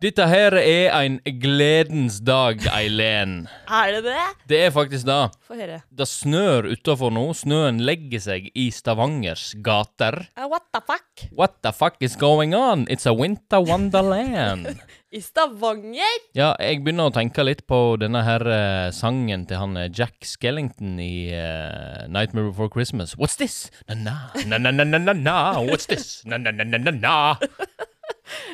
Dette 0.00 0.24
her 0.24 0.54
er 0.56 0.94
en 0.96 1.18
gledens 1.42 2.22
dag, 2.24 2.62
Eileen. 2.72 3.42
Er 3.68 3.90
det 3.98 4.06
det? 4.06 4.22
Det 4.48 4.60
er 4.64 4.70
faktisk 4.72 5.04
det. 5.04 5.18
Få 5.44 5.58
høre. 5.58 5.82
Det 5.92 6.06
snør 6.08 6.70
utafor 6.70 7.12
nå. 7.12 7.26
Snøen 7.36 7.82
legger 7.84 8.22
seg 8.24 8.46
i 8.56 8.70
Stavangers 8.72 9.50
gater. 9.60 10.22
Uh, 10.40 10.46
what 10.48 10.64
the 10.72 10.80
fuck? 10.88 11.26
What 11.36 11.58
the 11.60 11.74
fuck 11.76 12.00
is 12.00 12.16
going 12.16 12.56
on? 12.56 12.86
It's 12.88 13.04
a 13.04 13.12
winter 13.12 13.60
wonderland. 13.60 14.72
I 15.12 15.20
Stavanger? 15.20 16.16
Ja, 16.38 16.54
jeg 16.56 16.80
begynner 16.80 17.10
å 17.10 17.12
tenke 17.12 17.44
litt 17.44 17.66
på 17.68 17.98
denne 18.00 18.24
her 18.24 18.46
uh, 18.48 18.88
sangen 18.96 19.44
til 19.50 19.60
han 19.60 19.76
eh, 19.76 19.90
Jack 19.92 20.24
Skellington 20.24 20.96
i 21.02 21.28
uh, 21.34 22.08
Nightmare 22.08 22.54
Before 22.54 22.72
Christmas. 22.72 23.18
What's 23.20 23.36
this? 23.36 23.66
Na-na, 23.84 24.32
na-na-na-na-na, 24.48 25.40
what's 25.68 25.90
this? 25.90 26.22
Na-na-na-na-na. 26.24 27.36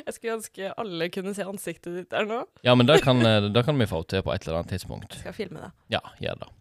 Jeg 0.06 0.16
skulle 0.16 0.36
ønske 0.38 0.74
alle 0.76 1.10
kunne 1.14 1.34
se 1.36 1.46
ansiktet 1.46 1.96
ditt 2.00 2.10
der 2.14 2.28
nå. 2.28 2.42
Ja, 2.66 2.74
men 2.78 2.88
det 2.88 3.00
kan, 3.06 3.22
eh, 3.26 3.50
det 3.52 3.64
kan 3.66 3.78
vi 3.78 3.88
få 3.90 4.02
til 4.08 4.24
på 4.26 4.34
et 4.34 4.46
eller 4.46 4.60
annet 4.60 4.76
tidspunkt. 4.76 5.18
Jeg 5.18 5.28
skal 5.28 5.36
filme 5.36 5.64
det. 5.64 5.72
Ja, 5.96 6.02
gjør 6.22 6.44
det. 6.44 6.52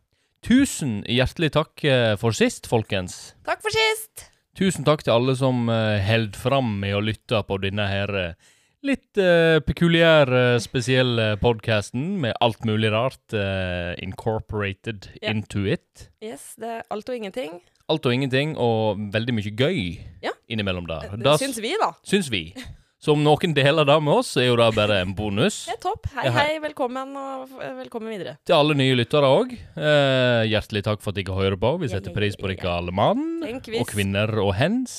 Tusen 0.46 1.00
hjertelig 1.10 1.56
takk 1.56 1.84
eh, 1.90 2.14
for 2.22 2.36
sist, 2.38 2.68
folkens. 2.70 3.34
Takk 3.48 3.64
for 3.66 3.74
sist! 3.74 4.28
Tusen 4.56 4.86
takk 4.88 5.02
til 5.04 5.12
alle 5.12 5.34
som 5.36 5.66
uh, 5.68 5.98
held 6.00 6.38
fram 6.40 6.78
med 6.80 6.96
å 6.96 7.02
lytte 7.04 7.42
på 7.44 7.58
denne 7.60 7.90
her 7.92 8.12
eh, 8.16 8.52
litt 8.88 9.20
uh, 9.20 9.58
pekuliære, 9.66 10.62
spesielle 10.64 11.34
podkasten 11.42 12.14
med 12.24 12.38
alt 12.46 12.64
mulig 12.68 12.94
rart 12.94 13.36
uh, 13.36 13.92
incorporated 14.00 15.10
yeah. 15.18 15.34
into 15.34 15.66
it. 15.68 16.08
Yes, 16.24 16.54
det 16.62 16.72
er 16.78 16.86
alt 16.94 17.12
og 17.12 17.20
ingenting. 17.20 17.60
Alt 17.92 18.08
og 18.08 18.16
ingenting, 18.16 18.56
og 18.56 19.02
veldig 19.14 19.36
mye 19.36 19.52
gøy 19.52 19.82
Ja. 20.24 20.32
innimellom 20.48 20.88
der. 20.88 21.12
Det 21.20 21.36
syns 21.42 21.60
vi, 21.60 21.76
da. 21.82 21.92
syns 22.08 22.32
vi. 22.32 22.48
Så 23.06 23.14
om 23.14 23.22
noen 23.22 23.52
deler 23.54 23.86
det 23.86 23.96
med 24.02 24.18
oss, 24.18 24.32
er 24.42 24.48
jo 24.48 24.56
det 24.58 24.66
bare 24.74 24.96
en 25.04 25.12
bonus. 25.14 25.60
Det 25.68 25.76
er 25.76 25.82
topp. 25.84 26.08
Hei, 26.16 26.24
hei. 26.34 26.46
velkommen, 26.64 27.12
og 27.14 27.52
velkommen 27.78 28.10
videre. 28.10 28.32
Til 28.50 28.56
alle 28.58 28.74
nye 28.80 28.96
lyttere 28.98 29.28
òg. 29.30 29.52
Eh, 29.54 30.46
hjertelig 30.50 30.82
takk 30.88 31.04
for 31.04 31.14
at 31.14 31.20
dere 31.20 31.36
hører 31.38 31.58
på. 31.62 31.70
Vi 31.84 31.92
setter 31.92 32.16
pris 32.16 32.34
på 32.40 32.50
dere 32.50 32.72
alle 32.80 32.96
mann. 32.96 33.44
Og 33.46 33.92
kvinner 33.92 34.32
og 34.42 34.56
hens. 34.58 34.96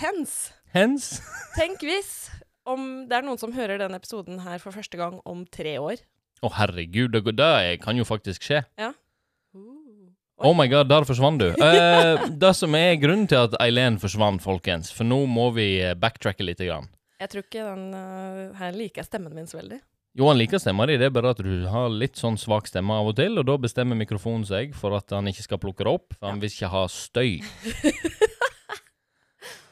Hens. 0.00 0.36
Hens. 0.72 1.10
Tenk 1.58 1.84
hvis 1.84 2.30
om 2.64 2.86
det 3.10 3.18
er 3.18 3.26
noen 3.26 3.40
som 3.42 3.52
hører 3.52 3.82
denne 3.82 4.00
episoden 4.00 4.40
her 4.46 4.56
for 4.62 4.72
første 4.72 4.96
gang 4.96 5.18
om 5.28 5.42
tre 5.44 5.74
år. 5.76 6.00
Å, 6.40 6.48
herregud, 6.56 7.12
det, 7.12 7.34
det 7.36 7.82
kan 7.82 8.00
jo 8.00 8.06
faktisk 8.08 8.46
skje. 8.48 8.62
Ja. 8.80 8.94
Oh 10.40 10.56
my 10.56 10.64
god, 10.72 10.88
der 10.88 11.04
forsvant 11.04 11.44
du. 11.44 11.50
Eh, 11.68 12.24
det 12.32 12.54
som 12.56 12.72
er 12.80 12.96
grunnen 12.96 13.28
til 13.28 13.42
at 13.44 13.58
Eileen 13.60 14.00
forsvant, 14.00 14.40
folkens, 14.40 14.88
for 14.88 15.04
nå 15.04 15.20
må 15.28 15.50
vi 15.52 15.68
eh, 15.84 15.92
backtracke 16.00 16.48
litt. 16.48 16.64
Grann. 16.64 16.88
Jeg 17.20 17.28
tror 17.32 17.44
ikke 17.44 17.64
den 17.66 17.90
uh, 17.92 18.56
her 18.56 18.72
liker 18.76 19.04
stemmen 19.06 19.34
min 19.36 19.48
så 19.50 19.58
veldig. 19.60 19.80
Jo, 20.18 20.26
han 20.26 20.40
liker 20.40 20.58
stemma 20.58 20.88
di, 20.90 20.96
det 20.98 21.06
er 21.06 21.12
bare 21.14 21.30
at 21.36 21.40
du 21.44 21.66
har 21.70 21.86
litt 21.92 22.18
sånn 22.18 22.34
svak 22.40 22.66
stemme 22.66 22.96
av 22.98 23.12
og 23.12 23.14
til, 23.20 23.36
og 23.38 23.44
da 23.46 23.54
bestemmer 23.62 23.94
mikrofonen 23.98 24.42
seg 24.48 24.72
for 24.74 24.96
at 24.96 25.12
han 25.14 25.28
ikke 25.30 25.44
skal 25.44 25.60
plukke 25.62 25.84
det 25.86 25.92
opp, 25.92 26.16
for 26.16 26.32
han 26.32 26.40
vil 26.42 26.50
ikke 26.50 26.70
ha 26.72 26.82
støy. 26.90 27.36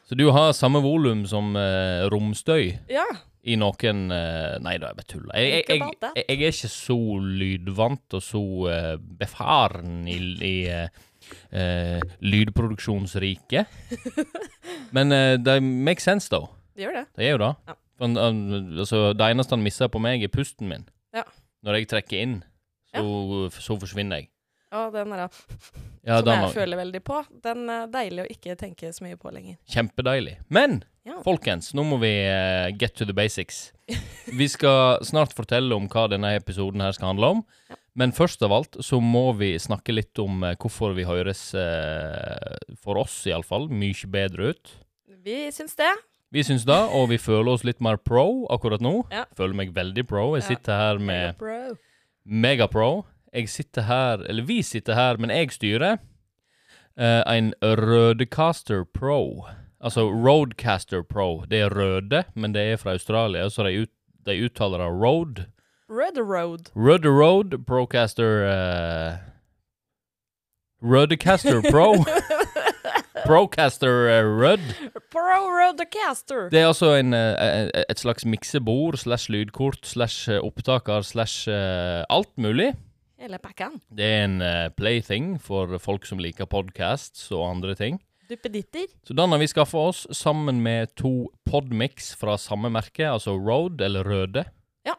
Så 0.08 0.16
du 0.16 0.24
har 0.32 0.54
samme 0.56 0.80
volum 0.80 1.26
som 1.28 1.50
eh, 1.58 2.06
romstøy 2.08 2.78
Ja. 2.88 3.02
i 3.44 3.58
noen 3.60 4.06
eh, 4.14 4.54
Nei 4.64 4.78
da, 4.80 4.88
jeg 4.88 4.96
bare 4.96 5.08
tuller. 5.10 5.34
Jeg, 5.36 5.50
jeg, 5.50 5.64
Think 5.69 5.84
jeg, 5.84 5.98
that. 6.00 6.16
jeg, 6.16 6.24
er 6.38 6.54
ikke 6.54 6.70
så 6.72 6.96
lydvant 7.42 8.16
og 8.16 8.22
så 8.24 8.41
eh, 8.72 8.94
befaren 9.20 10.06
i, 10.08 10.16
i 10.48 10.54
eh, 10.72 10.88
eh, 11.52 12.00
lydproduksjonsriket. 12.24 13.69
Men 14.97 15.12
uh, 15.12 15.34
det 15.37 15.58
makes 15.60 16.08
sense, 16.08 16.32
though. 16.32 16.48
Det 16.78 16.87
gjør 16.87 16.94
det. 17.00 17.05
Det 17.19 17.27
er 17.27 17.33
jo 17.34 17.43
det. 17.43 17.53
Ja. 17.66 17.75
For 17.99 18.19
altså, 18.22 18.99
det 19.19 19.27
eneste 19.34 19.56
han 19.56 19.65
misser 19.66 19.91
på 19.91 19.99
meg, 20.03 20.22
er 20.22 20.31
pusten 20.31 20.69
min. 20.71 20.84
Ja. 21.16 21.25
Når 21.66 21.81
jeg 21.81 21.89
trekker 21.91 22.21
inn, 22.22 22.37
så, 22.94 23.03
så 23.59 23.75
forsvinner 23.83 24.22
jeg. 24.22 24.28
Ja, 24.69 24.84
den 24.93 25.11
der, 25.17 25.22
Ja, 26.05 26.19
som 26.21 26.27
den 26.28 26.34
jeg 26.34 26.44
har- 26.44 26.53
føler 26.53 26.77
veldig 26.77 27.00
på, 27.05 27.22
den 27.43 27.71
er 27.72 27.87
deilig 27.88 28.22
å 28.22 28.28
ikke 28.31 28.55
tenke 28.61 28.91
så 28.93 29.03
mye 29.03 29.17
på 29.17 29.33
lenger. 29.33 29.56
Kjempedeilig. 29.69 30.37
Men 30.53 30.83
folkens, 31.25 31.72
nå 31.75 31.83
må 31.88 31.99
vi 32.03 32.12
uh, 32.28 32.69
get 32.77 32.94
to 32.94 33.06
the 33.09 33.17
basics. 33.17 33.72
Vi 34.38 34.47
skal 34.47 35.00
snart 35.09 35.33
fortelle 35.33 35.72
om 35.75 35.87
hva 35.88 36.05
denne 36.12 36.34
episoden 36.37 36.83
her 36.84 36.93
skal 36.93 37.15
handle 37.15 37.31
om. 37.38 37.43
Men 37.99 38.12
først 38.12 38.43
av 38.44 38.53
alt 38.53 38.77
så 38.84 39.00
må 39.03 39.33
vi 39.41 39.55
snakke 39.59 39.94
litt 39.97 40.21
om 40.22 40.44
uh, 40.44 40.53
hvorfor 40.61 40.93
vi 40.94 41.06
høres, 41.09 41.49
uh, 41.56 42.59
for 42.78 43.00
oss 43.00 43.25
iallfall, 43.27 43.67
mye 43.72 44.06
bedre 44.12 44.53
ut. 44.53 44.75
Vi 45.25 45.49
syns 45.50 45.75
det. 45.81 45.88
Vi 46.33 46.43
syns 46.44 46.65
det, 46.69 46.77
og 46.93 47.09
vi 47.09 47.16
føler 47.19 47.55
oss 47.55 47.65
litt 47.65 47.81
mer 47.81 47.97
pro 47.97 48.47
akkurat 48.53 48.83
nå. 48.84 49.06
Ja. 49.12 49.25
Føler 49.37 49.56
meg 49.56 49.72
veldig 49.77 50.05
pro. 50.11 50.34
Jeg 50.37 50.44
sitter 50.44 50.77
her 50.77 50.99
med 51.00 51.39
Bro. 51.41 51.77
megapro. 52.25 53.06
Jeg 53.33 53.49
sitter 53.49 53.83
her, 53.89 54.25
eller 54.28 54.44
vi 54.44 54.62
sitter 54.62 54.94
her, 54.94 55.17
men 55.17 55.31
jeg 55.31 55.50
styrer 55.56 55.99
Uh, 56.99 57.22
en 57.31 57.53
Rødecaster 57.62 58.83
Pro. 58.84 59.47
Altså 59.81 60.09
Roadcaster 60.11 61.03
Pro. 61.03 61.44
Det 61.50 61.61
er 61.61 61.71
røde, 61.71 62.25
men 62.34 62.55
det 62.55 62.62
er 62.72 62.77
fra 62.77 62.91
Australia, 62.91 63.49
så 63.49 63.62
de, 63.62 63.83
ut, 63.83 63.93
de 64.27 64.34
uttaler 64.44 64.78
det 64.78 64.88
Road. 64.91 65.44
Red 65.88 66.19
Road. 66.19 66.72
Røde 66.75 67.09
Road 67.09 67.65
Procaster 67.67 68.43
uh, 68.50 69.15
Rødecaster 70.83 71.62
Pro. 71.71 71.94
Procaster 73.28 74.25
Rudd. 74.25 74.65
Rød. 74.65 75.00
Pro 75.12 75.39
Roadcaster. 75.53 76.49
Det 76.49 76.62
er 76.62 76.71
altså 76.71 76.94
en, 76.97 77.12
eh, 77.12 77.69
eh, 77.69 77.84
et 77.91 78.00
slags 78.00 78.25
miksebord 78.25 78.97
slash 78.97 79.28
lydkort 79.28 79.84
slash 79.84 80.31
eh, 80.33 80.41
opptaker 80.41 81.05
slash 81.05 81.49
eh, 81.53 82.05
alt 82.09 82.33
mulig. 82.41 82.72
Hele 83.21 83.38
pakken. 83.43 83.81
Det 83.93 84.06
er 84.06 84.25
en 84.25 84.41
eh, 84.41 84.69
plaything 84.78 85.34
for 85.43 85.77
folk 85.83 86.06
som 86.09 86.22
liker 86.22 86.49
podcasts 86.49 87.28
og 87.34 87.44
andre 87.50 87.75
ting. 87.77 88.00
Duppeditter. 88.31 88.87
Så 89.05 89.17
den 89.17 89.33
har 89.33 89.41
vi 89.41 89.49
skaffa 89.49 89.84
oss 89.91 90.06
sammen 90.17 90.62
med 90.65 90.94
to 90.97 91.28
Podmix 91.49 92.15
fra 92.17 92.37
samme 92.41 92.71
merke, 92.72 93.05
altså 93.09 93.37
Road 93.37 93.81
eller 93.84 94.09
Røde. 94.09 94.47
Ja. 94.88 94.97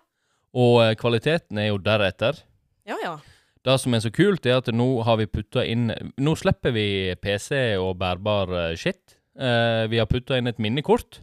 Og 0.53 0.83
eh, 0.85 0.95
kvaliteten 1.01 1.57
er 1.57 1.71
jo 1.71 1.81
deretter. 1.81 2.43
Ja, 2.85 2.97
ja. 3.03 3.17
Det 3.67 3.75
som 3.81 3.95
er 3.95 4.03
så 4.03 4.11
kult, 4.15 4.45
er 4.47 4.61
at 4.61 4.69
nå 4.71 4.87
har 5.03 5.19
vi 5.19 5.27
putta 5.27 5.65
inn 5.67 5.91
Nå 6.15 6.35
slipper 6.39 6.71
vi 6.75 7.15
PC 7.19 7.75
og 7.79 7.97
bærbar 7.99 8.53
eh, 8.55 8.75
shit. 8.79 9.17
Uh, 9.39 9.87
vi 9.91 9.99
har 9.99 10.07
putta 10.09 10.35
inn 10.39 10.49
et 10.49 10.59
minnekort 10.59 11.21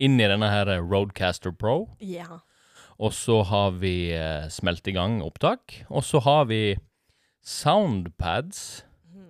inn 0.00 0.20
i 0.20 0.28
denne 0.28 0.48
her 0.50 0.70
Roadcaster 0.80 1.54
Pro. 1.54 1.90
Ja. 2.02 2.42
Og 3.00 3.14
så 3.16 3.40
har 3.48 3.74
vi 3.80 4.12
uh, 4.14 4.46
smelt 4.52 4.86
i 4.90 4.94
gang 4.94 5.18
opptak. 5.24 5.80
Og 5.88 6.04
så 6.06 6.22
har 6.26 6.46
vi 6.50 6.76
soundpads 7.46 8.84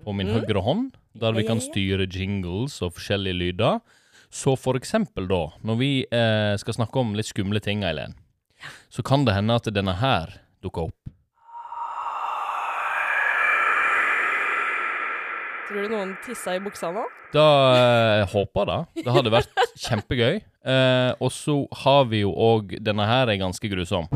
på 0.04 0.16
min 0.16 0.30
mm. 0.30 0.40
høyre 0.40 0.64
hånd, 0.64 0.90
der 1.20 1.36
vi 1.36 1.46
kan 1.46 1.60
ja, 1.60 1.64
ja. 1.64 1.70
styre 1.70 2.08
jingles 2.08 2.80
og 2.84 2.96
forskjellige 2.96 3.40
lyder. 3.40 3.80
Så 4.30 4.54
for 4.60 4.78
eksempel 4.78 5.28
da, 5.30 5.46
når 5.66 5.80
vi 5.80 5.92
uh, 6.08 6.56
skal 6.60 6.80
snakke 6.80 7.02
om 7.02 7.16
litt 7.18 7.30
skumle 7.30 7.62
ting, 7.62 7.84
Eileen, 7.84 8.16
så 8.92 9.04
kan 9.06 9.24
det 9.26 9.36
hende 9.36 9.56
at 9.56 9.68
denne 9.74 9.96
her 10.00 10.40
dukker 10.64 10.90
opp. 10.90 11.16
Tror 15.70 15.84
du 15.86 15.92
noen 15.92 16.16
tissa 16.26 16.56
i 16.58 16.60
buksa 16.62 16.88
nå? 16.90 17.04
Da 17.30 17.42
eh, 17.78 18.24
håper 18.32 18.64
jeg 18.64 18.66
det. 18.70 19.04
Det 19.06 19.12
hadde 19.14 19.30
vært 19.30 19.60
kjempegøy. 19.84 20.40
Eh, 20.66 21.10
og 21.22 21.30
så 21.30 21.60
har 21.84 22.08
vi 22.10 22.24
jo 22.24 22.32
òg 22.34 22.74
Denne 22.82 23.06
her 23.06 23.30
er 23.30 23.38
ganske 23.38 23.70
grusom. 23.70 24.08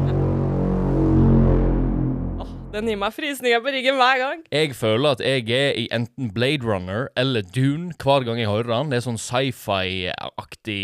Åh, 2.42 2.50
den 2.74 2.90
gir 2.90 2.98
meg 2.98 3.14
frysninger 3.14 3.62
på 3.62 3.70
ryggen 3.76 4.00
hver 4.02 4.18
gang. 4.24 4.42
Jeg 4.50 4.74
føler 4.74 5.14
at 5.14 5.22
jeg 5.22 5.46
er 5.54 5.78
i 5.78 5.86
enten 5.94 6.32
Blade 6.34 6.66
Runner 6.66 7.06
eller 7.14 7.46
Dune 7.54 7.94
hver 8.02 8.26
gang 8.26 8.42
jeg 8.42 8.50
hører 8.50 8.72
den. 8.72 8.90
Det 8.90 8.98
er 8.98 9.06
sånn 9.06 9.22
sci-fi-aktig 9.22 10.82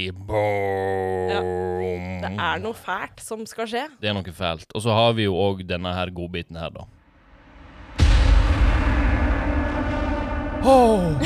Det 1.34 2.30
er 2.30 2.62
noe 2.62 2.78
fælt 2.78 3.26
som 3.26 3.42
skal 3.42 3.66
skje. 3.74 3.84
Det 3.98 4.14
er 4.14 4.14
noe 4.22 4.38
fælt. 4.38 4.70
Og 4.70 4.86
så 4.86 4.94
har 4.94 5.18
vi 5.18 5.26
jo 5.26 5.34
òg 5.34 5.66
denne 5.66 5.98
her 5.98 6.14
godbiten 6.14 6.62
her, 6.62 6.70
da. 6.78 6.86
Oh. 10.62 11.16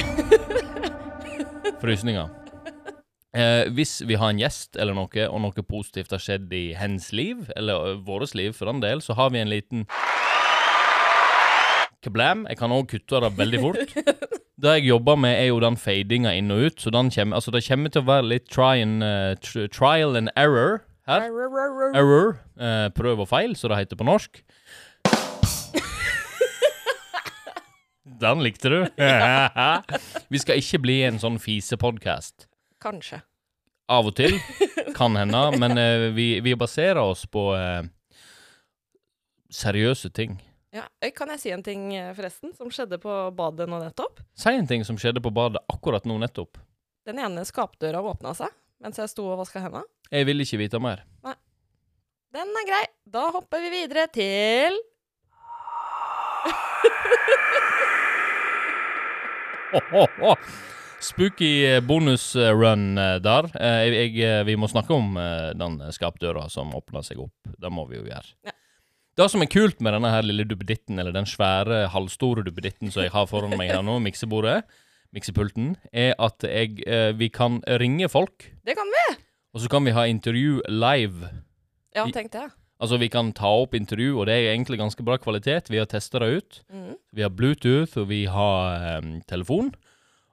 Frysninger. 1.81 2.29
Eh, 3.35 3.65
hvis 3.75 3.99
vi 4.07 4.15
har 4.15 4.31
en 4.31 4.39
gjest 4.39 4.79
eller 4.79 4.95
noe, 4.95 5.27
og 5.27 5.41
noe 5.43 5.65
positivt 5.67 6.15
har 6.15 6.23
skjedd 6.23 6.53
i 6.55 6.69
hens 6.79 7.11
liv, 7.13 7.49
eller 7.57 7.97
vårt 7.97 8.07
våres 8.07 8.35
liv 8.39 8.55
for 8.55 8.71
den 8.71 8.83
del, 8.85 9.03
så 9.03 9.17
har 9.19 9.33
vi 9.35 9.43
en 9.43 9.51
liten 9.51 9.87
kablam. 12.05 12.47
Jeg 12.47 12.61
kan 12.61 12.75
òg 12.75 12.87
kutte 12.95 13.23
det 13.25 13.35
veldig 13.39 13.63
fort. 13.65 13.97
Det 14.65 14.79
jeg 14.79 14.87
jobber 14.87 15.19
med, 15.19 15.35
er 15.35 15.49
jo 15.51 15.59
den 15.61 15.75
fadinga 15.77 16.31
inn 16.39 16.53
og 16.55 16.69
ut, 16.69 16.81
så 16.81 16.89
kommer, 16.95 17.35
altså 17.35 17.51
det 17.51 17.65
kommer 17.67 17.91
til 17.91 18.05
å 18.05 18.07
være 18.07 18.29
litt 18.31 18.47
try 18.49 18.81
and, 18.81 19.03
uh, 19.03 19.35
tr 19.43 19.67
trial 19.67 20.17
and 20.17 20.31
error 20.37 20.85
her. 21.11 21.27
Error. 21.93 22.39
Eh, 22.57 22.89
prøv 22.97 23.21
og 23.21 23.29
feil, 23.29 23.57
som 23.57 23.73
det 23.73 23.83
heter 23.83 23.99
på 24.01 24.07
norsk. 24.07 24.41
Den 28.21 28.43
likte 28.45 28.71
du. 28.71 28.81
Vi 30.33 30.41
skal 30.43 30.61
ikke 30.61 30.81
bli 30.85 30.99
en 31.09 31.21
sånn 31.23 31.39
fisepodkast. 31.43 32.47
Kanskje. 32.83 33.21
Av 33.91 34.07
og 34.09 34.17
til. 34.17 34.37
Kan 34.99 35.17
hende. 35.19 35.43
Men 35.61 35.79
eh, 35.81 36.09
vi, 36.17 36.29
vi 36.45 36.55
baserer 36.57 37.01
oss 37.03 37.27
på 37.27 37.51
eh, 37.57 37.83
seriøse 39.53 40.11
ting. 40.15 40.39
Ja, 40.75 40.87
Kan 41.15 41.31
jeg 41.35 41.43
si 41.43 41.53
en 41.55 41.63
ting, 41.67 41.91
eh, 41.97 42.13
forresten, 42.17 42.55
som 42.57 42.71
skjedde 42.73 42.99
på 43.03 43.13
badet 43.37 43.69
nå 43.71 43.79
nettopp? 43.83 44.23
Si 44.39 44.51
en 44.51 44.69
ting 44.71 44.85
som 44.87 44.99
skjedde 45.01 45.23
på 45.25 45.33
badet 45.35 45.63
akkurat 45.71 46.07
nå 46.09 46.19
nettopp. 46.23 46.59
Den 47.05 47.21
ene 47.21 47.45
skapdøra 47.45 48.01
åpna 48.03 48.33
seg 48.37 48.53
mens 48.85 48.99
jeg 49.01 49.09
sto 49.09 49.25
og 49.31 49.39
vaska 49.41 49.63
henda. 49.65 49.81
Jeg 50.13 50.27
vil 50.29 50.43
ikke 50.45 50.59
vite 50.61 50.81
mer. 50.83 51.05
Den 52.35 52.51
er 52.61 52.67
grei. 52.69 52.85
Da 53.09 53.29
hopper 53.33 53.63
vi 53.63 53.71
videre 53.73 54.09
til 54.13 54.75
Spooky 61.05 61.67
eh, 61.67 61.81
bonusrun 61.85 62.99
eh, 62.99 63.17
der. 63.21 63.49
Eh, 63.61 63.81
jeg, 63.93 64.13
jeg, 64.17 64.45
vi 64.49 64.57
må 64.57 64.69
snakke 64.71 64.95
om 64.97 65.19
den 65.59 65.81
skapdøra 65.93 66.47
som 66.53 66.73
åpna 66.77 67.03
seg 67.05 67.21
opp. 67.27 67.35
Det 67.61 67.73
må 67.73 67.85
vi 67.91 67.99
jo 67.99 68.07
gjøre. 68.09 68.31
Ja. 68.47 68.55
Det 69.15 69.29
som 69.31 69.45
er 69.45 69.51
kult 69.51 69.83
med 69.85 69.95
denne 69.95 70.11
her 70.11 70.27
lille 70.27 70.47
duppeditten, 70.49 70.99
eller 70.99 71.15
den 71.15 71.29
svære, 71.29 71.85
halvstore 71.93 72.43
duppeditten 72.47 72.91
som 72.91 73.05
jeg 73.05 73.13
har 73.15 73.29
foran 73.31 73.55
meg 73.59 73.71
her 73.71 73.85
nå, 73.87 74.01
miksebordet, 74.07 74.65
miksepulten, 75.15 75.75
er 75.95 76.17
at 76.19 76.43
jeg, 76.49 76.81
vi 77.15 77.29
kan 77.31 77.61
ringe 77.79 78.09
folk. 78.11 78.49
Det 78.67 78.75
kan 78.75 78.91
vi! 78.91 79.07
Og 79.55 79.63
så 79.63 79.71
kan 79.71 79.87
vi 79.87 79.95
ha 79.95 80.09
intervju 80.11 80.65
live. 80.67 81.31
Ja, 81.95 82.09
tenkte 82.11 82.43
jeg. 82.43 82.55
Altså, 82.83 82.99
vi 82.99 83.09
kan 83.09 83.31
ta 83.33 83.49
opp 83.63 83.75
intervju, 83.79 84.19
og 84.19 84.27
det 84.27 84.35
er 84.35 84.51
egentlig 84.53 84.81
ganske 84.81 85.05
bra 85.07 85.17
kvalitet. 85.23 85.71
Vi 85.71 85.79
har 85.79 85.87
testa 85.87 86.19
det 86.21 86.31
ut. 86.41 86.57
Mm. 86.75 86.95
Vi 87.15 87.23
har 87.23 87.31
Bluetooth, 87.31 87.97
og 88.03 88.09
vi 88.11 88.25
har 88.27 88.99
um, 88.99 89.21
telefon. 89.31 89.71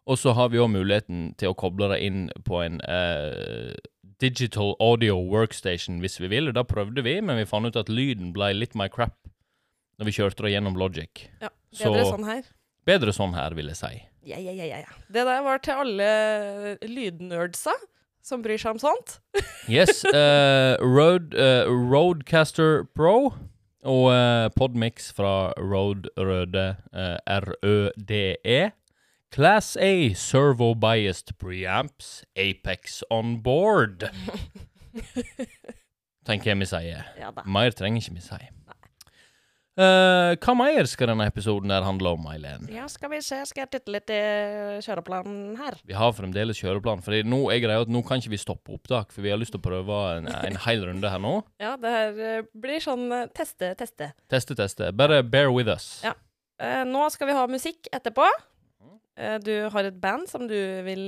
Og 0.09 0.17
så 0.17 0.33
har 0.33 0.49
vi 0.49 0.57
òg 0.59 0.71
muligheten 0.73 1.35
til 1.37 1.51
å 1.53 1.57
koble 1.57 1.91
det 1.93 1.99
inn 2.03 2.23
på 2.47 2.63
en 2.65 2.79
uh, 2.81 3.75
digital 4.21 4.73
audio 4.81 5.19
workstation 5.21 6.01
hvis 6.01 6.17
vi 6.21 6.31
vil. 6.33 6.49
Da 6.57 6.65
prøvde 6.67 7.03
vi, 7.05 7.19
men 7.21 7.37
vi 7.39 7.45
fant 7.49 7.69
ut 7.69 7.77
at 7.79 7.89
lyden 7.93 8.33
ble 8.35 8.51
litt 8.57 8.73
my 8.77 8.89
crap 8.91 9.15
når 10.01 10.09
vi 10.09 10.15
kjørte 10.17 10.41
det 10.47 10.55
gjennom 10.55 10.77
Logic. 10.81 11.27
Ja, 11.43 11.51
Så- 11.71 11.91
Bedre 11.93 12.05
sånn 12.09 12.25
her. 12.25 12.43
Bedre 12.89 13.13
sånn 13.13 13.35
her, 13.37 13.53
vil 13.53 13.69
jeg 13.69 13.77
si. 13.77 13.91
Ja, 14.25 14.37
ja, 14.41 14.51
ja, 14.51 14.65
ja, 14.65 14.79
ja. 14.81 14.95
Det 15.13 15.23
der 15.29 15.41
var 15.45 15.61
til 15.61 15.77
alle 15.83 16.77
lydnerdsa 16.81 17.73
som 18.25 18.43
bryr 18.43 18.59
seg 18.61 18.77
om 18.77 18.81
sånt. 18.81 19.19
Yes. 19.69 20.01
Uh, 20.03 20.75
Road, 20.81 21.35
uh, 21.37 21.69
Roadcaster 21.69 22.83
Pro 22.97 23.31
og 23.87 24.05
uh, 24.09 24.49
Podmix 24.57 25.11
fra 25.13 25.53
Road 25.57 26.09
Røde 26.17 26.75
eh, 26.93 27.17
RØDE. 27.45 28.71
Class 29.31 29.77
A 29.77 30.13
Servo 30.13 30.73
Biased 30.75 31.37
Preamps 31.39 32.25
Apex 32.35 33.01
on 33.09 33.39
board. 33.43 34.09
Tenker 36.27 36.51
jeg 36.51 36.59
vi 36.59 36.67
sier. 36.69 37.07
Ja. 37.17 37.31
Mer 37.45 37.71
trenger 37.77 38.03
ikke 38.03 38.17
vi 38.19 38.25
si. 38.25 38.41
Eh, 39.79 40.33
hva 40.35 40.53
mer 40.57 40.87
skal 40.89 41.13
denne 41.13 41.25
episoden 41.29 41.71
her 41.71 41.85
handle 41.85 42.11
om, 42.17 42.25
Eileen? 42.33 42.65
Ja, 42.73 42.89
skal 42.91 43.13
vi 43.13 43.21
se. 43.23 43.39
Skal 43.47 43.63
jeg 43.63 43.71
titte 43.77 43.93
litt 43.95 44.11
i 44.11 44.19
kjøreplanen 44.83 45.55
her? 45.61 45.77
Vi 45.87 45.95
har 45.95 46.11
fremdeles 46.17 46.59
kjøreplan. 46.59 47.03
For 47.05 47.15
nå 47.23 47.39
er 47.53 47.61
greia 47.63 47.85
at 47.85 47.91
nå 47.91 48.03
kan 48.07 48.19
ikke 48.19 48.33
vi 48.33 48.41
stoppe 48.41 48.75
opptak, 48.75 49.15
for 49.15 49.23
vi 49.23 49.31
har 49.31 49.39
lyst 49.39 49.55
til 49.55 49.61
å 49.61 49.65
prøve 49.69 50.01
en, 50.17 50.27
en 50.27 50.59
hel 50.65 50.83
runde 50.89 51.13
her 51.13 51.23
nå. 51.23 51.37
Ja, 51.63 51.77
det 51.79 51.95
her 51.95 52.21
eh, 52.27 52.49
blir 52.51 52.83
sånn 52.83 53.07
eh, 53.15 53.29
teste, 53.31 53.71
teste. 53.79 54.11
Teste, 54.31 54.59
teste. 54.59 54.91
Bare 54.97 55.21
bear 55.23 55.53
with 55.55 55.71
us. 55.71 56.01
Ja. 56.03 56.17
Uh, 56.61 56.83
nå 56.85 57.07
skal 57.09 57.31
vi 57.31 57.33
ha 57.39 57.47
musikk 57.49 57.87
etterpå. 57.95 58.27
Uh, 59.17 59.37
du 59.41 59.53
har 59.71 59.87
et 59.87 59.97
band 60.03 60.27
som 60.29 60.43
du 60.51 60.57
vil 60.85 61.07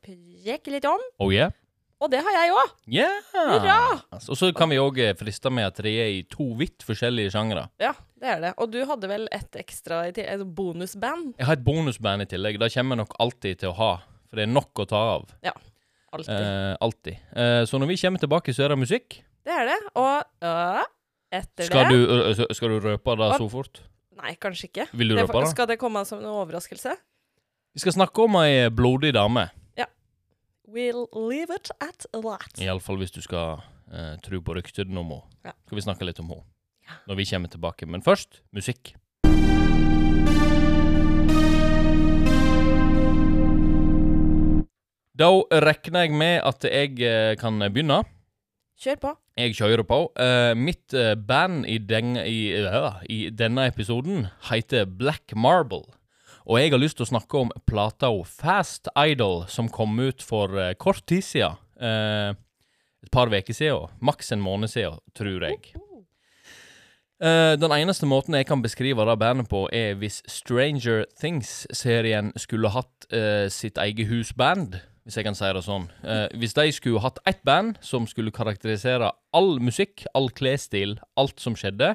preke 0.00 0.72
litt 0.72 0.86
om. 0.88 1.02
Oh 1.20 1.34
yeah? 1.34 1.52
Og 2.02 2.10
det 2.12 2.20
har 2.26 2.34
jeg 2.34 2.54
òg! 2.54 2.72
Yeah! 2.90 3.20
Hurra! 3.32 3.76
Og 4.18 4.38
så 4.38 4.50
kan 4.56 4.72
vi 4.72 4.80
òg 4.82 4.98
friste 5.18 5.52
med 5.54 5.68
at 5.70 5.78
det 5.84 5.92
er 6.02 6.10
i 6.16 6.24
to 6.28 6.50
vidt 6.58 6.84
forskjellige 6.84 7.32
sjangre. 7.32 7.68
Ja, 7.80 7.94
det 8.20 8.32
er 8.34 8.42
det. 8.42 8.54
Og 8.60 8.72
du 8.72 8.80
hadde 8.88 9.08
vel 9.10 9.28
et 9.34 9.60
ekstra 9.60 10.02
et 10.10 10.18
bonusband? 10.56 11.36
Jeg 11.38 11.48
har 11.48 11.58
et 11.60 11.64
bonusband 11.64 12.26
i 12.26 12.28
tillegg. 12.28 12.58
Det 12.60 12.72
kommer 12.74 12.98
jeg 12.98 13.04
nok 13.04 13.16
alltid 13.22 13.62
til 13.62 13.72
å 13.72 13.78
ha. 13.78 13.92
For 14.28 14.40
det 14.40 14.48
er 14.48 14.52
nok 14.52 14.82
å 14.82 14.88
ta 14.90 15.00
av. 15.14 15.30
Alltid. 16.14 16.34
Eh, 16.34 16.76
alltid. 16.80 17.16
Eh, 17.34 17.62
så 17.66 17.78
når 17.78 17.90
vi 17.90 17.96
kommer 18.02 18.22
tilbake, 18.22 18.54
så 18.54 18.66
er 18.66 18.74
det 18.74 18.78
musikk. 18.78 19.18
Det 19.44 19.54
er 19.54 19.66
det. 19.72 19.80
Og 19.98 20.46
øh, 20.46 20.84
etter 21.34 21.66
Skal 21.66 21.90
det 21.90 21.98
du, 21.98 22.54
skal 22.54 22.74
du 22.74 22.78
røpe 22.84 23.16
det 23.18 23.32
så 23.38 23.48
fort? 23.50 23.82
Nei, 24.20 24.36
kanskje 24.38 24.70
ikke. 24.70 24.86
Vil 24.94 25.10
du 25.10 25.18
røpe 25.18 25.42
det? 25.42 25.50
skal 25.50 25.68
det 25.72 25.78
komme 25.80 26.04
som 26.06 26.22
en 26.22 26.30
overraskelse? 26.30 26.94
Vi 27.74 27.82
skal 27.82 27.96
snakke 27.96 28.26
om 28.28 28.38
ei 28.44 28.68
blodig 28.70 29.10
dame. 29.16 29.48
We'll 30.66 31.08
leave 31.12 31.50
it 31.50 31.70
at 31.80 32.06
that. 32.12 32.56
Iallfall 32.56 32.96
hvis 33.02 33.12
du 33.12 33.20
skal 33.20 33.60
uh, 33.92 34.14
tro 34.24 34.40
på 34.40 34.54
ryktene 34.56 34.96
om 34.96 35.10
henne. 35.12 35.40
Ja. 35.44 35.52
Skal 35.66 35.76
vi 35.76 35.82
snakke 35.84 36.06
litt 36.08 36.20
om 36.22 36.30
henne 36.32 36.46
Ja. 36.88 36.96
når 37.08 37.16
vi 37.20 37.24
kommer 37.28 37.48
tilbake. 37.52 37.86
Men 37.86 38.02
først 38.02 38.40
musikk. 38.52 38.94
Da 45.14 45.28
regner 45.52 46.00
jeg 46.00 46.16
med 46.16 46.40
at 46.42 46.64
jeg 46.64 46.96
eh, 47.06 47.36
kan 47.38 47.60
begynne. 47.70 48.00
Kjør 48.80 48.96
på. 49.00 49.12
Jeg 49.38 49.54
kjører 49.54 49.84
på. 49.86 49.98
Uh, 50.18 50.54
mitt 50.58 50.94
band 51.28 51.66
i, 51.70 51.78
den, 51.78 52.16
i, 52.18 52.50
uh, 52.58 52.98
i 53.06 53.28
denne 53.30 53.68
episoden 53.70 54.26
heter 54.50 54.84
Black 54.84 55.36
Marble. 55.36 55.84
Og 56.44 56.60
jeg 56.60 56.74
har 56.74 56.80
lyst 56.80 56.98
til 56.98 57.06
å 57.06 57.12
snakke 57.14 57.40
om 57.40 57.52
plata 57.64 58.10
Fast 58.28 58.90
Idol, 59.00 59.46
som 59.48 59.70
kom 59.72 59.96
ut 59.96 60.20
for 60.22 60.52
eh, 60.60 60.74
kort 60.76 61.00
tid 61.08 61.24
siden. 61.24 61.56
Eh, 61.80 62.36
et 63.04 63.12
par 63.12 63.32
uker 63.32 63.56
siden. 63.56 63.88
Maks 64.04 64.32
en 64.32 64.44
måned 64.44 64.68
siden, 64.68 65.00
tror 65.16 65.48
jeg. 65.48 65.72
Eh, 67.24 67.54
den 67.56 67.72
eneste 67.72 68.04
måten 68.10 68.36
jeg 68.36 68.48
kan 68.48 68.60
beskrive 68.60 69.06
det 69.08 69.18
bandet 69.22 69.48
på, 69.48 69.64
er 69.72 69.96
hvis 69.96 70.20
Stranger 70.28 71.06
Things-serien 71.16 72.34
skulle 72.36 72.72
hatt 72.74 73.08
eh, 73.08 73.48
sitt 73.48 73.80
eget 73.80 74.10
husband, 74.10 74.76
hvis 75.04 75.16
jeg 75.16 75.24
kan 75.24 75.36
si 75.36 75.48
det 75.48 75.64
sånn. 75.64 75.88
Eh, 76.04 76.26
hvis 76.36 76.56
de 76.56 76.68
skulle 76.76 77.00
hatt 77.04 77.22
ett 77.28 77.40
band 77.44 77.78
som 77.84 78.04
skulle 78.08 78.34
karakterisere 78.34 79.14
all 79.32 79.56
musikk, 79.64 80.04
all 80.12 80.28
klesstil, 80.28 80.98
alt 81.16 81.40
som 81.40 81.56
skjedde, 81.56 81.94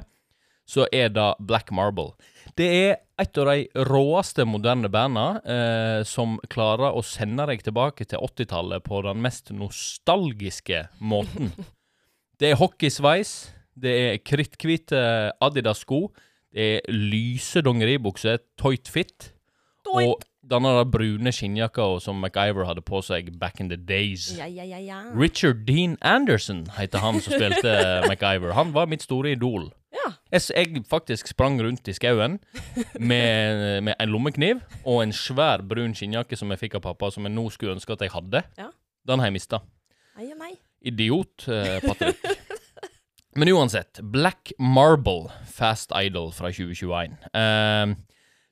så 0.70 0.86
er 0.94 1.10
det 1.14 1.28
Black 1.42 1.70
Marble. 1.74 2.14
Det 2.58 2.66
er 2.70 2.98
et 3.20 3.40
av 3.40 3.50
de 3.50 3.84
råeste 3.90 4.46
moderne 4.48 4.88
bandene 4.92 5.40
eh, 5.44 6.00
som 6.08 6.38
klarer 6.52 6.96
å 6.96 7.02
sende 7.04 7.44
deg 7.50 7.62
tilbake 7.66 8.06
til 8.08 8.22
80-tallet 8.24 8.84
på 8.86 9.02
den 9.06 9.20
mest 9.24 9.52
nostalgiske 9.54 10.86
måten. 11.00 11.52
Det 12.40 12.54
er 12.54 12.56
hockeysveis, 12.56 13.50
det 13.76 13.90
er 13.92 14.14
kritthvite 14.24 15.00
Adidas-sko, 15.44 16.06
det 16.56 16.68
er 16.78 16.86
lyse 16.88 17.60
dongeribukser, 17.60 18.38
tight 18.56 18.88
fit, 18.88 19.26
Doit. 19.84 20.06
og 20.06 20.24
denne 20.50 20.72
brune 20.88 21.32
skinnjakka 21.36 21.84
som 22.00 22.16
MacGyver 22.24 22.64
hadde 22.64 22.80
på 22.86 23.02
seg 23.04 23.28
back 23.38 23.60
in 23.60 23.68
the 23.68 23.76
days. 23.76 24.30
Ja, 24.38 24.48
ja, 24.48 24.64
ja, 24.64 24.80
ja. 24.80 25.02
Richard 25.12 25.66
Dean 25.68 25.98
Anderson 26.00 26.64
heter 26.78 27.04
han 27.04 27.20
som 27.20 27.36
spilte 27.36 27.76
MacGyver. 28.08 28.54
Han 28.56 28.72
var 28.72 28.88
mitt 28.88 29.04
store 29.04 29.36
idol. 29.36 29.68
Ja. 30.00 30.10
Jeg, 30.32 30.42
jeg 30.56 30.84
faktisk 30.88 31.30
sprang 31.32 31.58
rundt 31.62 31.88
i 31.90 31.94
skauen 31.96 32.38
med, 32.98 33.64
med 33.86 33.94
en 33.94 34.12
lommekniv 34.12 34.62
og 34.84 35.02
en 35.04 35.14
svær 35.14 35.64
brun 35.66 35.94
skinnjakke 35.96 36.38
som 36.38 36.52
jeg 36.54 36.62
fikk 36.64 36.78
av 36.80 36.86
pappa, 36.88 37.10
som 37.14 37.26
jeg 37.26 37.34
nå 37.34 37.46
skulle 37.54 37.76
ønske 37.76 37.96
at 37.96 38.06
jeg 38.06 38.14
hadde. 38.14 38.44
Ja. 38.60 38.70
Den 39.08 39.22
har 39.22 39.30
jeg 39.30 39.38
mista. 39.38 39.62
Idiot, 40.80 41.48
eh, 41.48 41.80
Patrick. 41.84 42.24
Men 43.38 43.52
uansett, 43.52 44.00
Black 44.02 44.52
Marble, 44.58 45.30
Fast 45.46 45.92
Idol 45.94 46.32
fra 46.34 46.50
2021. 46.50 47.18
Eh, 47.30 47.92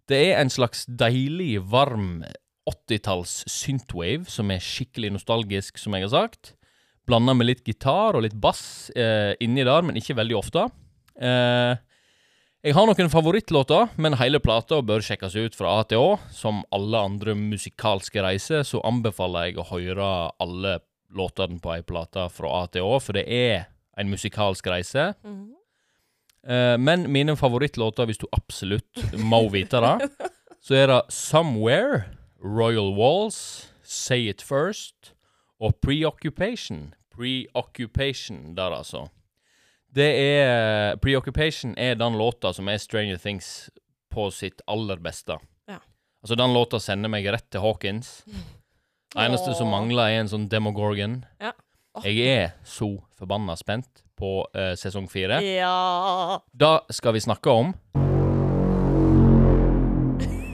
det 0.09 0.21
er 0.31 0.39
en 0.41 0.53
slags 0.53 0.87
deilig, 0.89 1.59
varm 1.69 2.23
80-talls 2.69 3.43
synthwave 3.51 4.29
som 4.31 4.53
er 4.53 4.63
skikkelig 4.65 5.15
nostalgisk, 5.17 5.81
som 5.81 5.97
jeg 5.97 6.07
har 6.07 6.15
sagt. 6.15 6.55
Blanda 7.09 7.35
med 7.37 7.49
litt 7.49 7.65
gitar 7.65 8.17
og 8.17 8.25
litt 8.27 8.37
bass 8.37 8.91
eh, 8.97 9.33
inni 9.45 9.65
der, 9.65 9.85
men 9.85 9.97
ikke 10.01 10.17
veldig 10.19 10.37
ofte. 10.39 10.67
Eh, 11.19 11.75
jeg 12.67 12.75
har 12.75 12.89
noen 12.89 13.11
favorittlåter, 13.11 13.93
men 14.03 14.17
hele 14.19 14.41
plata 14.43 14.81
bør 14.83 15.03
sjekkes 15.05 15.37
ut 15.39 15.57
fra 15.59 15.77
A 15.79 15.85
til 15.87 16.03
Å. 16.03 16.15
Som 16.35 16.65
alle 16.75 17.03
andre 17.11 17.37
musikalske 17.39 18.23
reiser, 18.25 18.65
så 18.67 18.83
anbefaler 18.87 19.51
jeg 19.51 19.61
å 19.63 19.69
høre 19.71 20.09
alle 20.43 20.79
låtene 21.15 21.61
på 21.63 21.73
ei 21.77 21.85
plate 21.87 22.27
fra 22.35 22.51
A 22.63 22.67
til 22.73 22.87
Å, 22.87 22.99
for 23.03 23.19
det 23.19 23.27
er 23.31 23.69
en 23.99 24.11
musikalsk 24.11 24.67
reise. 24.71 25.13
Mm. 25.27 25.55
Eh, 26.49 26.77
men 26.83 27.07
mine 27.15 27.37
favorittlåter, 27.39 28.09
hvis 28.11 28.21
du 28.23 28.27
absolutt 28.35 29.07
må 29.19 29.45
vite 29.55 29.83
det, 29.85 30.11
så 30.65 30.81
er 30.83 30.91
det 30.93 31.01
Somewhere, 31.15 32.09
Royal 32.43 32.95
Walls, 32.99 33.71
Say 33.83 34.29
It 34.31 34.43
First 34.43 35.15
og 35.59 35.79
Preoccupation. 35.83 36.93
Preoccupation 37.15 38.55
der, 38.59 38.77
altså. 38.83 39.09
Det 39.99 40.09
er 40.15 40.99
Preoccupation 41.03 41.73
er 41.79 41.97
den 41.99 42.19
låta 42.19 42.53
som 42.55 42.69
er 42.71 42.79
Stranger 42.79 43.19
Things 43.19 43.71
på 44.15 44.29
sitt 44.31 44.61
aller 44.71 45.01
beste. 45.03 45.39
Ja. 45.67 45.81
Altså, 46.23 46.37
den 46.39 46.55
låta 46.55 46.79
sender 46.81 47.11
meg 47.11 47.27
rett 47.27 47.49
til 47.51 47.65
Hawkins. 47.65 48.21
Det 49.09 49.25
Eneste 49.25 49.57
som 49.59 49.73
mangler, 49.73 50.13
er 50.13 50.23
en 50.23 50.31
sånn 50.31 50.47
Demogorgon. 50.53 51.23
Ja. 51.43 51.51
Oh. 51.97 52.07
Jeg 52.07 52.31
er 52.31 52.55
så 52.69 52.93
forbanna 53.19 53.57
spent 53.59 54.05
på 54.19 54.43
uh, 54.55 54.75
sesong 54.79 55.09
fire. 55.11 55.41
Ja. 55.43 56.39
Da 56.53 56.73
skal 56.95 57.17
vi 57.17 57.25
snakke 57.25 57.51
om 57.51 57.75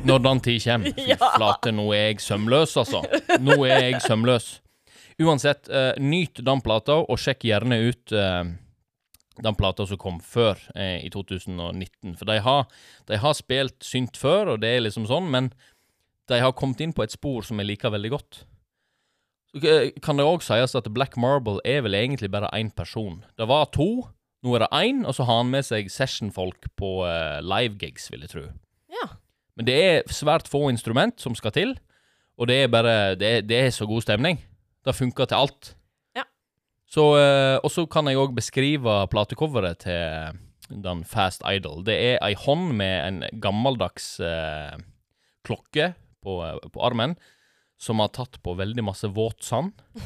Når 0.04 0.24
den 0.24 0.40
tid 0.44 0.60
kommer. 0.64 0.92
Fy 0.96 1.16
flate, 1.20 1.72
nå 1.72 1.88
er 1.92 2.10
jeg 2.12 2.24
sømløs, 2.24 2.76
altså. 2.80 3.04
Nå 3.40 3.60
er 3.64 3.90
jeg 3.90 4.02
sømløs. 4.04 4.50
Uansett, 5.20 5.68
uh, 5.68 5.92
nyt 6.00 6.40
den 6.44 6.64
plata, 6.64 7.02
og 7.04 7.20
sjekk 7.20 7.44
gjerne 7.48 7.78
ut 7.88 8.12
eh, 8.12 8.44
den 9.42 9.56
plata 9.58 9.86
som 9.86 9.98
kom 9.98 10.20
før, 10.22 10.58
eh, 10.74 11.04
i 11.04 11.10
2019. 11.10 12.16
For 12.16 12.24
de 12.28 12.40
har, 12.40 12.66
de 13.08 13.18
har 13.18 13.34
spilt 13.34 13.82
synt 13.82 14.16
før, 14.16 14.54
og 14.54 14.60
det 14.62 14.76
er 14.76 14.84
liksom 14.84 15.06
sånn, 15.10 15.30
men 15.30 15.52
de 16.30 16.40
har 16.40 16.54
kommet 16.56 16.80
inn 16.80 16.94
på 16.94 17.04
et 17.04 17.12
spor 17.12 17.42
som 17.42 17.58
jeg 17.60 17.72
liker 17.72 17.92
veldig 17.94 18.12
godt. 18.14 18.44
Eh, 19.62 19.92
kan 20.02 20.18
det 20.18 20.26
òg 20.26 20.42
sies 20.42 20.74
at 20.74 20.90
Black 20.94 21.16
Marble 21.20 21.60
er 21.64 21.84
vel 21.86 21.94
egentlig 21.94 22.30
bare 22.30 22.50
én 22.54 22.72
person. 22.74 23.22
Det 23.38 23.46
var 23.48 23.70
to, 23.74 24.08
nå 24.44 24.54
er 24.54 24.64
det 24.64 24.72
én, 24.72 25.04
og 25.06 25.14
så 25.14 25.26
har 25.28 25.42
han 25.42 25.52
med 25.52 25.66
seg 25.66 25.90
sessionfolk 25.90 26.70
på 26.76 27.04
eh, 27.06 27.40
livegigs, 27.44 28.10
vil 28.12 28.26
jeg 28.26 28.34
tro. 28.34 28.46
Ja. 28.90 29.08
Men 29.56 29.68
det 29.68 29.76
er 29.78 30.10
svært 30.10 30.50
få 30.50 30.68
instrument 30.72 31.20
som 31.22 31.36
skal 31.38 31.54
til, 31.54 31.76
og 32.34 32.50
det 32.50 32.64
er 32.64 32.68
bare 32.68 33.14
Det 33.14 33.46
det 33.46 33.58
er 33.60 33.70
så 33.70 33.86
god 33.86 34.02
stemning. 34.02 34.40
Det 34.84 34.94
funker 34.94 35.24
til 35.26 35.38
alt. 35.38 35.76
Eh, 36.94 37.58
og 37.58 37.70
så 37.72 37.86
kan 37.90 38.06
jeg 38.06 38.20
òg 38.20 38.34
beskrive 38.36 38.96
platecoveret 39.10 39.82
til 39.82 40.40
den 40.70 41.04
Fast 41.08 41.42
Idol. 41.48 41.82
Det 41.86 41.94
er 41.94 42.18
ei 42.24 42.34
hånd 42.38 42.72
med 42.78 42.96
en 43.04 43.40
gammeldags 43.42 44.18
eh, 44.22 44.76
klokke 45.46 45.92
på, 46.24 46.36
på 46.72 46.84
armen, 46.84 47.16
som 47.80 48.00
har 48.00 48.12
tatt 48.14 48.38
på 48.42 48.54
veldig 48.56 48.84
masse 48.86 49.10
våt 49.10 49.42
sand. 49.44 49.74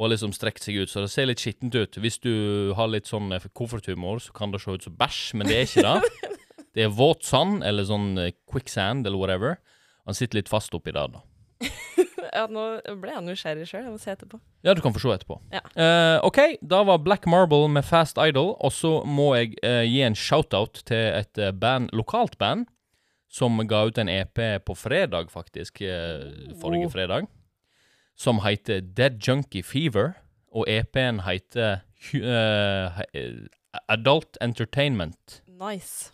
Og 0.00 0.08
liksom 0.08 0.32
strekt 0.32 0.64
seg 0.64 0.78
ut, 0.80 0.88
så 0.88 1.02
det 1.04 1.10
ser 1.12 1.28
litt 1.28 1.42
skittent 1.42 1.74
ut. 1.76 1.98
Hvis 2.00 2.16
du 2.24 2.72
har 2.76 2.88
litt 2.88 3.10
sånn 3.10 3.32
eh, 3.36 3.50
kofferthumor, 3.56 4.22
så 4.24 4.32
kan 4.36 4.52
det 4.52 4.62
se 4.62 4.72
ut 4.72 4.86
som 4.86 4.96
bæsj, 4.96 5.24
men 5.36 5.50
det 5.50 5.58
er 5.58 5.68
ikke 5.68 5.88
det. 5.88 6.36
Det 6.70 6.84
er 6.84 6.92
våt 6.94 7.24
sand, 7.26 7.64
eller 7.66 7.82
sånn 7.82 8.12
eh, 8.22 8.30
quicksand, 8.46 9.02
eller 9.02 9.18
whatever. 9.18 9.56
Han 10.06 10.14
sitter 10.14 10.38
litt 10.38 10.52
fast 10.52 10.70
oppi 10.76 10.92
der, 10.94 11.10
da. 11.10 11.24
ja, 12.34 12.46
nå 12.50 12.64
ble 13.02 13.10
jeg 13.14 13.22
nysgjerrig 13.26 13.66
sjøl. 13.68 13.84
Jeg 13.86 13.92
må 13.94 13.98
se 14.00 14.10
etterpå. 14.12 14.38
Ja, 14.66 14.74
du 14.74 14.80
kan 14.84 14.92
få 14.94 15.00
se 15.02 15.12
etterpå. 15.14 15.38
Ja. 15.52 15.60
Uh, 15.74 16.26
OK, 16.28 16.38
da 16.62 16.82
var 16.86 16.98
Black 17.04 17.26
Marble 17.30 17.68
med 17.72 17.84
Fast 17.88 18.18
Idol, 18.20 18.54
og 18.60 18.72
så 18.72 19.00
må 19.08 19.30
jeg 19.38 19.54
uh, 19.64 19.82
gi 19.86 20.02
en 20.06 20.14
shout-out 20.18 20.82
til 20.88 21.00
et 21.20 21.38
eh, 21.40 21.52
band, 21.52 21.88
lokalt 21.96 22.36
band 22.38 22.66
som 23.30 23.60
ga 23.70 23.84
ut 23.86 23.98
en 24.02 24.08
EP 24.10 24.40
på 24.66 24.74
fredag, 24.74 25.30
faktisk. 25.30 25.80
Uh, 25.82 26.54
forrige 26.60 26.86
Oh. 26.88 26.92
fredag. 26.92 27.28
Som 28.18 28.40
heter 28.44 28.80
Dead 28.82 29.20
Junkie 29.22 29.62
Fever, 29.62 30.12
og 30.52 30.66
EP-en 30.68 31.20
heter 31.24 31.78
Adult 33.88 34.36
Entertainment. 34.40 35.42
Nice. 35.46 36.10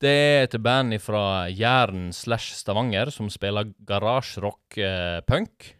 Det 0.00 0.08
er 0.10 0.46
et 0.46 0.54
band 0.64 0.94
fra 1.04 1.48
Jæren 1.52 2.08
slash 2.16 2.54
Stavanger 2.56 3.10
som 3.12 3.28
spiller 3.32 3.68
garasjerock 3.88 4.78
eh, 4.80 5.20
punk. 5.28 5.74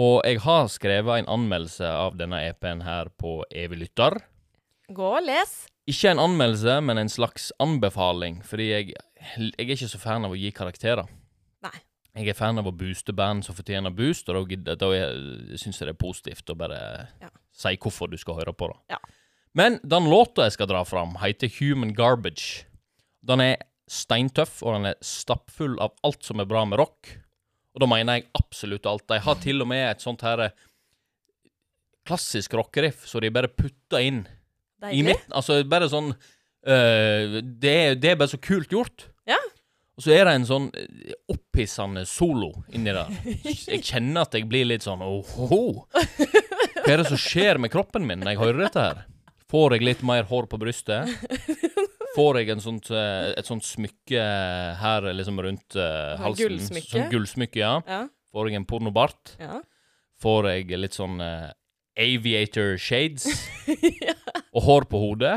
Og 0.00 0.22
jeg 0.26 0.40
har 0.42 0.70
skrevet 0.72 1.20
en 1.20 1.28
anmeldelse 1.36 1.86
av 1.86 2.16
denne 2.18 2.40
EP-en 2.48 2.80
her 2.86 3.10
på 3.20 3.42
Evig 3.52 3.82
lytter. 3.84 4.16
Gå 4.90 5.10
og 5.18 5.22
les. 5.26 5.52
Ikke 5.86 6.10
en 6.14 6.22
anmeldelse, 6.24 6.78
men 6.82 6.98
en 6.98 7.12
slags 7.12 7.50
anbefaling, 7.60 8.40
fordi 8.48 8.70
jeg, 8.70 8.94
jeg 8.96 9.52
er 9.60 9.74
ikke 9.76 9.90
så 9.92 10.00
fan 10.00 10.24
av 10.24 10.32
å 10.32 10.40
gi 10.40 10.50
karakterer. 10.56 11.04
Nei. 11.64 11.76
Jeg 12.16 12.30
er 12.32 12.38
fan 12.38 12.58
av 12.60 12.68
å 12.70 12.72
booste 12.74 13.12
band 13.16 13.44
som 13.44 13.56
fortjener 13.58 13.92
boost, 13.94 14.28
og 14.32 14.52
da, 14.64 14.76
da 14.78 14.88
syns 15.60 15.80
jeg 15.82 15.88
det 15.90 15.94
er 15.94 16.00
positivt 16.00 16.50
å 16.52 16.56
bare 16.56 16.80
Ja. 17.20 17.28
si 17.52 17.76
hvorfor 17.76 18.08
du 18.10 18.16
skal 18.16 18.38
høre 18.40 18.54
på 18.56 18.70
da. 18.72 18.78
Ja. 18.96 19.00
Men 19.54 19.78
den 19.84 20.08
låta 20.10 20.48
jeg 20.48 20.56
skal 20.56 20.70
dra 20.72 20.80
fram, 20.88 21.18
heter 21.20 21.52
Human 21.60 21.92
Garbage. 21.94 22.64
Den 23.24 23.40
er 23.44 23.56
steintøff, 23.90 24.58
og 24.64 24.76
den 24.78 24.90
er 24.92 24.98
stappfull 25.04 25.78
av 25.82 25.92
alt 26.06 26.24
som 26.24 26.40
er 26.42 26.48
bra 26.48 26.62
med 26.68 26.80
rock. 26.80 27.10
Og 27.74 27.82
da 27.82 27.88
mener 27.90 28.20
jeg 28.20 28.28
absolutt 28.38 28.86
alt. 28.86 29.06
De 29.10 29.18
har 29.24 29.40
til 29.42 29.64
og 29.64 29.68
med 29.70 29.82
et 29.90 30.04
sånt 30.04 30.22
her 30.24 30.44
eh, 30.46 30.54
klassisk 32.06 32.54
rockeriff, 32.58 33.06
så 33.08 33.20
de 33.24 33.30
bare 33.32 33.48
putter 33.50 34.04
inn 34.04 34.22
i 34.24 34.84
Deilig. 34.84 35.04
midten. 35.08 35.32
Altså 35.36 35.60
bare 35.68 35.88
sånn 35.92 36.10
øh, 36.12 37.38
det, 37.42 37.76
det 38.02 38.12
er 38.12 38.18
bare 38.20 38.32
så 38.34 38.40
kult 38.44 38.72
gjort. 38.72 39.06
Ja. 39.28 39.38
Og 39.94 40.04
så 40.04 40.12
er 40.16 40.26
det 40.28 40.34
en 40.40 40.46
sånn 40.48 40.68
øh, 40.74 41.14
opphissende 41.32 42.04
solo 42.08 42.50
inni 42.74 42.92
der. 42.94 43.10
Jeg 43.70 43.80
kjenner 43.88 44.26
at 44.26 44.36
jeg 44.36 44.48
blir 44.50 44.68
litt 44.68 44.84
sånn 44.84 45.02
åhå. 45.06 45.62
Hva 46.84 46.92
er 46.92 47.00
det 47.00 47.08
som 47.08 47.20
skjer 47.20 47.60
med 47.62 47.72
kroppen 47.72 48.04
min 48.08 48.20
når 48.20 48.34
jeg 48.34 48.42
hører 48.42 48.64
dette 48.66 48.84
her? 48.90 49.04
Får 49.54 49.76
jeg 49.76 49.86
litt 49.86 50.02
mer 50.04 50.26
hår 50.28 50.48
på 50.50 50.58
brystet? 50.60 51.08
Får 52.14 52.38
jeg 52.38 52.52
en 52.54 52.62
sånt, 52.62 52.90
øh, 52.94 53.32
et 53.34 53.48
sånt 53.48 53.64
smykke 53.66 54.24
her 54.80 55.06
liksom 55.18 55.40
rundt 55.42 55.74
Sånn 55.74 56.20
halsen? 56.22 56.44
gullsmykke? 56.54 56.90
Sånn 56.92 57.08
gullsmykke, 57.10 57.58
ja. 57.58 57.72
Ja. 57.90 58.02
Får 58.34 58.50
jeg 58.50 58.60
en 58.60 58.68
pornobart? 58.70 59.36
ja. 59.42 59.60
Får 60.22 60.46
jeg 60.48 60.78
litt 60.78 60.94
sånn 60.94 61.18
uh, 61.20 61.50
aviator 62.00 62.78
shades 62.80 63.26
og 64.54 64.62
hår 64.64 64.86
på 64.88 65.00
hodet? 65.02 65.34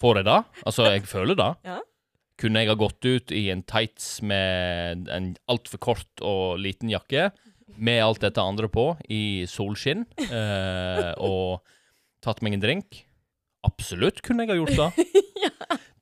Får 0.00 0.20
jeg 0.20 0.28
det? 0.28 0.36
Altså, 0.62 0.86
jeg 0.94 1.02
føler 1.10 1.36
det. 1.36 1.48
Ja. 1.66 1.80
Kunne 2.38 2.62
jeg 2.62 2.70
ha 2.70 2.76
gått 2.78 3.02
ut 3.04 3.34
i 3.34 3.48
en 3.52 3.64
tights 3.66 4.22
med 4.22 5.10
en 5.10 5.32
altfor 5.50 5.82
kort 5.82 6.22
og 6.22 6.62
liten 6.62 6.88
jakke, 6.92 7.32
med 7.76 7.98
alt 8.06 8.22
dette 8.22 8.40
andre 8.40 8.70
på, 8.72 8.92
i 9.10 9.44
solskinn, 9.50 10.06
uh, 10.30 11.12
og 11.18 11.58
tatt 12.24 12.40
meg 12.46 12.56
en 12.56 12.62
drink? 12.64 13.02
Absolutt 13.66 14.22
kunne 14.24 14.46
jeg 14.46 14.54
ha 14.54 14.60
gjort 14.62 14.78
det. 14.78 15.08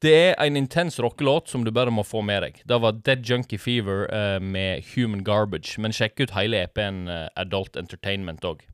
Det 0.04 0.14
er 0.14 0.34
en 0.42 0.58
intens 0.58 0.98
rockelåt 1.00 1.48
som 1.48 1.64
du 1.64 1.70
bare 1.74 1.92
må 1.94 2.04
få 2.04 2.20
med 2.26 2.42
deg. 2.44 2.58
Det 2.68 2.80
var 2.82 2.98
Dead 3.06 3.24
Junkie 3.24 3.60
Fever 3.60 4.04
uh, 4.12 4.38
med 4.42 4.84
Human 4.92 5.24
Garbage. 5.24 5.80
Men 5.80 5.94
sjekk 5.96 6.20
ut 6.20 6.34
hele 6.36 6.66
EP-en 6.66 7.06
uh, 7.08 7.26
Adult 7.40 7.78
Entertainment 7.80 8.44
òg. 8.44 8.66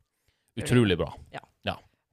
Utrolig 0.59 0.99
bra. 0.99 1.13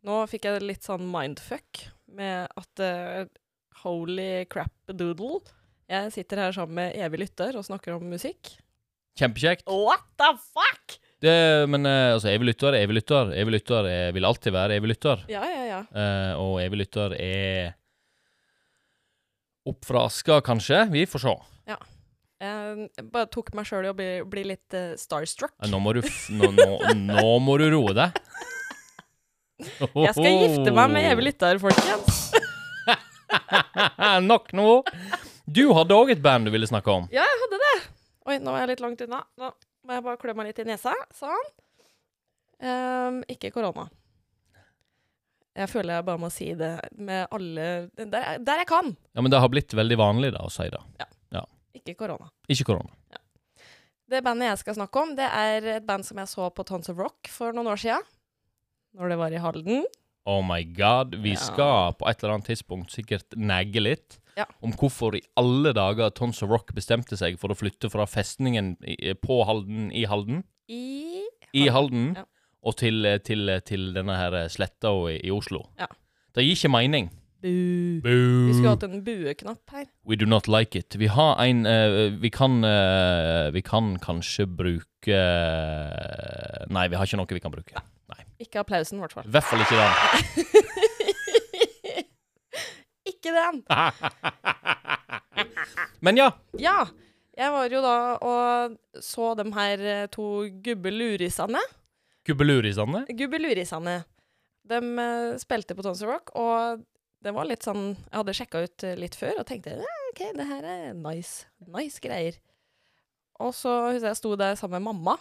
Nå 0.07 0.23
fikk 0.31 0.49
jeg 0.49 0.65
litt 0.65 0.87
sånn 0.87 1.05
mindfuck 1.13 1.83
med 2.17 2.49
at 2.57 2.83
uh, 2.83 3.29
holy 3.83 4.47
crap 4.49 4.73
doodle. 4.97 5.43
Jeg 5.91 6.13
sitter 6.15 6.47
her 6.47 6.55
sammen 6.57 6.79
med 6.79 6.97
evig 7.03 7.27
lytter 7.27 7.59
og 7.59 7.67
snakker 7.67 7.99
om 7.99 8.07
musikk. 8.09 8.55
Kjempekjekt. 9.19 9.67
What 9.69 10.07
the 10.21 10.33
fuck?! 10.39 10.97
Det, 11.21 11.33
men 11.69 11.85
eh, 11.85 12.15
altså, 12.15 12.31
evig 12.31 12.47
lytter, 12.49 12.73
er 12.73 12.87
evig 12.87 12.95
lytter, 12.97 13.35
evig 13.37 13.53
lytter 13.59 13.89
eh, 13.91 14.07
vil 14.17 14.25
alltid 14.25 14.55
være 14.55 14.79
evig 14.81 14.95
lytter. 14.95 15.25
Ja, 15.29 15.43
ja, 15.45 15.65
ja. 15.69 15.81
Eh, 15.93 16.31
og 16.41 16.63
evig 16.63 16.79
lytter 16.81 17.13
er 17.19 17.75
opp 19.69 19.85
fra 19.85 20.07
aska, 20.09 20.41
kanskje. 20.45 20.85
Vi 20.93 21.07
får 21.11 21.25
se. 21.25 21.35
Ja. 21.71 21.79
Jeg 22.41 23.05
bare 23.13 23.29
tok 23.29 23.51
meg 23.57 23.69
sjøl 23.69 23.85
i 23.85 23.91
å 23.91 23.97
bli, 23.97 24.09
bli 24.33 24.47
litt 24.55 24.77
uh, 24.77 24.95
starstruck. 24.97 25.53
Nå 25.69 25.81
må 25.83 25.93
du, 25.99 26.01
nå, 26.33 26.49
nå, 26.57 26.69
nå 26.97 27.27
må 27.45 27.57
du 27.61 27.67
roe 27.75 27.97
deg. 27.97 28.21
Jeg 29.61 30.15
skal 30.17 30.39
gifte 30.41 30.73
meg 30.73 30.93
med 30.95 31.05
evig 31.11 31.27
lytter, 31.27 31.59
folkens. 31.61 32.31
Nok 34.31 34.55
nå. 34.57 34.69
Du 35.45 35.67
hadde 35.77 35.97
òg 35.97 36.15
et 36.15 36.23
band 36.25 36.49
du 36.49 36.53
ville 36.55 36.69
snakke 36.71 36.95
om. 36.95 37.09
Ja, 37.13 37.27
jeg 37.27 37.41
hadde 37.43 37.59
det. 37.61 37.75
Oi, 38.31 38.37
nå 38.39 38.55
var 38.55 38.63
jeg 38.63 38.71
litt 38.71 38.83
langt 38.85 39.01
unna. 39.05 39.21
Nå 39.41 39.51
må 39.51 39.97
jeg 39.97 40.05
bare 40.07 40.21
klø 40.23 40.35
meg 40.39 40.51
litt 40.51 40.61
i 40.63 40.67
nesa. 40.69 40.95
Sånn. 41.17 41.49
Um, 42.61 43.21
ikke 43.33 43.51
korona. 43.55 43.89
Jeg 45.57 45.69
føler 45.69 45.97
jeg 45.97 46.05
bare 46.07 46.19
må 46.23 46.29
si 46.31 46.53
det 46.55 46.71
med 46.97 47.27
alle 47.35 47.65
Der, 47.99 48.39
der 48.39 48.61
jeg 48.63 48.67
kan. 48.71 48.93
Ja, 49.15 49.21
Men 49.21 49.31
det 49.33 49.41
har 49.43 49.49
blitt 49.51 49.75
veldig 49.75 49.97
vanlig 49.99 50.33
da 50.33 50.45
å 50.47 50.51
si 50.53 50.69
det. 50.71 50.81
Ikke 51.81 51.95
korona. 51.97 52.27
Ikke 52.51 52.65
korona. 52.67 52.91
Ja. 53.15 53.21
Det 54.11 54.19
bandet 54.27 54.49
jeg 54.51 54.59
skal 54.59 54.75
snakke 54.75 55.01
om, 55.01 55.13
det 55.17 55.29
er 55.31 55.67
et 55.77 55.85
band 55.87 56.05
som 56.05 56.19
jeg 56.19 56.27
så 56.29 56.49
på 56.53 56.65
Tons 56.67 56.91
of 56.91 56.99
Rock 56.99 57.29
for 57.31 57.55
noen 57.57 57.71
år 57.71 57.79
siden. 57.79 58.03
Når 58.99 59.09
det 59.13 59.19
var 59.21 59.31
i 59.33 59.39
Halden. 59.41 59.85
Oh 60.27 60.43
my 60.45 60.65
god. 60.77 61.15
Vi 61.23 61.31
Ja. 61.31 61.37
skal 61.41 61.93
på 61.95 62.09
et 62.11 62.19
eller 62.23 62.35
annet 62.35 62.47
tidspunkt 62.51 62.91
sikkert 62.91 63.37
negge 63.39 63.81
litt 63.81 64.19
Ja. 64.37 64.45
om 64.63 64.73
hvorfor 64.73 65.15
i 65.17 65.23
alle 65.37 65.73
dager 65.73 66.11
Tons 66.11 66.43
of 66.43 66.51
Rock 66.51 66.75
bestemte 66.75 67.17
seg 67.17 67.39
for 67.39 67.49
å 67.49 67.57
flytte 67.57 67.89
fra 67.91 68.05
festningen 68.05 68.77
på 69.23 69.45
Halden 69.47 69.91
i 69.93 70.05
Halden, 70.05 70.43
I 70.69 71.23
i 71.55 71.69
Halden, 71.69 72.17
Ja. 72.17 72.25
Og 72.63 72.77
til, 72.77 73.07
til, 73.25 73.55
til 73.67 73.91
denne 73.97 74.17
her 74.19 74.37
sletta 74.53 74.93
i, 75.11 75.17
i 75.25 75.33
Oslo. 75.33 75.65
Ja. 75.81 75.89
Det 76.35 76.45
gir 76.45 76.59
ikke 76.59 76.73
mening. 76.73 77.11
Bu. 77.41 77.49
Vi 78.05 78.53
skulle 78.53 78.75
hatt 78.75 78.83
en 78.85 79.01
bueknapp 79.05 79.73
her. 79.73 79.87
We 80.05 80.17
do 80.17 80.27
not 80.29 80.49
like 80.49 80.77
it. 80.77 80.99
Vi 81.01 81.07
har 81.09 81.41
en 81.41 81.65
uh, 81.65 82.13
Vi 82.21 82.29
kan 82.29 82.61
uh, 82.65 83.49
Vi 83.55 83.63
kan 83.65 83.97
kanskje 83.97 84.45
bruke 84.45 85.09
uh, 85.09 86.67
Nei, 86.69 86.85
vi 86.93 87.01
har 87.01 87.09
ikke 87.09 87.17
noe 87.17 87.33
vi 87.33 87.41
kan 87.41 87.55
bruke. 87.55 87.81
Nei. 88.13 88.27
Ikke 88.45 88.61
applausen, 88.61 89.01
i 89.01 89.05
hvert 89.07 89.17
fall. 89.17 89.25
I 89.25 89.33
hvert 89.33 89.49
fall 89.49 89.65
ikke 89.65 89.81
den. 89.81 89.93
ikke 93.15 93.35
den! 93.39 93.65
Men 96.05 96.21
ja. 96.21 96.31
Ja. 96.61 96.85
Jeg 97.41 97.53
var 97.55 97.73
jo 97.73 97.81
da 97.81 97.97
og 98.21 98.77
så 99.01 99.33
de 99.39 99.49
her 99.55 100.07
to 100.13 100.13
to 100.13 100.49
gubbelurisene. 100.65 101.63
Gubbelurisene? 102.31 103.05
Gubbelurisane. 103.19 103.97
De 104.71 104.79
uh, 104.81 105.35
spilte 105.41 105.77
på 105.77 105.85
Tonsor 105.85 106.15
Rock, 106.15 106.33
og 106.39 106.85
det 107.21 107.33
var 107.37 107.49
litt 107.49 107.67
sånn 107.67 107.91
Jeg 107.93 108.17
hadde 108.17 108.35
sjekka 108.37 108.63
ut 108.65 108.85
litt 108.97 109.17
før 109.19 109.43
og 109.43 109.49
tenkte 109.49 109.75
«Ja, 109.77 109.97
OK, 110.13 110.23
det 110.39 110.47
her 110.49 110.69
er 110.69 110.95
nice. 110.97 111.45
Nice 111.69 112.01
greier. 112.03 112.39
Og 113.41 113.53
så 113.57 113.73
husker 113.91 114.11
jeg 114.11 114.21
sto 114.21 114.33
der 114.39 114.57
sammen 114.59 114.81
med 114.81 114.93
mamma. 114.93 115.17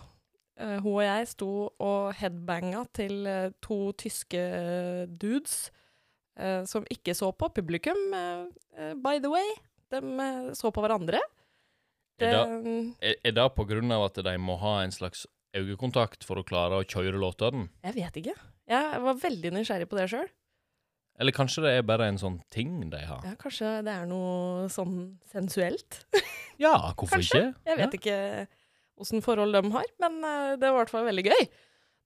Uh, 0.60 0.78
hun 0.84 0.98
og 0.98 1.04
jeg 1.06 1.28
sto 1.32 1.52
og 1.72 2.14
headbanga 2.20 2.84
til 2.96 3.28
uh, 3.28 3.52
to 3.64 3.92
tyske 4.00 4.40
uh, 4.40 5.04
dudes 5.10 5.70
som 6.72 6.86
ikke 6.88 7.12
så 7.12 7.34
på 7.36 7.50
publikum, 7.52 7.98
by 9.04 9.18
the 9.20 9.28
way. 9.28 9.50
De 9.92 10.00
så 10.56 10.70
på 10.72 10.80
hverandre. 10.80 11.20
Det, 12.16 12.30
er 12.32 13.34
det 13.36 13.48
på 13.58 13.66
grunn 13.68 13.92
av 13.92 14.06
at 14.06 14.22
de 14.24 14.36
må 14.40 14.56
ha 14.62 14.78
en 14.86 14.94
slags 14.96 15.26
øyekontakt 15.58 16.26
for 16.28 16.42
å 16.42 16.46
klare 16.46 16.82
å 16.82 16.86
kjøre 16.86 17.20
låtene? 17.22 17.70
jeg 17.86 17.96
vet 17.96 18.20
ikke. 18.22 18.36
Jeg 18.70 19.02
var 19.02 19.18
veldig 19.24 19.52
nysgjerrig 19.56 19.90
på 19.90 19.98
det 19.98 20.10
sjøl. 20.12 20.28
Eller 21.20 21.36
kanskje 21.36 21.66
det 21.66 21.72
er 21.76 21.88
bare 21.88 22.08
en 22.08 22.20
sånn 22.22 22.38
ting 22.54 22.78
de 22.92 23.02
har? 23.04 23.24
Ja, 23.28 23.34
kanskje 23.40 23.80
det 23.84 23.92
er 23.92 24.06
noe 24.10 24.70
sånn 24.74 25.18
sensuelt? 25.32 26.04
Ja, 26.60 26.74
hvorfor 26.92 27.22
Kanskje. 27.22 27.40
ikke? 27.40 27.70
Jeg 27.70 27.78
vet 27.80 27.94
ikke 27.96 28.16
åssen 29.00 29.22
forhold 29.24 29.56
de 29.56 29.62
har, 29.72 29.86
men 30.04 30.18
eh, 30.28 30.58
det 30.60 30.68
var 30.68 30.74
i 30.74 30.80
hvert 30.82 30.92
fall 30.92 31.06
veldig 31.08 31.24
gøy. 31.30 31.46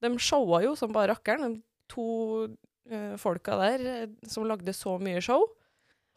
De 0.05 0.11
showa 0.21 0.59
jo 0.61 0.75
som 0.77 0.93
bare 0.93 1.09
rakkeren, 1.09 1.55
de 1.55 1.89
to 1.89 2.05
uh, 2.45 3.15
folka 3.17 3.57
der 3.63 3.85
eh, 3.89 4.11
som 4.29 4.45
lagde 4.45 4.75
så 4.77 4.99
mye 5.01 5.23
show. 5.25 5.47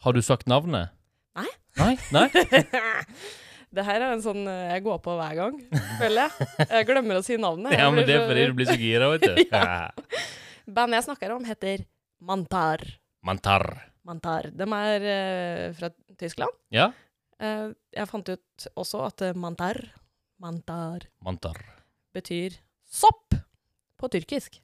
Har 0.05 0.13
du 0.13 0.21
sagt 0.21 0.51
navnet? 0.53 0.93
Nei. 1.37 1.49
Nei? 1.81 1.95
Nei? 2.13 2.29
det 3.77 3.85
her 3.85 4.01
er 4.01 4.15
en 4.15 4.23
sånn 4.25 4.47
eh, 4.49 4.73
jeg 4.75 4.85
går 4.87 5.01
på 5.05 5.17
hver 5.19 5.35
gang, 5.39 5.59
føler 6.01 6.27
jeg. 6.27 6.49
Jeg 6.65 6.89
glemmer 6.89 7.21
å 7.21 7.25
si 7.25 7.37
navnet. 7.41 7.75
Ja, 7.77 7.89
men 7.93 8.07
det 8.09 8.17
er 8.17 8.25
fordi 8.29 8.47
du 8.49 8.55
blir 8.57 8.69
så 8.71 8.79
gira, 8.81 9.11
vet 9.15 9.27
du. 9.27 9.43
Ja. 9.57 9.91
Bandet 10.67 10.99
jeg 10.99 11.07
snakker 11.07 11.35
om, 11.37 11.45
heter 11.47 11.85
Mantar. 12.27 12.83
Mantar. 13.27 13.67
Mantar. 14.07 14.49
De 14.55 14.67
er 14.67 15.07
uh, 15.07 15.67
fra 15.77 15.91
Tyskland. 16.19 16.57
Ja? 16.75 16.89
Uh, 17.39 17.71
jeg 17.95 18.09
fant 18.11 18.33
ut 18.33 18.69
også 18.75 19.05
at 19.07 19.27
Mantar, 19.39 19.79
Mantar 20.43 21.07
Mantar. 21.23 21.61
betyr 22.17 22.57
sopp 22.89 23.37
på 24.01 24.11
tyrkisk. 24.13 24.59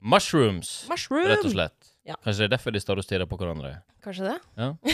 Mushrooms, 0.00 0.86
Mushroom! 0.88 1.26
rett 1.28 1.44
og 1.44 1.52
slett. 1.52 1.90
Ja. 2.10 2.16
Kanskje 2.24 2.42
det 2.42 2.48
er 2.50 2.54
derfor 2.56 2.74
de 2.74 2.80
står 2.82 3.00
og 3.00 3.06
stirrer 3.06 3.28
på 3.30 3.38
hverandre. 3.40 3.72
Kanskje 4.04 4.26
det? 4.32 4.38
Ja. 4.58 4.70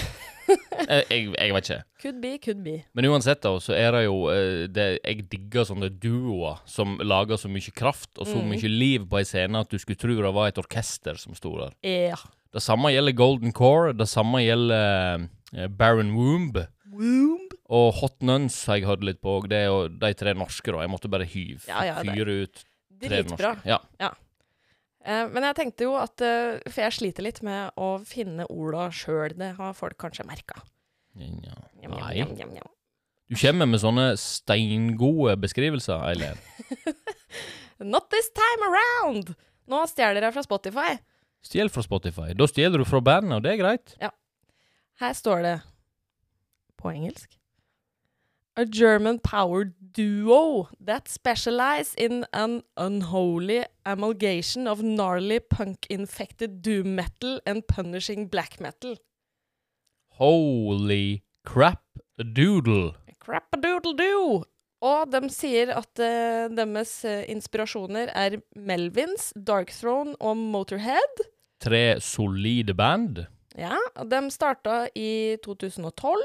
Jeg, 0.86 1.32
jeg 1.34 1.54
vet 1.56 1.68
ikke. 1.70 1.78
Could 2.02 2.18
be, 2.22 2.30
could 2.38 2.60
be. 2.62 2.74
Men 2.94 3.08
uansett, 3.10 3.40
da, 3.42 3.50
så 3.62 3.74
er 3.74 3.90
det 3.96 4.02
jo 4.04 4.28
eh, 4.30 4.66
det, 4.70 4.84
Jeg 5.02 5.24
digger 5.32 5.64
sånne 5.66 5.88
duoer 5.90 6.60
som 6.70 6.98
lager 7.02 7.40
så 7.40 7.48
mye 7.50 7.72
kraft 7.74 8.12
og 8.20 8.28
så 8.28 8.36
Mm. 8.38 8.52
mye 8.52 8.68
liv 8.70 9.06
på 9.10 9.18
ei 9.18 9.24
scene 9.26 9.58
at 9.58 9.72
du 9.72 9.78
skulle 9.82 9.98
tro 9.98 10.14
det 10.14 10.30
var 10.36 10.52
et 10.52 10.60
orkester 10.62 11.18
som 11.18 11.34
sto 11.34 11.56
der. 11.58 11.72
Ja. 11.82 12.18
Det 12.54 12.62
samme 12.62 12.92
gjelder 12.94 13.16
Golden 13.18 13.52
Core, 13.56 13.92
det 13.96 14.06
samme 14.08 14.44
gjelder 14.44 15.26
eh, 15.56 15.66
Baron 15.68 16.12
Womb. 16.14 16.60
Womb. 16.94 17.56
Og 17.66 17.88
Hot 17.98 18.22
Nuns 18.22 18.60
har 18.70 18.78
jeg 18.78 18.86
hørt 18.86 19.02
litt 19.02 19.18
på, 19.24 19.40
det 19.50 19.64
er 19.64 19.66
jo 19.72 19.88
de 19.90 20.12
tre 20.14 20.36
norske, 20.38 20.70
da. 20.70 20.84
Jeg 20.84 20.92
måtte 20.92 21.10
bare 21.10 21.26
hyve, 21.26 21.64
Ja, 21.66 21.82
ja, 21.88 21.96
fyre 22.06 22.42
ut 22.46 22.62
tre 23.02 23.08
Dritbra. 23.24 23.56
norske. 23.56 23.66
Ja. 23.66 24.12
Eh, 25.06 25.26
men 25.30 25.46
jeg 25.46 25.56
tenkte 25.60 25.86
jo 25.86 25.94
at 26.00 26.22
eh, 26.24 26.58
For 26.66 26.82
jeg 26.82 26.96
sliter 26.96 27.26
litt 27.26 27.38
med 27.46 27.76
å 27.78 27.92
finne 28.06 28.46
orda 28.50 28.88
sjøl. 28.94 29.36
Det 29.38 29.52
har 29.58 29.76
folk 29.78 29.98
kanskje 30.02 30.26
merka. 30.26 30.58
Nei. 31.16 32.26
Du 33.26 33.34
kommer 33.40 33.66
med 33.70 33.80
sånne 33.82 34.10
steingode 34.20 35.34
beskrivelser, 35.42 36.02
Eileen. 36.10 36.38
Not 37.94 38.10
this 38.12 38.28
time 38.34 38.68
around! 38.68 39.32
Nå 39.66 39.80
stjeler 39.90 40.22
jeg 40.22 40.34
fra 40.36 40.44
Spotify. 40.46 40.92
Stjel 41.46 41.70
fra 41.72 41.82
Spotify. 41.84 42.30
Da 42.38 42.46
stjeler 42.50 42.82
du 42.82 42.86
fra 42.88 43.00
bandet, 43.04 43.38
og 43.38 43.42
det 43.46 43.54
er 43.54 43.60
greit. 43.60 43.96
Ja. 44.02 44.12
Her 45.02 45.16
står 45.16 45.42
det 45.44 45.56
på 46.80 46.92
engelsk 46.92 47.34
A 48.58 48.64
German 48.64 49.18
power 49.18 49.64
duo 49.64 50.70
that 50.80 51.08
specialize 51.08 51.94
in 51.94 52.24
an 52.32 52.62
unholy 52.78 53.66
amalgamation 53.84 54.66
of 54.66 54.82
gnarly 54.82 55.40
punk-infected 55.40 56.62
doom 56.62 56.94
metal 56.94 57.38
and 57.44 57.68
punishing 57.68 58.28
black 58.28 58.58
metal. 58.58 58.96
Holy 60.16 61.22
crap 61.44 61.84
a 62.18 62.24
doodle. 62.24 62.94
Crap-a-doodle-doo! 63.20 64.44
Og 64.80 65.12
de 65.12 65.20
sier 65.32 65.74
at 65.76 66.00
uh, 66.00 66.48
deres 66.56 66.94
eh, 67.04 67.26
inspirasjoner 67.32 68.08
er 68.16 68.38
Melvins, 68.56 69.34
Darkthrone 69.36 70.16
og 70.16 70.36
Motorhead. 70.40 71.24
Tre 71.60 72.00
solide 72.00 72.72
band. 72.72 73.26
Ja, 73.52 73.76
og 73.96 74.08
de 74.08 74.24
starta 74.32 74.86
i 74.96 75.36
2012. 75.44 76.24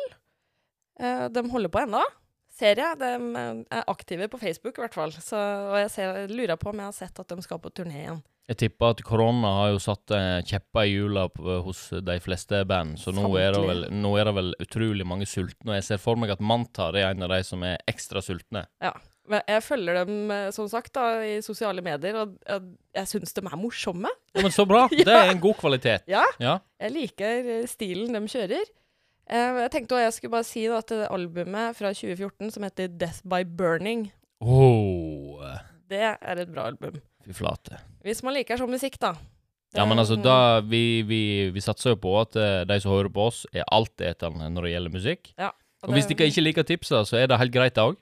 Uh, 0.96 1.28
de 1.28 1.48
holder 1.52 1.76
på 1.76 1.84
ennå. 1.84 2.08
Ser 2.62 2.78
jeg. 2.78 2.98
De 3.02 3.12
er 3.74 3.88
aktive 3.90 4.28
på 4.32 4.38
Facebook, 4.42 4.78
i 4.78 4.84
hvert 4.86 4.98
fall. 4.98 5.14
Så, 5.18 5.38
og 5.72 5.80
jeg 5.82 5.90
ser, 5.96 6.28
lurer 6.30 6.60
på 6.62 6.70
om 6.72 6.82
jeg 6.84 6.92
har 6.92 6.98
sett 6.98 7.22
at 7.24 7.34
de 7.34 7.42
skal 7.46 7.62
på 7.64 7.72
turné 7.74 8.04
igjen. 8.04 8.22
Jeg 8.52 8.58
tipper 8.66 8.92
at 8.92 9.02
korona 9.08 9.48
har 9.62 9.70
jo 9.72 9.80
satt 9.80 10.12
eh, 10.18 10.42
kjepper 10.50 10.84
i 10.90 10.96
hjula 10.96 11.28
hos 11.64 11.86
de 12.04 12.18
fleste 12.20 12.58
band, 12.68 12.98
så 13.00 13.14
nå 13.16 13.30
er, 13.40 13.54
det 13.56 13.62
vel, 13.70 13.84
nå 13.96 14.10
er 14.20 14.28
det 14.28 14.34
vel 14.36 14.50
utrolig 14.66 15.06
mange 15.08 15.28
sultne. 15.30 15.70
Og 15.72 15.78
jeg 15.78 15.86
ser 15.88 16.02
for 16.04 16.20
meg 16.20 16.34
at 16.34 16.42
Mantar 16.44 16.98
er 17.00 17.14
en 17.14 17.24
av 17.24 17.32
de 17.32 17.40
som 17.48 17.64
er 17.64 17.80
ekstra 17.88 18.20
sultne. 18.26 18.66
Men 19.32 19.46
jeg 19.48 19.64
følger 19.64 20.02
dem, 20.02 20.16
eh, 20.34 20.50
som 20.52 20.68
sagt, 20.68 20.92
da, 20.98 21.22
i 21.24 21.38
sosiale 21.46 21.84
medier, 21.86 22.18
og 22.26 22.34
jeg, 22.44 22.66
jeg 22.98 23.12
syns 23.14 23.38
de 23.38 23.46
er 23.46 23.58
morsomme. 23.62 24.12
Ja, 24.36 24.44
men 24.44 24.52
så 24.52 24.66
bra! 24.68 24.84
Ja. 25.00 25.06
Det 25.08 25.16
er 25.22 25.32
en 25.38 25.44
god 25.46 25.58
kvalitet. 25.62 26.10
Ja, 26.12 26.26
Ja. 26.42 26.58
jeg 26.82 26.96
liker 26.98 27.52
eh, 27.62 27.68
stilen 27.72 28.18
de 28.18 28.26
kjører. 28.34 28.68
Eh, 29.32 29.60
jeg 29.64 29.72
tenkte 29.72 29.96
også 29.96 30.04
jeg 30.04 30.16
skulle 30.18 30.36
bare 30.36 30.48
si 30.48 30.64
da, 30.68 30.80
at 30.84 30.92
det 30.92 31.08
albumet 31.12 31.78
fra 31.78 31.92
2014 31.96 32.52
som 32.52 32.66
heter 32.68 32.90
Death 33.00 33.22
by 33.24 33.44
Burning, 33.48 34.10
Oh, 34.42 35.38
det 35.92 36.00
er 36.02 36.40
et 36.42 36.50
bra 36.50 36.64
album. 36.72 36.96
fy 37.22 37.34
flate. 37.38 37.78
Hvis 38.02 38.24
man 38.26 38.34
liker 38.34 38.58
sånn 38.58 38.72
musikk, 38.74 38.98
da. 39.00 39.14
Ja, 39.78 39.86
men 39.86 40.02
altså, 40.02 40.18
Eh, 40.18 40.24
da 40.26 40.60
Vi, 40.62 41.04
vi, 41.08 41.50
vi 41.54 41.62
satser 41.62 41.94
jo 41.94 42.00
på 42.02 42.16
at 42.20 42.36
eh, 42.36 42.64
de 42.66 42.80
som 42.82 42.92
hører 42.92 43.12
på 43.14 43.28
oss, 43.30 43.46
er 43.54 43.64
altetende 43.72 44.50
når 44.52 44.68
det 44.68 44.72
gjelder 44.74 44.96
musikk. 44.98 45.34
Ja, 45.38 45.52
Og 45.84 45.94
hvis 45.94 46.10
de 46.10 46.18
ikke 46.18 46.42
liker 46.44 46.64
tipsa, 46.64 47.06
så 47.06 47.18
er 47.22 47.28
det 47.28 47.38
helt 47.40 47.54
greit, 47.54 47.76
det 47.78 47.86
òg. 47.86 47.98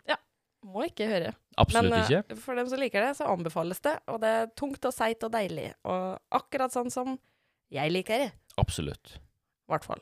Må 0.66 0.84
ikke 0.88 1.08
høre. 1.08 1.34
Absolutt 1.58 1.92
Men 1.92 2.04
ikke. 2.04 2.24
Men 2.30 2.38
for 2.38 2.56
dem 2.56 2.68
som 2.72 2.80
liker 2.80 3.02
det, 3.04 3.16
så 3.18 3.28
anbefales 3.32 3.80
det. 3.82 3.96
Og 4.08 4.20
det 4.22 4.30
er 4.30 4.50
tungt 4.60 4.86
og 4.86 4.94
seigt 4.94 5.24
og 5.24 5.32
deilig. 5.32 5.74
Og 5.88 6.20
akkurat 6.36 6.72
sånn 6.72 6.92
som 6.92 7.18
jeg 7.72 7.92
liker 7.92 8.26
det. 8.26 8.32
Absolutt. 8.60 9.16
I 9.18 9.72
hvert 9.74 9.88
fall. 9.88 10.02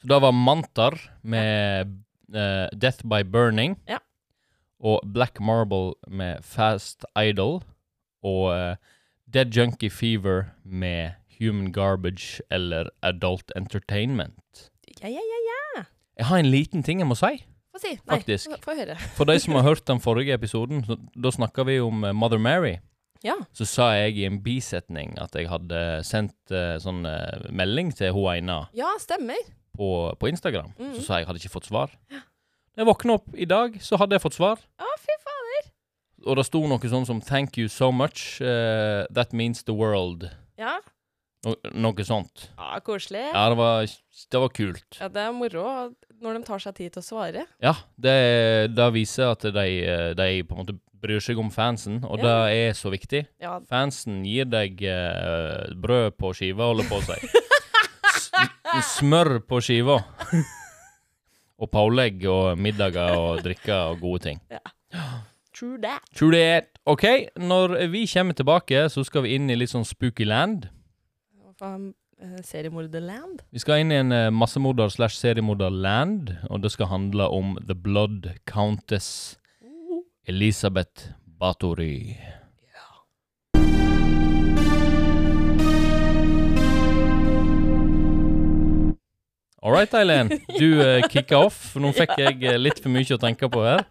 Så 0.00 0.08
da 0.08 0.18
var 0.22 0.32
Mantar 0.32 0.96
med 1.22 1.90
eh, 2.34 2.68
Death 2.72 3.04
by 3.04 3.22
Burning. 3.24 3.76
Ja. 3.88 3.98
Og 4.80 5.02
Black 5.04 5.40
Marble 5.40 5.92
med 6.08 6.40
Fast 6.46 7.04
Idol. 7.20 7.60
Og 8.24 8.46
eh, 8.54 8.76
Dead 9.30 9.52
Junkie 9.56 9.90
Fever 9.92 10.48
med 10.64 11.12
Human 11.40 11.72
Garbage 11.72 12.40
eller 12.50 12.88
Adult 13.02 13.52
Entertainment. 13.56 14.70
Ja, 15.02 15.08
ja, 15.08 15.20
ja, 15.20 15.38
ja. 15.46 15.84
Jeg 16.20 16.26
har 16.28 16.38
en 16.42 16.50
liten 16.52 16.82
ting 16.84 17.00
jeg 17.00 17.08
må 17.08 17.16
si. 17.16 17.30
Få 17.72 17.78
si. 17.80 17.92
Nei, 17.94 18.16
Faktisk. 18.16 18.50
få- 18.56 18.64
få 18.72 18.74
høre. 18.80 18.96
For 19.16 19.24
de 19.28 19.38
som 19.40 19.54
har 19.56 19.62
hørt 19.70 19.84
den 19.88 20.00
forrige 20.04 20.34
episoden, 20.36 20.82
så, 20.84 20.96
da 21.16 21.30
snakka 21.32 21.64
vi 21.68 21.78
om 21.80 22.04
eh, 22.04 22.12
Mother 22.16 22.38
Mary. 22.40 22.78
Ja. 23.24 23.34
Så 23.52 23.66
sa 23.68 23.90
jeg 23.98 24.16
i 24.16 24.24
en 24.24 24.38
bisetning 24.42 25.12
at 25.20 25.34
jeg 25.36 25.48
hadde 25.52 25.80
sendt 26.08 26.52
eh, 26.56 26.78
sånn 26.80 27.04
eh, 27.04 27.50
melding 27.52 27.90
til 27.92 28.14
hun 28.16 28.30
ene 28.32 28.62
Ja, 28.76 28.94
stemmer. 29.00 29.36
På, 29.76 29.88
på 30.20 30.28
Instagram. 30.30 30.72
mm. 30.78 30.94
Så 30.98 31.02
sa 31.06 31.18
jeg 31.20 31.26
hadde 31.28 31.40
ikke 31.42 31.52
fått 31.56 31.68
svar. 31.70 31.92
Da 32.10 32.84
jeg 32.84 32.86
våkna 32.88 33.18
opp 33.18 33.34
i 33.34 33.46
dag, 33.48 33.76
så 33.82 33.98
hadde 34.00 34.14
jeg 34.16 34.22
fått 34.24 34.38
svar. 34.38 34.60
Å, 34.80 34.92
fy 35.02 35.16
fader. 35.24 35.70
Og 36.26 36.36
det 36.36 36.44
sto 36.46 36.60
noe 36.68 36.78
sånn 36.92 37.06
som 37.08 37.20
'Thank 37.20 37.58
you 37.58 37.68
so 37.68 37.90
much. 37.92 38.40
Uh, 38.40 39.06
that 39.14 39.32
means 39.32 39.62
the 39.64 39.72
world'. 39.72 40.28
Ja. 40.58 40.78
No, 41.44 41.54
noe 41.72 42.04
sånt. 42.04 42.50
ja, 42.58 42.78
koselig. 42.84 43.22
Ja, 43.32 43.48
det 43.48 43.56
var, 43.56 43.86
det 44.30 44.40
var 44.42 44.48
kult. 44.52 44.98
Ja, 45.00 45.08
det 45.08 45.22
er 45.24 45.32
moro 45.32 45.94
når 46.20 46.34
de 46.36 46.42
tar 46.44 46.58
seg 46.60 46.74
tid 46.76 46.92
til 46.92 47.00
å 47.00 47.06
svare. 47.06 47.46
Ja, 47.64 47.72
det, 47.96 48.74
det 48.76 48.88
viser 48.92 49.30
at 49.32 49.40
de, 49.40 50.12
de 50.14 50.26
på 50.44 50.52
en 50.52 50.60
måte 50.66 50.76
bryr 51.00 51.20
seg 51.24 51.38
om 51.40 51.48
fansen, 51.50 52.02
og 52.04 52.18
Ja. 52.20 52.24
det 52.44 52.56
er 52.68 52.72
så 52.76 52.90
viktig. 52.92 53.22
Ja, 53.40 53.54
Fansen 53.70 54.20
gir 54.28 54.44
deg 54.44 54.82
uh, 54.84 55.72
brød 55.80 56.18
på 56.20 56.34
skiva, 56.36 56.68
holder 56.68 56.84
på 56.92 57.00
å 57.00 57.06
si. 57.08 57.16
Smør 58.94 59.38
på 59.48 59.60
skiva. 59.64 59.98
og 61.60 61.70
pålegg 61.70 62.24
og 62.30 62.58
middager 62.58 63.16
og 63.18 63.42
drikker 63.44 63.92
og 63.92 64.00
gode 64.00 64.22
ting. 64.28 64.42
true 65.54 65.78
that. 65.82 66.02
True 66.16 66.32
that. 66.32 66.78
OK, 66.86 67.04
når 67.36 67.86
vi 67.92 68.06
kommer 68.06 68.34
tilbake, 68.34 68.88
så 68.88 69.04
skal 69.04 69.26
vi 69.26 69.34
inn 69.36 69.50
i 69.50 69.58
litt 69.58 69.72
sånn 69.72 69.84
spooky 69.84 70.24
land. 70.24 70.70
Eh, 72.20 72.40
seriemorderland. 72.44 73.40
Vi 73.50 73.60
skal 73.62 73.80
inn 73.80 73.92
i 73.92 74.00
en 74.00 74.12
eh, 74.12 74.30
massemorder 74.32 74.88
slash 74.92 75.16
seriemorderland, 75.16 76.34
og 76.50 76.62
det 76.64 76.72
skal 76.72 76.90
handle 76.92 77.28
om 77.32 77.54
The 77.66 77.74
Blood 77.74 78.28
Countess 78.48 79.38
Elisabeth 80.28 81.12
Bathory. 81.40 82.16
All 89.62 89.72
right, 89.72 89.92
Eileen. 89.94 90.30
Du 90.58 90.80
uh, 90.80 91.02
kicka 91.12 91.36
off. 91.36 91.74
Nå 91.76 91.90
fikk 91.92 92.14
jeg 92.16 92.38
eh, 92.48 92.56
litt 92.56 92.78
for 92.80 92.88
mye 92.94 93.12
å 93.12 93.20
tenke 93.20 93.48
på 93.52 93.60
her, 93.60 93.82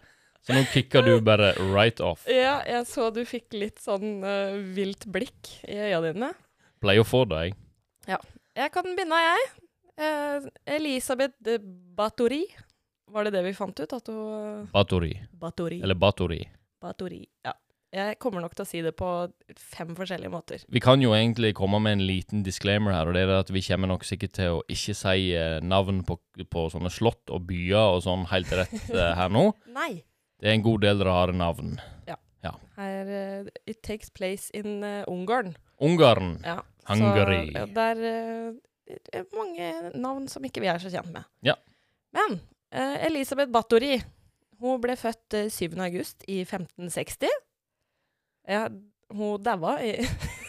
så 0.42 0.56
nå 0.56 0.64
kicker 0.72 1.06
du 1.06 1.12
bare 1.22 1.52
right 1.70 2.02
off. 2.02 2.24
Ja, 2.26 2.56
jeg 2.66 2.88
så 2.90 3.12
du 3.14 3.22
fikk 3.30 3.54
litt 3.54 3.78
sånn 3.84 4.24
uh, 4.26 4.58
vilt 4.74 5.06
blikk 5.14 5.52
i 5.70 5.78
øya 5.78 6.02
dine. 6.08 6.32
Pleier 6.82 7.06
å 7.06 7.08
få 7.08 7.22
det, 7.30 7.52
jeg. 7.52 8.18
Jeg 8.58 8.74
kan 8.74 8.90
begynne, 8.98 9.22
jeg. 9.22 9.46
Uh, 10.00 10.50
Elisabeth 10.80 11.38
de 11.46 11.60
Bathory. 11.62 12.48
Var 13.14 13.30
det 13.30 13.36
det 13.38 13.46
vi 13.46 13.54
fant 13.58 13.78
ut? 13.78 13.94
At 13.94 14.10
hun 14.10 14.66
Bathory. 14.74 15.14
Bathory. 15.38 15.84
Eller 15.86 16.02
Bathory. 16.02 16.42
Bathory. 16.82 17.28
Ja. 17.46 17.54
Jeg 17.90 18.20
kommer 18.22 18.44
nok 18.44 18.54
til 18.54 18.66
å 18.66 18.70
si 18.70 18.82
det 18.86 18.92
på 18.98 19.08
fem 19.58 19.96
forskjellige 19.98 20.30
måter. 20.30 20.64
Vi 20.70 20.82
kan 20.84 21.02
jo 21.02 21.16
egentlig 21.18 21.56
komme 21.58 21.80
med 21.82 21.98
en 21.98 22.04
liten 22.06 22.44
disclaimer 22.46 22.94
her, 22.94 23.10
og 23.10 23.18
det 23.18 23.24
er 23.26 23.34
at 23.40 23.50
vi 23.50 23.64
kommer 23.66 23.90
nok 23.90 24.06
sikkert 24.06 24.36
til 24.38 24.60
å 24.60 24.64
ikke 24.70 24.94
si 24.98 25.32
eh, 25.34 25.58
navn 25.66 26.04
på, 26.06 26.20
på 26.46 26.66
sånne 26.70 26.92
slott 26.94 27.34
og 27.34 27.48
byer 27.50 27.96
og 27.96 28.04
sånn 28.06 28.28
helt 28.30 28.54
rett 28.54 28.76
eh, 28.94 29.14
her 29.18 29.34
nå. 29.34 29.48
Nei. 29.74 30.04
Det 30.40 30.52
er 30.52 30.60
en 30.60 30.66
god 30.68 30.86
del 30.86 31.02
rare 31.08 31.36
navn. 31.36 31.80
Ja. 32.10 32.20
Her, 32.80 33.10
uh, 33.12 33.48
it 33.68 33.82
takes 33.84 34.08
place 34.16 34.48
in 34.56 34.86
uh, 34.86 35.02
Ungarn. 35.12 35.58
Ungarn. 35.84 36.38
Ja. 36.46 36.62
Hungary. 36.88 37.50
Så 37.50 37.58
ja, 37.58 37.66
det 37.76 37.88
er 37.90 38.06
eh, 38.08 38.54
det 38.88 39.20
er 39.20 39.26
mange 39.36 39.74
navn 40.00 40.30
som 40.32 40.46
ikke 40.48 40.64
vi 40.64 40.70
er 40.72 40.80
så 40.82 40.90
kjent 40.94 41.12
med. 41.14 41.28
Ja. 41.46 41.58
Men 42.16 42.40
Elisabeth 42.72 43.52
Bathory 43.54 44.00
hun 44.60 44.82
ble 44.84 44.96
født 45.00 45.38
eh, 45.38 45.52
7. 45.52 45.78
august 45.80 46.26
i 46.28 46.42
1560. 46.44 47.32
Ja, 48.48 48.68
hun 49.14 49.42
daua 49.44 49.78
i 49.84 49.96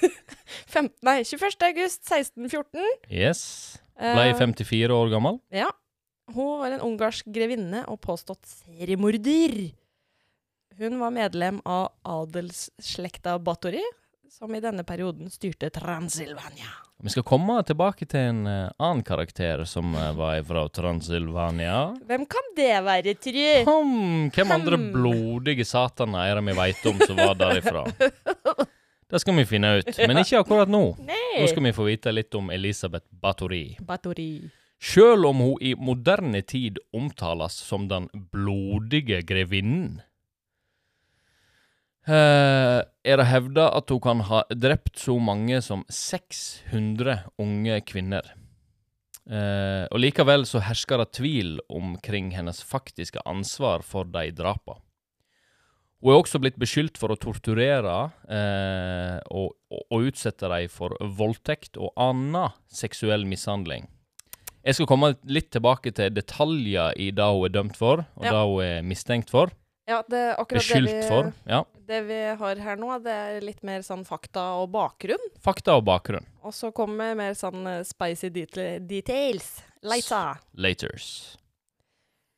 15, 0.75 0.93
nei, 1.07 1.21
21. 1.25 1.57
august 1.71 2.05
1614. 2.07 2.85
Yes. 3.11 3.43
Ble 4.01 4.31
Eh, 4.31 4.37
54 4.39 4.95
år 4.97 5.11
gammel. 5.13 5.41
Ja. 5.53 5.69
Hun 6.31 6.61
var 6.63 6.71
en 6.77 6.85
ungarsk 6.87 7.27
grevinne 7.35 7.83
og 7.91 7.99
påstått 8.05 8.47
seriemorder. 8.47 9.73
Hun 10.79 11.01
var 11.03 11.11
medlem 11.13 11.59
av 11.69 11.91
adelsslekta 12.07 13.35
Bathory, 13.43 13.83
som 14.31 14.55
i 14.55 14.63
denne 14.63 14.85
perioden 14.87 15.29
styrte 15.33 15.69
Transylvania. 15.75 16.71
Vi 17.03 17.09
skal 17.09 17.25
komme 17.25 17.57
tilbake 17.65 18.05
til 18.05 18.27
en 18.29 18.41
eh, 18.47 18.73
annen 18.77 19.01
karakter 19.07 19.63
som 19.65 19.95
eh, 19.97 20.11
var 20.17 20.43
fra 20.45 20.67
Transylvania. 20.69 21.95
Hvem 22.07 22.27
kan 22.29 22.51
det 22.57 22.75
være, 22.85 23.15
tru? 23.17 23.47
Hmm, 23.65 24.27
hvem 24.35 24.53
andre 24.53 24.79
blodige 24.93 25.65
sataner 25.65 26.35
er 26.35 26.43
vi 26.45 26.57
veit 26.59 26.85
om 26.91 27.01
som 27.07 27.17
var 27.17 27.39
derifra? 27.41 27.87
Det 29.11 29.19
skal 29.19 29.35
vi 29.35 29.43
finne 29.49 29.73
ut, 29.81 29.89
men 30.07 30.21
ikke 30.21 30.39
akkurat 30.39 30.71
nå. 30.71 30.85
Nå 31.03 31.47
skal 31.51 31.65
vi 31.65 31.73
få 31.75 31.89
vite 31.89 32.13
litt 32.15 32.37
om 32.39 32.53
Elisabeth 32.55 33.09
Bathory. 33.11 33.73
Bathory. 33.83 34.53
Sjøl 34.81 35.27
om 35.27 35.43
hun 35.43 35.57
i 35.61 35.73
moderne 35.75 36.45
tid 36.47 36.79
omtales 36.95 37.57
som 37.59 37.89
den 37.91 38.07
blodige 38.31 39.19
grevinnen, 39.27 39.99
eh, 42.09 42.81
er 43.05 43.17
det 43.21 43.27
hevda 43.31 43.69
at 43.77 43.91
hun 43.93 44.01
kan 44.05 44.21
ha 44.29 44.43
drept 44.55 44.99
så 45.01 45.17
mange 45.21 45.61
som 45.65 45.85
600 45.89 47.19
unge 47.41 47.81
kvinner. 47.89 48.35
Eh, 49.31 49.85
og 49.93 50.01
likevel 50.03 50.47
så 50.49 50.63
hersker 50.65 51.03
det 51.03 51.13
tvil 51.21 51.59
omkring 51.71 52.33
hennes 52.35 52.63
faktiske 52.67 53.21
ansvar 53.29 53.85
for 53.87 54.09
de 54.09 54.31
drapene. 54.35 54.81
Hun 56.01 56.15
er 56.15 56.23
også 56.23 56.39
blitt 56.41 56.57
beskyldt 56.57 56.97
for 56.97 57.13
å 57.13 57.19
torturere 57.21 57.95
eh, 58.33 59.19
og, 59.37 59.51
og, 59.69 59.83
og 59.93 60.07
utsette 60.09 60.49
dem 60.49 60.71
for 60.73 60.95
voldtekt 60.97 61.77
og 61.77 61.93
annen 62.01 62.55
seksuell 62.73 63.27
mishandling. 63.29 63.85
Jeg 64.65 64.77
skal 64.79 64.89
komme 64.89 65.13
litt 65.29 65.51
tilbake 65.53 65.93
til 65.97 66.13
detaljer 66.17 66.97
i 67.01 67.11
det 67.17 67.27
hun 67.29 67.45
er 67.49 67.53
dømt 67.53 67.77
for, 67.77 68.03
og 68.17 68.25
Ja. 68.25 68.33
det 68.33 68.41
hun 68.49 68.65
er 68.65 68.83
mistenkt 68.89 69.29
for. 69.33 69.53
Ja, 69.91 70.01
det 70.07 70.21
er 70.23 70.37
akkurat 70.39 70.69
det 70.71 70.81
vi, 70.87 70.95
for. 71.09 71.33
Ja. 71.51 71.65
det 71.91 72.01
vi 72.07 72.19
har 72.39 72.63
her 72.63 72.79
nå, 72.79 72.93
det 73.03 73.15
er 73.15 73.43
litt 73.43 73.65
mer 73.67 73.83
sånn 73.87 74.05
fakta 74.07 74.45
og 74.61 74.71
bakgrunn. 74.75 75.27
Fakta 75.43 75.75
og 75.81 75.85
bakgrunn. 75.89 76.29
Og 76.47 76.55
så 76.55 76.71
kommer 76.75 77.17
mer 77.19 77.35
sånn 77.39 77.67
eh, 77.67 77.83
spicy 77.87 78.31
details. 78.31 79.51
Later. 79.83 80.39
Laters. 80.61 81.11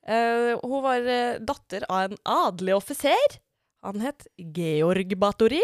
Uh, 0.02 0.58
hun 0.62 0.80
var 0.82 1.04
eh, 1.06 1.40
datter 1.42 1.84
av 1.90 2.08
en 2.08 2.20
adelig 2.26 2.76
offiser. 2.78 3.38
Han 3.86 4.02
het 4.02 4.26
Georg 4.38 5.16
Bathory. 5.18 5.62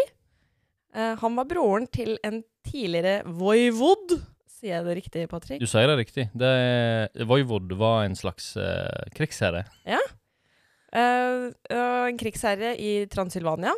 Uh, 0.95 1.15
han 1.19 1.39
var 1.39 1.47
broren 1.49 1.87
til 1.91 2.17
en 2.27 2.43
tidligere 2.67 3.23
voivod. 3.25 4.19
Sier 4.59 4.75
jeg 4.75 4.85
det 4.89 4.95
riktig, 4.97 5.25
Patrick? 5.31 5.63
Du 5.63 5.67
sier 5.71 5.87
det 5.87 5.95
riktig. 6.01 6.25
Det, 6.35 6.49
Voivod 7.29 7.71
var 7.79 8.03
en 8.03 8.17
slags 8.19 8.51
uh, 8.59 9.07
krigsherre. 9.15 9.63
Eh, 10.91 11.49
en 12.09 12.17
krigsherre 12.17 12.73
i 12.81 13.05
Transylvania. 13.11 13.73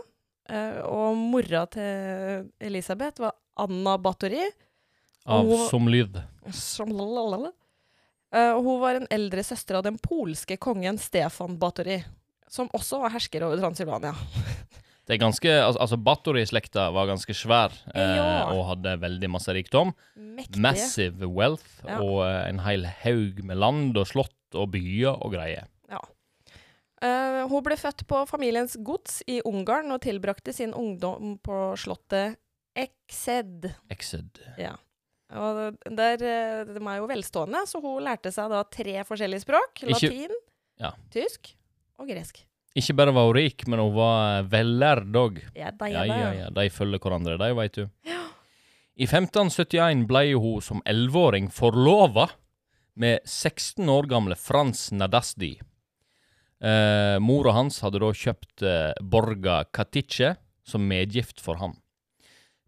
Uh, 0.51 0.81
og 0.83 1.15
mora 1.15 1.61
til 1.71 2.49
Elisabeth 2.59 3.21
var 3.23 3.35
Anna 3.61 3.93
Bathory. 4.01 4.49
Av 5.29 5.45
hun, 5.47 5.61
som 5.69 5.85
lyd. 5.87 6.17
Som 6.51 6.89
lalalala. 6.91 7.53
Uh, 8.35 8.57
og 8.57 8.65
hun 8.65 8.81
var 8.81 8.97
en 8.99 9.07
eldre 9.13 9.43
søster 9.47 9.77
av 9.79 9.85
den 9.85 9.99
polske 10.01 10.57
kongen 10.59 10.99
Stefan 10.99 11.55
Bathory, 11.61 12.01
som 12.51 12.67
også 12.75 12.99
var 13.03 13.13
hersker 13.15 13.45
over 13.47 13.61
Transylvania. 13.63 14.11
Det 15.07 15.15
er 15.17 15.23
ganske, 15.23 15.49
altså 15.65 15.97
Bathory-slekta 15.99 16.85
var 16.95 17.07
ganske 17.09 17.33
svær 17.35 17.73
eh, 17.89 18.11
Ja. 18.15 18.45
og 18.53 18.61
hadde 18.69 18.93
veldig 19.01 19.29
masse 19.33 19.51
rikdom. 19.51 19.89
Mektige. 20.15 20.61
Massive 20.63 21.27
wealth 21.27 21.81
Ja. 21.83 21.97
og 21.99 22.21
eh, 22.27 22.45
en 22.51 22.61
hel 22.63 22.85
haug 23.01 23.41
med 23.43 23.59
land 23.59 23.97
og 23.99 24.05
slott 24.07 24.55
og 24.55 24.69
byer 24.71 25.17
og 25.17 25.33
greier. 25.33 25.65
Eh, 27.01 27.41
hun 27.49 27.63
ble 27.65 27.77
født 27.81 28.03
på 28.09 28.21
familiens 28.29 28.75
gods 28.85 29.21
i 29.31 29.39
Ungarn 29.49 29.89
og 29.95 30.03
tilbrakte 30.03 30.53
sin 30.53 30.73
ungdom 30.77 31.39
på 31.41 31.71
slottet 31.81 32.37
Exed. 32.77 33.65
Exed. 33.91 34.37
Ja. 34.61 34.75
Og 35.31 35.77
der, 35.87 36.21
eh, 36.21 36.61
de 36.67 36.77
er 36.79 36.99
jo 36.99 37.07
velstående, 37.09 37.63
så 37.67 37.81
hun 37.81 38.03
lærte 38.05 38.31
seg 38.31 38.51
da 38.51 38.61
tre 38.63 39.01
forskjellige 39.07 39.43
språk. 39.45 39.81
Ikke- 39.81 40.11
Latin, 40.11 40.37
ja. 40.79 40.91
tysk 41.11 41.55
og 41.99 42.07
gresk. 42.07 42.43
Ikke 42.75 42.95
bare 42.95 43.11
var 43.11 43.25
hun 43.27 43.35
rik, 43.35 43.65
men 43.67 43.79
hun 43.79 43.93
var 43.95 44.39
eh, 44.39 44.47
vellærd 44.47 45.11
òg. 45.11 45.41
Ja, 45.55 45.71
de, 45.71 45.89
Ja, 45.91 46.03
ja, 46.05 46.31
ja, 46.33 46.49
De 46.49 46.69
følger 46.69 46.99
hverandre, 46.99 47.37
de, 47.37 47.53
veit 47.55 47.73
du. 47.73 47.89
Ja. 48.05 48.21
I 48.95 49.05
1571 49.07 50.05
ble 50.07 50.33
hun 50.39 50.61
som 50.61 50.81
elleveåring 50.85 51.49
forlova 51.51 52.29
med 52.95 53.19
16 53.25 53.87
år 53.89 54.07
gamle 54.07 54.35
Frans 54.35 54.91
Nadasdi. 54.91 55.59
Eh, 56.61 57.17
Mora 57.19 57.55
hans 57.57 57.79
hadde 57.81 57.99
da 58.03 58.11
kjøpt 58.13 58.61
eh, 58.61 58.91
Borga 59.01 59.63
Katice 59.73 60.35
som 60.67 60.85
medgift 60.85 61.41
for 61.41 61.57
ham. 61.57 61.73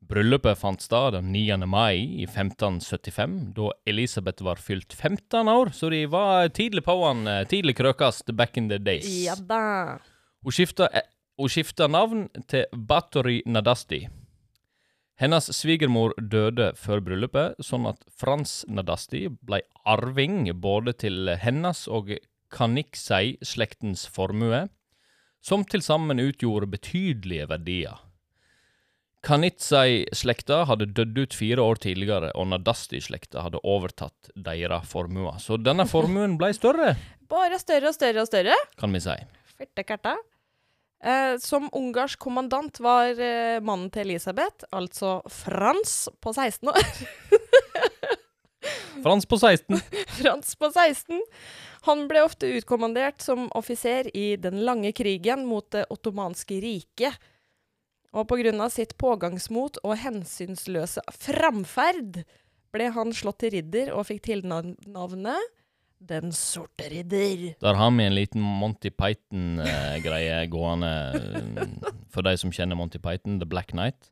Bryllupet 0.03 0.57
fant 0.59 0.81
sted 0.83 1.13
den 1.15 1.29
9. 1.31 1.59
mai 1.69 2.01
i 2.01 2.25
1575, 2.25 3.53
da 3.55 3.69
Elisabeth 3.87 4.43
var 4.43 4.59
fylt 4.59 4.93
15 4.93 5.47
år, 5.47 5.71
så 5.77 5.89
de 5.93 6.03
var 6.11 6.49
tidlig 6.49 6.83
på 6.83 6.97
han, 7.05 7.27
eh, 7.27 7.45
tidlig 7.47 7.77
krøkast 7.77 8.33
back 8.35 8.57
in 8.57 8.67
the 8.69 8.81
days. 8.81 9.07
Ja 9.23 9.35
da. 9.35 9.99
Hun 10.43 10.51
skifta, 10.51 10.89
eh, 10.91 11.07
hun 11.37 11.49
skifta 11.49 11.87
navn 11.87 12.27
til 12.47 12.65
Bathory 12.73 13.41
Nadasti. 13.45 14.07
Hennes 15.21 15.45
svigermor 15.53 16.11
døde 16.17 16.73
før 16.75 16.99
bryllupet, 16.99 17.61
sånn 17.61 17.85
at 17.87 18.01
Frans 18.09 18.65
Nadasti 18.67 19.27
ble 19.29 19.61
arving 19.85 20.49
både 20.59 20.97
til 20.97 21.29
hennes 21.37 21.87
og 21.87 22.17
Kaniksei-slektens 22.53 24.05
formue, 24.13 24.67
som 25.43 25.65
til 25.67 25.83
sammen 25.83 26.21
utgjorde 26.23 26.69
betydelige 26.71 27.49
verdier. 27.49 28.01
Kanitsei-slekta 29.23 30.65
hadde 30.67 30.89
dødd 30.91 31.21
ut 31.21 31.35
fire 31.37 31.63
år 31.63 31.79
tidligere, 31.85 32.33
og 32.35 32.49
Nadasti-slekta 32.51 33.45
hadde 33.45 33.61
overtatt 33.63 34.31
deres 34.35 34.89
formuer. 34.91 35.39
Så 35.39 35.55
denne 35.61 35.85
formuen 35.87 36.37
ble 36.39 36.51
større, 36.55 36.95
Bare 37.33 37.57
større 37.57 37.89
og 37.89 37.95
større 37.95 38.21
og 38.21 38.27
større. 38.29 38.53
kan 38.77 38.93
vi 38.93 38.99
si. 39.01 39.15
Fyrtekarta. 39.57 40.17
Eh, 41.03 41.35
som 41.41 41.65
ungarsk 41.73 42.19
kommandant 42.21 42.77
var 42.83 43.17
eh, 43.17 43.57
mannen 43.63 43.89
til 43.91 44.05
Elisabeth, 44.05 44.67
altså 44.71 45.17
Frans 45.31 46.11
på 46.21 46.35
16 46.35 46.69
år. 46.69 46.83
Frans 49.03 49.25
på 49.25 49.37
16. 49.39 49.79
Frans 50.19 50.55
på 50.55 50.69
16. 50.71 51.21
Han 51.87 52.05
ble 52.07 52.23
ofte 52.23 52.47
utkommandert 52.47 53.21
som 53.21 53.49
offiser 53.57 54.07
i 54.15 54.35
den 54.39 54.61
lange 54.63 54.93
krigen 54.95 55.45
mot 55.49 55.67
det 55.75 55.85
ottomanske 55.91 56.61
riket. 56.63 57.17
Og 58.13 58.29
av 58.29 58.69
sitt 58.69 58.93
pågangsmot 59.01 59.81
og 59.83 59.97
hensynsløse 59.97 61.01
framferd 61.17 62.21
ble 62.73 62.89
han 62.93 63.13
slått 63.13 63.41
til 63.43 63.55
ridder 63.57 63.91
og 63.93 64.07
fikk 64.09 64.23
tilnavnet 64.29 65.51
Den 66.03 66.33
sorte 66.35 66.89
ridder. 66.91 67.53
Der 67.63 67.77
har 67.79 67.91
vi 67.95 68.03
en 68.03 68.15
liten 68.15 68.41
Monty 68.43 68.89
Python-greie 68.91 70.41
gående, 70.51 70.89
eh, 71.15 71.93
for 72.11 72.21
de 72.27 72.35
som 72.37 72.51
kjenner 72.51 72.75
Monty 72.75 72.99
Python, 72.99 73.39
The 73.39 73.47
Black 73.47 73.71
Knight. 73.71 74.11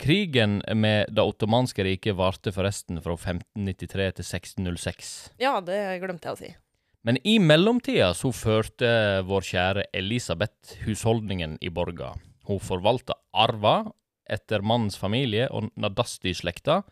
Krigen 0.00 0.60
med 0.74 1.12
det 1.12 1.22
ottomanske 1.22 1.84
riket 1.84 2.16
varte 2.16 2.52
forresten 2.54 3.00
fra 3.04 3.16
1593 3.18 4.10
til 4.18 4.26
1606. 4.26 5.14
Ja, 5.42 5.58
det 5.64 5.80
glemte 6.02 6.30
jeg 6.30 6.36
å 6.36 6.40
si. 6.40 6.52
Men 7.06 7.16
i 7.24 7.38
mellomtida 7.40 8.10
så 8.16 8.32
førte 8.36 8.90
vår 9.28 9.46
kjære 9.50 9.86
Elisabeth 9.96 10.80
husholdningen 10.84 11.56
i 11.64 11.72
borga. 11.72 12.12
Hun 12.48 12.60
forvalta 12.60 13.16
arva 13.32 13.92
etter 14.30 14.64
mannens 14.64 14.98
familie 15.00 15.48
og 15.48 15.70
Nadasti-slekta, 15.80 16.82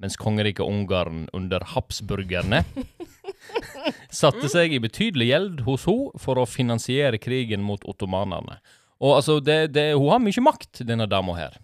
mens 0.00 0.16
kongeriket 0.20 0.64
Ungarn 0.64 1.26
under 1.36 1.64
habsburgerne 1.74 2.62
satte 4.22 4.48
seg 4.48 4.72
i 4.72 4.80
betydelig 4.82 5.28
gjeld 5.28 5.64
hos 5.68 5.84
henne 5.88 6.20
for 6.20 6.40
å 6.40 6.48
finansiere 6.48 7.20
krigen 7.20 7.64
mot 7.64 7.84
ottomanerne. 7.88 8.58
Og 9.00 9.16
altså, 9.16 9.38
det, 9.44 9.72
det, 9.76 9.90
hun 9.96 10.10
har 10.12 10.24
mye 10.24 10.44
makt, 10.44 10.82
denne 10.88 11.08
dama 11.08 11.36
her. 11.38 11.56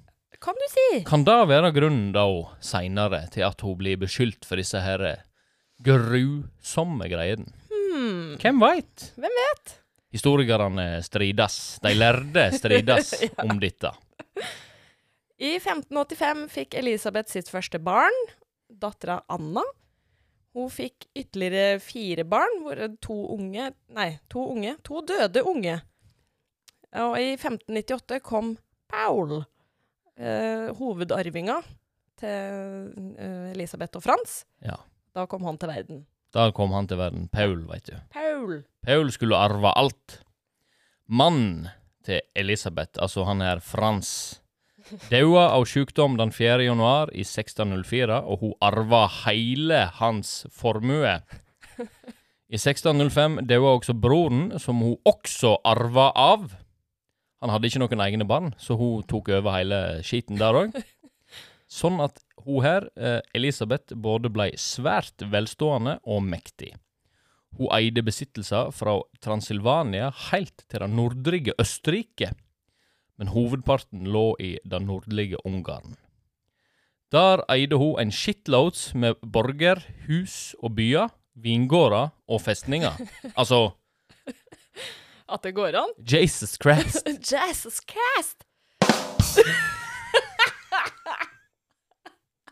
Kan 0.43 0.55
du 0.59 0.67
si? 0.71 0.89
Kan 1.09 1.25
det 1.27 1.37
være 1.49 1.73
grunnen 1.75 2.11
da 2.15 2.27
seinere 2.65 3.25
til 3.33 3.47
at 3.47 3.63
hun 3.65 3.79
blir 3.81 3.99
beskyldt 4.01 4.45
for 4.49 4.61
disse 4.61 4.81
her 4.85 5.05
grusomme 5.85 7.09
greiene? 7.11 7.49
Hmm. 7.73 8.37
Hvem 8.41 8.61
veit? 8.61 9.11
Hvem 9.17 9.37
vet? 9.41 9.77
Historikerne 10.17 10.87
strides. 11.05 11.79
De 11.85 11.95
lærde 11.97 12.47
strides 12.57 13.15
om 13.47 13.59
dette. 13.61 13.93
I 15.37 15.57
1585 15.59 16.47
fikk 16.53 16.77
Elisabeth 16.81 17.33
sitt 17.33 17.51
første 17.53 17.81
barn, 17.83 18.15
dattera 18.73 19.19
Anna. 19.33 19.65
Hun 20.57 20.71
fikk 20.73 21.09
ytterligere 21.17 21.81
fire 21.85 22.25
barn, 22.25 22.63
hvor 22.65 22.79
to 23.05 23.17
unge 23.35 23.73
Nei, 23.93 24.15
to 24.33 24.47
unge. 24.55 24.77
To 24.89 25.03
døde 25.05 25.43
unge. 25.45 25.75
Og 26.97 27.19
i 27.21 27.35
1598 27.35 28.23
kom 28.25 28.55
Paul, 28.89 29.43
eh, 30.19 30.69
hovedarvinga 30.77 31.61
til 32.21 33.17
eh, 33.17 33.53
Elisabeth 33.53 33.99
og 33.99 34.05
Frans. 34.05 34.45
Ja. 34.65 34.79
Da 35.17 35.27
kom 35.31 35.45
han 35.49 35.59
til 35.61 35.73
verden. 35.73 36.05
Da 36.35 36.51
kom 36.53 36.75
han 36.77 36.89
til 36.89 37.01
verden. 37.01 37.29
Paul, 37.33 37.63
veit 37.69 37.89
du. 37.89 37.97
Paul. 38.13 38.63
Paul 38.85 39.13
skulle 39.15 39.39
arve 39.41 39.73
alt. 39.77 40.21
Mannen 41.07 41.69
til 42.07 42.21
Elisabeth, 42.39 42.99
altså 43.03 43.25
han 43.27 43.41
her 43.43 43.61
Frans, 43.63 44.11
daua 45.11 45.49
av 45.55 45.65
sykdom 45.71 46.17
den 46.19 46.33
4. 46.35 46.67
januar 46.67 47.11
i 47.15 47.25
1604, 47.27 48.21
og 48.23 48.43
hun 48.43 48.55
arva 48.63 49.07
hele 49.25 49.87
hans 49.99 50.45
formue. 50.55 51.17
I 52.47 52.59
1605 52.59 53.41
daua 53.47 53.75
også 53.75 53.97
broren, 53.99 54.53
som 54.63 54.83
hun 54.85 54.97
også 55.07 55.57
arva 55.67 56.13
av. 56.15 56.53
Han 57.45 57.53
hadde 57.53 57.69
ikke 57.69 57.83
noen 57.83 58.03
egne 58.07 58.27
barn, 58.29 58.55
så 58.59 58.79
hun 58.81 59.05
tok 59.09 59.29
over 59.37 59.59
hele 59.59 59.81
skiten 60.07 60.41
der 60.41 60.57
òg. 60.57 60.77
Sånn 61.79 61.99
at 62.01 62.23
hun 62.47 62.63
her, 62.65 62.89
eh, 62.97 63.21
Elisabeth, 63.35 63.95
både 63.95 64.31
ble 64.33 64.53
svært 64.61 65.25
velstående 65.33 65.99
og 66.07 66.23
mektig. 66.25 66.73
Hun 67.57 67.73
eide 67.75 68.05
besittelser 68.05 68.71
fra 68.77 68.99
Transilvania 69.25 70.11
helt 70.31 70.65
til 70.69 70.85
det 70.85 70.91
nordlige 70.93 71.55
Østerrike, 71.61 72.33
men 73.17 73.33
hovedparten 73.33 74.05
lå 74.13 74.27
i 74.41 74.57
det 74.65 74.83
nordlige 74.85 75.41
Ungarn. 75.45 75.97
Der 77.13 77.43
eide 77.53 77.79
hun 77.81 78.01
en 78.01 78.13
shitloads 78.13 78.91
med 78.95 79.17
borger, 79.23 79.81
hus 80.07 80.55
og 80.61 80.75
byer, 80.77 81.09
vingårder 81.35 82.13
og 82.29 82.41
festninger. 82.41 82.97
Altså, 83.41 83.71
At 85.27 85.43
det 85.43 85.53
går 85.57 85.75
an? 85.75 85.91
Jesus 85.99 86.57
Christ! 86.63 87.09
Jesus 87.33 87.81
Christ! 87.87 88.45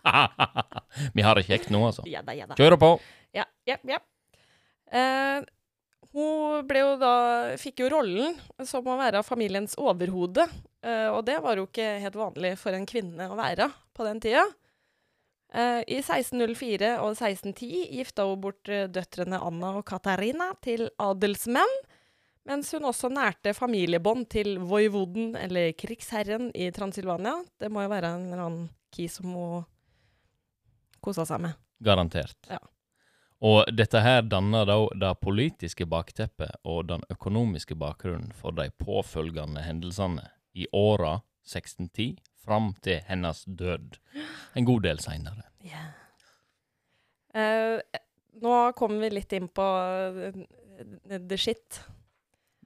Vi 1.14 1.22
har 1.22 1.34
det 1.34 1.42
kjekt 1.46 1.70
nå, 1.72 1.86
altså. 1.86 2.02
Ja 2.10 2.22
da, 2.22 2.34
ja 2.36 2.46
da. 2.50 2.54
Kjører 2.58 2.76
på! 2.80 3.00
Ja, 3.34 3.44
ja, 3.68 3.76
ja. 3.88 3.98
Eh, 4.94 5.40
hun 6.14 6.66
ble 6.68 6.82
jo 6.84 6.92
da 7.00 7.14
Fikk 7.58 7.80
jo 7.82 7.88
rollen 7.90 8.36
som 8.68 8.86
å 8.86 8.98
være 9.00 9.22
familiens 9.26 9.74
overhode. 9.80 10.44
Eh, 10.84 11.08
og 11.10 11.24
det 11.26 11.38
var 11.42 11.56
jo 11.58 11.66
ikke 11.66 11.88
helt 12.04 12.18
vanlig 12.18 12.52
for 12.60 12.76
en 12.76 12.86
kvinne 12.86 13.30
å 13.30 13.38
være 13.38 13.70
på 13.96 14.06
den 14.06 14.20
tida. 14.22 14.44
Uh, 15.54 15.86
I 15.86 16.00
1604 16.00 16.96
og 16.98 17.12
1610 17.12 17.84
gifta 17.94 18.24
hun 18.26 18.40
bort 18.42 18.66
eh, 18.66 18.88
døtrene 18.90 19.38
Anna 19.38 19.76
og 19.78 19.84
Katarina 19.86 20.48
til 20.66 20.88
adelsmenn, 20.98 21.74
mens 22.48 22.72
hun 22.76 22.88
også 22.88 23.10
nærte 23.12 23.54
familiebånd 23.56 24.28
til 24.32 24.58
voivoden, 24.60 25.34
eller 25.36 25.72
krigsherren, 25.78 26.50
i 26.54 26.70
Transilvania. 26.74 27.38
Det 27.60 27.70
må 27.72 27.84
jo 27.84 27.92
være 27.92 28.14
en 28.14 28.28
eller 28.28 28.44
annen 28.44 28.68
ki 28.94 29.08
som 29.10 29.32
hun 29.34 29.64
kosa 31.04 31.26
seg 31.28 31.42
med. 31.44 31.58
Garantert. 31.84 32.38
Ja. 32.48 32.60
Og 33.44 33.68
dette 33.76 34.00
her 34.00 34.22
danner 34.24 34.64
da 34.68 34.76
det 34.96 35.10
politiske 35.20 35.84
bakteppet 35.90 36.54
og 36.64 36.86
den 36.88 37.02
økonomiske 37.12 37.76
bakgrunnen 37.76 38.32
for 38.32 38.56
de 38.56 38.70
påfølgende 38.80 39.64
hendelsene 39.66 40.30
i 40.56 40.68
åra 40.72 41.18
1610 41.44 42.14
fram 42.44 42.72
til 42.84 43.02
hennes 43.08 43.44
død. 43.44 43.98
En 44.56 44.64
god 44.64 44.86
del 44.86 45.02
seinere. 45.02 45.44
Yeah. 45.64 45.92
Uh, 47.34 48.00
nå 48.44 48.54
kommer 48.78 49.04
vi 49.04 49.16
litt 49.18 49.32
inn 49.36 49.48
på 49.52 49.64
eh, 50.28 51.18
the 51.18 51.38
shit. 51.38 51.82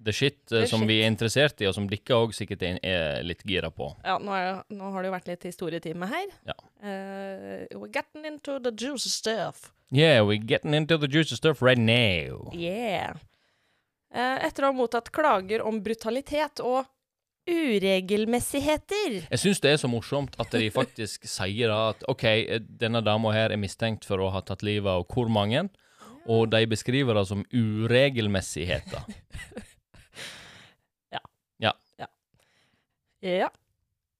The 0.05 0.13
shit 0.15 0.39
eh, 0.53 0.63
The 0.63 0.67
som 0.71 0.85
shit. 0.85 0.91
vi 0.91 0.99
er 1.03 1.11
interessert 1.11 1.63
i, 1.63 1.67
og 1.69 1.75
som 1.77 1.89
dere 1.91 2.19
òg 2.19 2.35
sikkert 2.37 2.63
er, 2.63 3.23
litt 3.27 3.43
gira 3.49 3.71
på. 3.75 3.91
Ja, 4.05 4.19
nå, 4.23 4.35
er, 4.35 4.61
nå 4.71 4.93
har 4.95 5.03
det 5.03 5.11
jo 5.11 5.17
vært 5.17 5.31
litt 5.33 5.49
historietime 5.49 6.11
her. 6.11 6.29
Ja. 6.49 6.59
Uh, 6.79 7.65
we're 7.75 7.91
getting 7.93 8.29
into 8.29 8.59
the 8.63 8.71
juicy 8.71 9.11
stuff. 9.11 9.73
Yeah, 9.91 10.21
we're 10.23 10.39
getting 10.43 10.75
into 10.75 10.99
the 10.99 11.09
juicy 11.09 11.37
stuff 11.37 11.63
right 11.63 11.81
now. 11.81 12.53
Yeah. 12.53 13.19
Uh, 14.15 14.39
etter 14.47 14.65
å 14.65 14.71
ha 14.71 14.77
mottatt 14.77 15.11
klager 15.13 15.65
om 15.67 15.83
brutalitet 15.85 16.63
og 16.65 16.87
uregelmessigheter. 17.49 19.23
Jeg 19.31 19.41
syns 19.41 19.61
det 19.65 19.73
er 19.73 19.81
så 19.81 19.89
morsomt 19.91 20.37
at 20.41 20.53
de 20.53 20.71
faktisk 20.81 21.27
sier 21.29 21.73
at 21.75 22.05
OK, 22.11 22.25
denne 22.81 23.03
dama 23.05 23.33
her 23.35 23.55
er 23.55 23.61
mistenkt 23.61 24.07
for 24.09 24.21
å 24.23 24.31
ha 24.35 24.45
tatt 24.45 24.65
livet 24.67 24.91
av 24.93 25.07
hvor 25.09 25.31
mange? 25.33 25.67
Og 26.29 26.51
de 26.53 26.61
beskriver 26.69 27.17
det 27.17 27.25
som 27.31 27.45
uregelmessigheter. 27.53 29.07
Ja. 33.25 33.51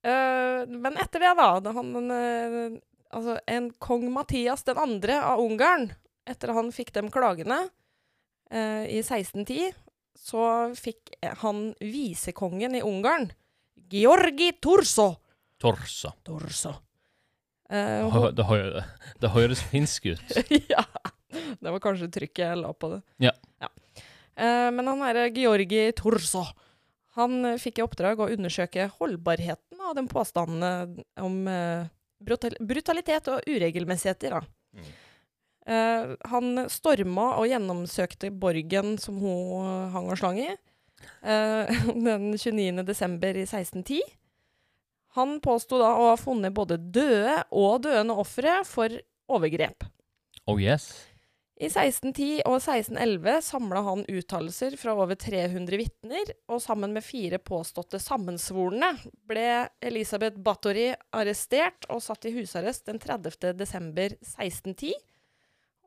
Uh, 0.05 0.63
men 0.67 0.95
etter 0.99 1.23
det, 1.23 1.33
da, 1.35 1.73
han 1.75 2.11
uh, 2.11 2.77
Altså, 3.09 3.39
en 3.49 3.71
kong 3.81 4.05
Mathias 4.13 4.61
den 4.67 4.77
andre 4.77 5.15
av 5.25 5.41
Ungarn, 5.41 5.87
etter 6.29 6.51
han 6.53 6.69
fikk 6.69 6.91
dem 6.93 7.07
klagene 7.09 7.57
uh, 8.53 8.85
i 8.85 8.99
1610, 9.01 9.71
så 10.13 10.43
fikk 10.77 11.15
han 11.41 11.71
visekongen 11.81 12.77
i 12.77 12.83
Ungarn, 12.85 13.31
Georgi 13.89 14.51
Torso. 14.61 15.15
Torso. 15.57 16.13
Torso. 16.21 16.75
Uh, 17.65 18.13
Det, 18.13 18.45
det, 18.45 18.85
det 19.25 19.33
høres 19.33 19.65
finsk 19.71 20.11
ut. 20.13 20.37
ja. 20.75 20.85
Det 21.29 21.73
var 21.73 21.81
kanskje 21.81 22.11
trykket 22.13 22.45
jeg 22.45 22.61
la 22.61 22.71
på 22.77 22.93
det. 22.93 23.01
Ja. 23.25 23.33
Eh, 24.39 24.69
men 24.71 24.87
han 24.87 25.01
herre 25.03 25.27
Georgi 25.35 25.91
Torso, 25.97 26.45
han 27.19 27.37
eh, 27.45 27.59
fikk 27.61 27.79
i 27.79 27.85
oppdrag 27.85 28.21
å 28.23 28.29
undersøke 28.33 28.89
holdbarheten 28.97 29.83
av 29.83 29.95
den 29.97 30.09
påstandene 30.11 31.03
om 31.21 31.43
eh, 31.51 31.89
brutalitet 32.19 33.29
og 33.31 33.45
uregelmessigheter. 33.47 34.39
Mm. 34.75 34.89
Eh, 35.69 36.15
han 36.31 36.63
storma 36.71 37.33
og 37.37 37.49
gjennomsøkte 37.51 38.31
borgen 38.33 38.97
som 39.01 39.19
hun 39.21 39.91
hang 39.93 40.09
og 40.09 40.19
slang 40.19 40.39
i, 40.41 40.49
eh, 41.21 41.83
den 42.07 42.31
29. 42.37 42.85
desember 42.87 43.37
i 43.37 43.45
1610. 43.45 44.01
Han 45.17 45.39
påsto 45.41 45.79
da 45.81 45.93
å 45.97 46.11
ha 46.11 46.17
funnet 46.21 46.53
både 46.53 46.77
døde 46.77 47.39
og 47.49 47.83
døende 47.85 48.17
ofre 48.21 48.59
for 48.67 48.93
overgrep. 49.29 49.85
Oh 50.49 50.57
yes. 50.61 51.08
I 51.59 51.67
1610 51.67 52.37
og 52.47 52.55
1611 52.61 53.41
samla 53.43 53.81
han 53.83 54.05
uttalelser 54.07 54.77
fra 54.79 54.93
over 54.95 55.17
300 55.19 55.75
vitner, 55.81 56.29
og 56.47 56.61
sammen 56.63 56.93
med 56.95 57.03
fire 57.03 57.35
påståtte 57.43 57.99
sammensvorne 57.99 58.93
ble 59.27 59.43
Elisabeth 59.83 60.39
Bathory 60.39 60.93
arrestert 61.11 61.83
og 61.91 61.99
satt 62.05 62.29
i 62.29 62.33
husarrest 62.37 62.87
den 62.87 63.01
30. 63.03 63.51
desember 63.59 64.15
1610, 64.21 64.93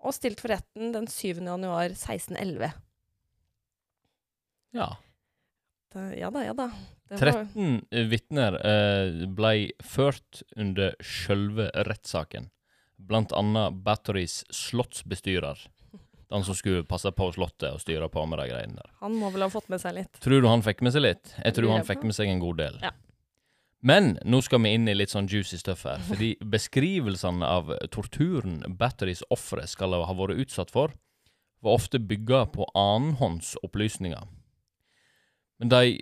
og 0.05 0.13
stilt 0.13 0.43
for 0.45 0.53
retten 0.53 0.93
den 0.93 1.09
7. 1.09 1.41
januar 1.41 1.89
1611. 1.95 2.69
Ja. 4.77 4.91
Det, 5.93 6.05
ja 6.21 6.29
da, 6.33 6.45
ja 6.51 6.53
da. 6.57 6.69
Det 7.13 7.19
var- 7.21 7.47
13 7.49 8.09
vitner 8.13 8.61
eh, 8.61 9.25
ble 9.37 9.55
ført 9.85 10.43
under 10.57 10.93
sjølve 11.01 11.71
rettssaken. 11.89 12.51
Blant 13.09 13.33
annet 13.37 13.79
Batterys 13.85 14.43
slottsbestyrer. 14.51 15.61
Den 16.33 16.45
som 16.47 16.57
skulle 16.57 16.85
passe 16.89 17.11
på 17.13 17.29
slottet 17.35 17.75
og 17.75 17.81
styre 17.83 18.09
på 18.09 18.25
med 18.25 18.41
de 18.41 18.49
greiene 18.49 18.79
der. 18.79 18.93
Han 19.03 19.17
må 19.21 19.29
vel 19.35 19.45
ha 19.45 19.51
fått 19.53 19.69
med 19.73 19.83
seg 19.83 19.99
litt. 19.99 20.21
Tror 20.25 20.41
du 20.41 20.49
han 20.49 20.65
fikk 20.65 20.81
med 20.81 20.95
seg 20.95 21.05
litt? 21.05 21.35
Jeg 21.37 21.59
tror 21.59 21.75
han 21.75 21.85
fikk 21.85 22.07
med 22.09 22.17
seg 22.17 22.33
en 22.33 22.41
god 22.41 22.63
del. 22.63 22.79
Ja. 22.81 22.95
Men 23.83 24.15
nå 24.25 24.39
skal 24.47 24.63
vi 24.63 24.77
inn 24.77 24.87
i 24.89 24.95
litt 24.95 25.11
sånn 25.13 25.29
juicy 25.29 25.59
stuff 25.59 25.83
her. 25.89 26.01
Fordi 26.07 26.37
beskrivelsene 26.55 27.45
av 27.45 27.75
torturen 27.93 28.63
Batterys 28.79 29.25
ofre 29.35 29.67
skal 29.69 29.99
ha 29.99 30.15
vært 30.17 30.39
utsatt 30.47 30.73
for, 30.73 30.95
var 31.63 31.79
ofte 31.79 31.99
bygga 31.99 32.47
på 32.55 32.67
annenhåndsopplysninger. 32.79 34.25
Men 35.63 35.71
de, 35.71 35.99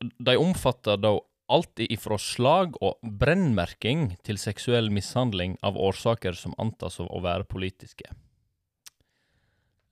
de 0.00 0.36
omfatter 0.40 1.00
da 1.00 1.16
alt 1.52 1.82
ifra 1.84 2.16
slag 2.20 2.76
og 2.82 2.98
brennmerking 3.02 4.12
til 4.26 4.38
seksuell 4.40 4.90
mishandling 4.92 5.58
av 5.62 5.76
årsaker 5.76 6.36
som 6.38 6.54
antas 6.62 6.98
å 7.02 7.06
være 7.22 7.44
politiske. 7.48 8.08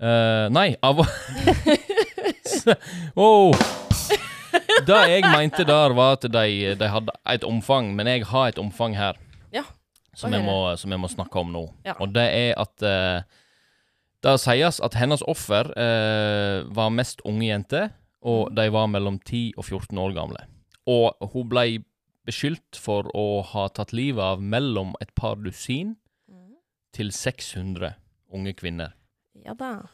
Uh, 0.00 0.48
nei, 0.48 0.70
av 0.80 1.02
oh. 3.20 3.52
Det 4.86 5.00
jeg 5.10 5.22
mente 5.28 5.64
der, 5.68 5.92
var 5.94 6.16
at 6.16 6.24
de, 6.32 6.74
de 6.80 6.88
hadde 6.88 7.12
et 7.28 7.44
omfang, 7.46 7.92
men 7.96 8.08
jeg 8.08 8.24
har 8.30 8.48
et 8.50 8.58
omfang 8.58 8.96
her. 8.96 9.18
Ja, 9.54 9.66
Som 10.16 10.32
jeg, 10.34 10.42
må, 10.46 10.56
som 10.80 10.90
jeg 10.90 11.00
må 11.02 11.10
snakke 11.12 11.42
om 11.42 11.52
nå. 11.54 11.66
Ja. 11.86 11.94
Og 12.00 12.14
det 12.16 12.24
er 12.32 12.56
at 12.58 12.82
uh, 12.82 13.20
Det 14.24 14.34
sies 14.42 14.80
at 14.84 14.96
hennes 14.98 15.22
offer 15.28 15.70
uh, 15.76 16.66
var 16.76 16.90
mest 16.96 17.22
unge 17.28 17.46
jenter, 17.50 17.90
og 18.20 18.50
Mhm. 18.50 18.54
de 18.56 18.66
var 18.72 18.86
mellom 18.92 19.18
10 19.24 19.54
og 19.56 19.64
14 19.64 19.98
år 19.98 20.12
gamle. 20.16 20.42
Og 20.90 21.30
hun 21.32 21.48
ble 21.50 21.64
beskyldt 22.26 22.78
for 22.78 23.08
å 23.16 23.42
ha 23.52 23.68
tatt 23.72 23.94
livet 23.96 24.22
av 24.22 24.42
mellom 24.42 24.92
et 25.00 25.12
par 25.18 25.38
dusin 25.40 25.96
til 26.94 27.12
600 27.14 27.94
unge 28.34 28.54
kvinner. 28.58 28.94
Ja 29.46 29.54
da. 29.54 29.88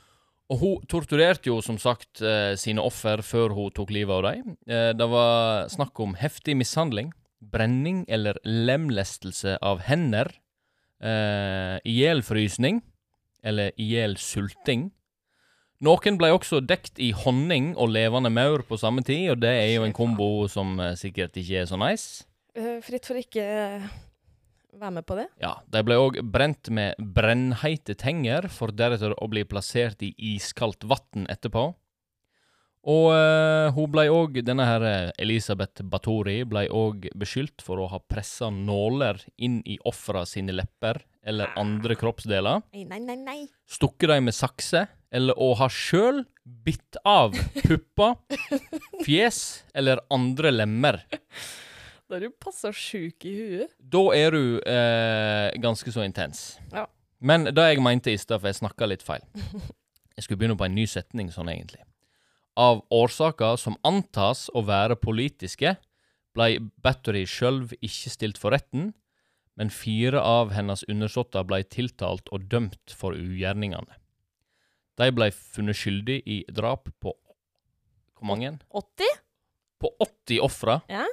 Og 0.52 0.60
hun 0.60 0.82
torturerte 0.90 1.50
jo 1.50 1.58
som 1.64 1.78
sagt 1.80 2.22
eh, 2.22 2.54
sine 2.58 2.82
offer 2.84 3.22
før 3.26 3.54
hun 3.56 3.72
tok 3.74 3.90
livet 3.94 4.14
av 4.14 4.26
dem. 4.28 4.56
Eh, 4.68 4.92
det 4.94 5.08
var 5.10 5.66
snakk 5.72 5.98
om 6.02 6.14
heftig 6.18 6.54
mishandling, 6.58 7.10
brenning 7.42 8.04
eller 8.08 8.38
lemlestelse 8.46 9.56
av 9.58 9.82
hender, 9.88 10.30
eh, 11.02 11.82
ihjelfrysning 11.82 12.80
eller 13.46 13.74
ihjelsulting. 13.74 14.90
Noen 15.84 16.16
ble 16.16 16.30
også 16.32 16.62
dekt 16.64 16.96
i 17.04 17.10
honning 17.12 17.74
og 17.76 17.90
levende 17.92 18.30
maur 18.32 18.64
på 18.64 18.78
samme 18.80 19.04
tid, 19.04 19.28
og 19.34 19.42
det 19.44 19.52
er 19.52 19.74
jo 19.74 19.84
en 19.84 19.94
kombo 19.96 20.46
som 20.48 20.78
eh, 20.80 20.96
sikkert 20.96 21.36
ikke 21.36 21.62
er 21.62 21.68
så 21.68 21.76
nice. 21.80 22.24
Eh, 22.56 22.78
fritt 22.84 23.04
for 23.04 23.20
ikke 23.20 23.44
eh, 23.44 23.88
være 24.72 24.94
med 24.96 25.04
på 25.08 25.18
det. 25.18 25.26
Ja, 25.42 25.58
de 25.68 25.82
ble 25.84 25.98
òg 26.00 26.22
brent 26.32 26.70
med 26.72 26.96
brennheite 26.96 27.96
tenger, 28.00 28.48
for 28.48 28.72
deretter 28.72 29.12
å 29.20 29.28
bli 29.28 29.44
plassert 29.44 30.00
i 30.00 30.14
iskaldt 30.36 30.88
vann 30.88 31.28
etterpå. 31.28 31.68
Og 32.86 33.08
uh, 33.10 33.74
hun 33.74 33.88
ble 33.90 34.04
òg, 34.14 34.36
denne 34.46 34.62
her 34.62 34.84
Elisabeth 35.18 35.82
Bathory, 35.90 36.44
ble 36.46 36.68
òg 36.70 37.08
beskyldt 37.18 37.64
for 37.66 37.82
å 37.82 37.88
ha 37.90 37.98
pressa 37.98 38.46
nåler 38.54 39.18
inn 39.42 39.58
i 39.66 39.74
ofra 39.90 40.22
sine 40.22 40.54
lepper 40.54 41.02
eller 41.26 41.50
andre 41.58 41.96
kroppsdeler, 41.98 42.62
nei, 42.70 43.00
nei, 43.02 43.16
nei. 43.18 43.40
stukket 43.66 44.12
dem 44.12 44.28
med 44.28 44.36
sakse, 44.36 44.84
eller 45.14 45.38
å 45.38 45.52
ha 45.58 45.68
sjøl 45.72 46.24
bitt 46.44 46.98
av 47.06 47.34
pupper, 47.62 48.16
fjes 49.06 49.40
eller 49.74 50.02
andre 50.14 50.52
lemmer. 50.54 51.00
Da 52.06 52.18
er 52.18 52.28
du 52.28 52.36
passa 52.38 52.70
sjuk 52.74 53.26
i 53.26 53.34
huet. 53.34 53.72
Da 53.78 54.04
er 54.14 54.36
du 54.36 54.60
eh, 54.62 55.50
ganske 55.62 55.90
så 55.94 56.04
intens. 56.06 56.54
Ja. 56.72 56.86
Men 57.18 57.48
det 57.50 57.64
jeg 57.64 57.82
mente 57.82 58.12
i 58.12 58.20
stad, 58.20 58.42
for 58.42 58.50
jeg 58.50 58.58
snakka 58.60 58.86
litt 58.90 59.00
feil 59.02 59.22
Jeg 59.32 60.26
skulle 60.26 60.36
begynne 60.42 60.58
på 60.60 60.66
en 60.66 60.74
ny 60.76 60.84
setning 60.90 61.30
sånn, 61.32 61.48
egentlig. 61.50 61.80
Av 62.56 62.82
årsaker 62.92 63.58
som 63.60 63.76
antas 63.84 64.46
å 64.56 64.62
være 64.64 64.96
politiske, 65.00 65.74
ble 66.36 66.48
Battery 66.84 67.24
sjøl 67.28 67.64
ikke 67.80 68.12
stilt 68.12 68.40
for 68.40 68.52
retten, 68.52 68.92
men 69.56 69.72
fire 69.72 70.20
av 70.20 70.52
hennes 70.52 70.84
undersåtter 70.88 71.44
ble 71.48 71.62
tiltalt 71.72 72.28
og 72.32 72.48
dømt 72.52 72.92
for 72.92 73.16
ugjerningene. 73.16 73.96
De 74.96 75.10
ble 75.12 75.30
funnet 75.30 75.76
skyldig 75.76 76.22
i 76.26 76.38
drap 76.48 76.88
på 77.02 77.12
Hvor 78.16 78.24
mange? 78.30 78.54
80? 78.72 79.04
På 79.80 79.90
80 80.00 80.40
ofre, 80.40 80.78
Ja. 80.88 81.04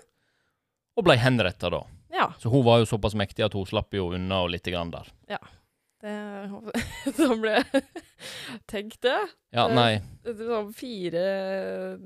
og 0.96 1.04
ble 1.04 1.18
henretta 1.20 1.70
da. 1.70 1.82
Ja. 2.14 2.30
Så 2.40 2.50
hun 2.54 2.64
var 2.64 2.80
jo 2.80 2.86
såpass 2.88 3.16
mektig 3.18 3.44
at 3.44 3.54
hun 3.58 3.66
slapp 3.68 3.92
jo 3.94 4.06
unna 4.16 4.44
og 4.46 4.52
lite 4.54 4.72
grann 4.72 4.92
der. 4.94 5.10
Det 6.04 6.16
Så 7.16 7.28
ble 7.42 7.58
Tenk 8.72 8.96
det. 9.04 9.18
Ja, 9.52 9.68
Eh, 9.68 9.76
nei, 9.76 10.02
Sånn 10.24 10.72
fire 10.76 11.24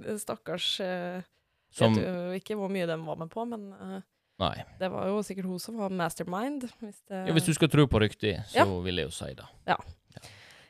eh, 0.06 0.18
stakkars 0.22 0.68
som, 0.78 1.94
Jeg 1.94 2.02
Vet 2.02 2.06
jo 2.06 2.38
ikke 2.42 2.58
hvor 2.60 2.70
mye 2.74 2.88
de 2.90 2.98
var 3.06 3.18
med 3.22 3.30
på, 3.34 3.46
men 3.50 3.68
eh, 3.74 4.02
Nei. 4.42 4.56
det 4.80 4.90
var 4.94 5.08
jo 5.10 5.22
sikkert 5.26 5.46
hun 5.50 5.60
som 5.62 5.78
var 5.82 5.90
mastermind. 5.94 6.68
Hvis, 6.82 7.00
det, 7.10 7.24
Ja, 7.28 7.34
hvis 7.38 7.46
du 7.50 7.54
skal 7.58 7.70
tro 7.74 7.86
på 7.90 8.02
ryktet, 8.02 8.46
så 8.50 8.64
Ja. 8.64 8.66
vil 8.86 8.96
jeg 9.02 9.10
jo 9.10 9.16
si 9.18 9.34
det. 9.38 9.46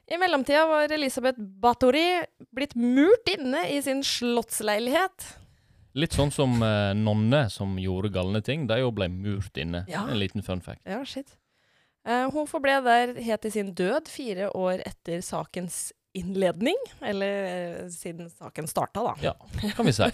I 0.07 0.17
mellomtida 0.17 0.65
var 0.67 0.91
Elisabeth 0.91 1.39
Bathory 1.39 2.23
blitt 2.55 2.75
murt 2.79 3.27
inne 3.27 3.65
i 3.67 3.81
sin 3.83 4.03
slottsleilighet. 4.07 5.25
Litt 5.97 6.15
sånn 6.15 6.31
som 6.31 6.61
eh, 6.63 6.93
nonne 6.95 7.47
som 7.51 7.73
gjorde 7.81 8.13
galne 8.15 8.39
ting. 8.45 8.67
De 8.69 8.77
jo 8.79 8.93
ble 8.95 9.09
murt 9.11 9.59
inne. 9.59 9.83
Ja. 9.91 10.05
En 10.07 10.19
liten 10.21 10.45
fun 10.45 10.61
fact. 10.63 10.83
Ja, 10.87 11.01
shit. 11.03 11.35
Eh, 12.07 12.23
hun 12.31 12.47
forble 12.47 12.77
der 12.85 13.17
helt 13.19 13.43
til 13.43 13.53
sin 13.57 13.73
død, 13.75 14.07
fire 14.07 14.47
år 14.55 14.85
etter 14.87 15.19
sakens 15.25 15.89
innledning. 16.15 16.79
Eller 17.03 17.49
eh, 17.49 17.81
siden 17.91 18.31
saken 18.31 18.71
starta, 18.71 19.03
da. 19.09 19.17
Ja, 19.25 19.35
kan 19.75 19.89
vi 19.89 19.97
si. 19.97 20.07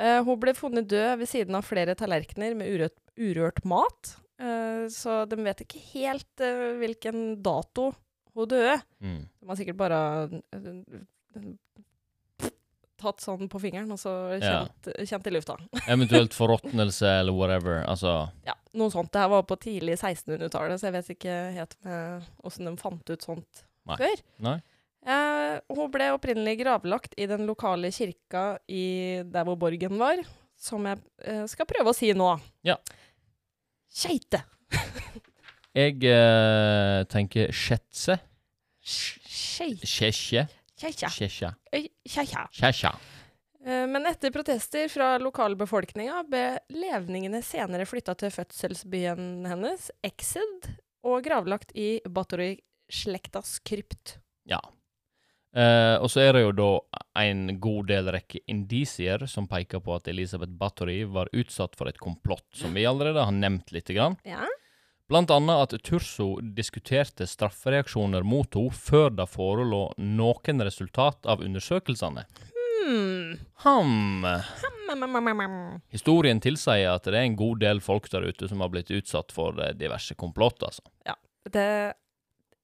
Eh, 0.00 0.22
hun 0.24 0.38
ble 0.40 0.54
funnet 0.56 0.86
død 0.88 1.18
ved 1.20 1.28
siden 1.28 1.56
av 1.58 1.66
flere 1.68 1.92
tallerkener 1.92 2.54
med 2.56 2.70
urørt, 2.72 2.94
urørt 3.20 3.58
mat. 3.68 4.14
Eh, 4.40 4.86
så 4.88 5.26
de 5.28 5.36
vet 5.44 5.60
ikke 5.60 5.82
helt 5.90 6.40
eh, 6.40 6.70
hvilken 6.80 7.18
dato 7.44 7.90
hun 8.44 8.50
døde. 8.50 8.76
Mm. 9.04 9.20
De 9.40 9.48
har 9.50 9.58
sikkert 9.60 9.78
bare 9.80 10.00
eh, 10.52 11.52
tatt 13.00 13.22
sånn 13.24 13.48
på 13.48 13.60
fingeren, 13.62 13.88
og 13.94 13.98
så 14.00 14.12
Ja. 14.36 14.66
kjent, 14.66 14.90
kjent 15.08 15.26
i 15.26 15.30
lufta. 15.32 15.56
Eventuelt 15.88 16.34
forråtnelse 16.36 17.08
eller 17.20 17.32
whatever. 17.32 17.80
Altså 17.88 18.30
Ja, 18.44 18.54
noe 18.76 18.90
sånt. 18.92 19.10
Det 19.12 19.22
her 19.22 19.30
var 19.32 19.42
på 19.48 19.56
tidlig 19.56 19.96
1600-tallet, 19.96 20.80
så 20.80 20.90
jeg 20.90 20.96
vet 20.98 21.08
ikke 21.16 21.38
helt 21.56 21.76
åssen 22.44 22.68
de 22.68 22.74
fant 22.80 23.08
ut 23.14 23.22
sånt 23.24 23.64
Nei. 23.88 23.96
før. 23.96 24.22
Nei. 24.44 24.58
Eh, 25.08 25.54
hun 25.72 25.88
ble 25.90 26.10
opprinnelig 26.12 26.58
gravlagt 26.60 27.14
i 27.16 27.24
den 27.30 27.46
lokale 27.48 27.88
kirka 27.90 28.58
i 28.68 29.22
der 29.24 29.46
hvor 29.48 29.56
borgen 29.56 29.96
var, 29.96 30.20
som 30.60 30.84
jeg 30.84 31.00
eh, 31.24 31.46
skal 31.48 31.64
prøve 31.70 31.88
å 31.88 31.96
si 31.96 32.12
nå. 32.12 32.34
Ja. 32.68 32.76
Skeite. 33.90 34.42
Jeg 35.70 36.02
eh, 36.02 37.04
tenker 37.06 37.52
Skjetse. 37.54 38.16
Skjesja. 38.82 40.46
Eh, 43.64 43.86
Men 43.86 44.06
etter 44.08 44.32
protester 44.32 44.88
fra 44.88 45.18
lokalbefolkninga 45.20 46.22
ble 46.30 46.44
levningene 46.72 47.42
senere 47.44 47.84
flytta 47.88 48.14
til 48.16 48.32
fødselsbyen 48.32 49.46
hennes, 49.50 49.90
Exed, 50.06 50.70
og 51.04 51.24
gravlagt 51.24 51.74
i 51.76 52.00
Bathory-slektas 52.08 53.58
krypt. 53.64 54.16
Ja. 54.48 54.60
Eh, 55.50 55.96
og 55.98 56.06
så 56.12 56.22
er 56.22 56.36
det 56.36 56.44
jo 56.44 56.52
da 56.54 56.70
en 57.20 57.58
god 57.60 57.88
del 57.90 58.10
rekke 58.14 58.40
indisier 58.48 59.24
som 59.28 59.48
peker 59.50 59.82
på 59.82 59.96
at 59.96 60.08
Elisabeth 60.08 60.52
Bathory 60.56 61.02
var 61.10 61.30
utsatt 61.36 61.74
for 61.76 61.90
et 61.90 61.98
komplott, 62.00 62.46
som 62.54 62.72
vi 62.76 62.86
allerede 62.86 63.24
har 63.26 63.34
nevnt 63.34 63.72
lite 63.74 63.96
grann. 63.96 64.16
Ja. 64.24 64.46
Blant 65.10 65.30
annet 65.34 65.58
at 65.74 65.82
Turso 65.82 66.36
diskuterte 66.54 67.26
straffereaksjoner 67.26 68.22
mot 68.22 68.54
henne 68.54 68.70
før 68.70 69.08
det 69.18 69.26
forelå 69.32 69.80
noen 69.98 70.62
resultat 70.62 71.26
av 71.26 71.42
undersøkelsene. 71.42 72.22
Hmm. 72.54 73.32
Ham. 73.64 74.28
Historien 75.90 76.38
tilsier 76.42 76.92
at 76.92 77.10
det 77.10 77.18
er 77.18 77.26
en 77.26 77.38
god 77.38 77.58
del 77.62 77.82
folk 77.82 78.06
der 78.12 78.28
ute 78.30 78.46
som 78.50 78.62
har 78.62 78.70
blitt 78.70 78.94
utsatt 78.94 79.34
for 79.34 79.58
eh, 79.58 79.74
diverse 79.74 80.14
komplott, 80.14 80.62
altså. 80.62 80.86
Ja, 81.06 81.18
Det 81.42 81.66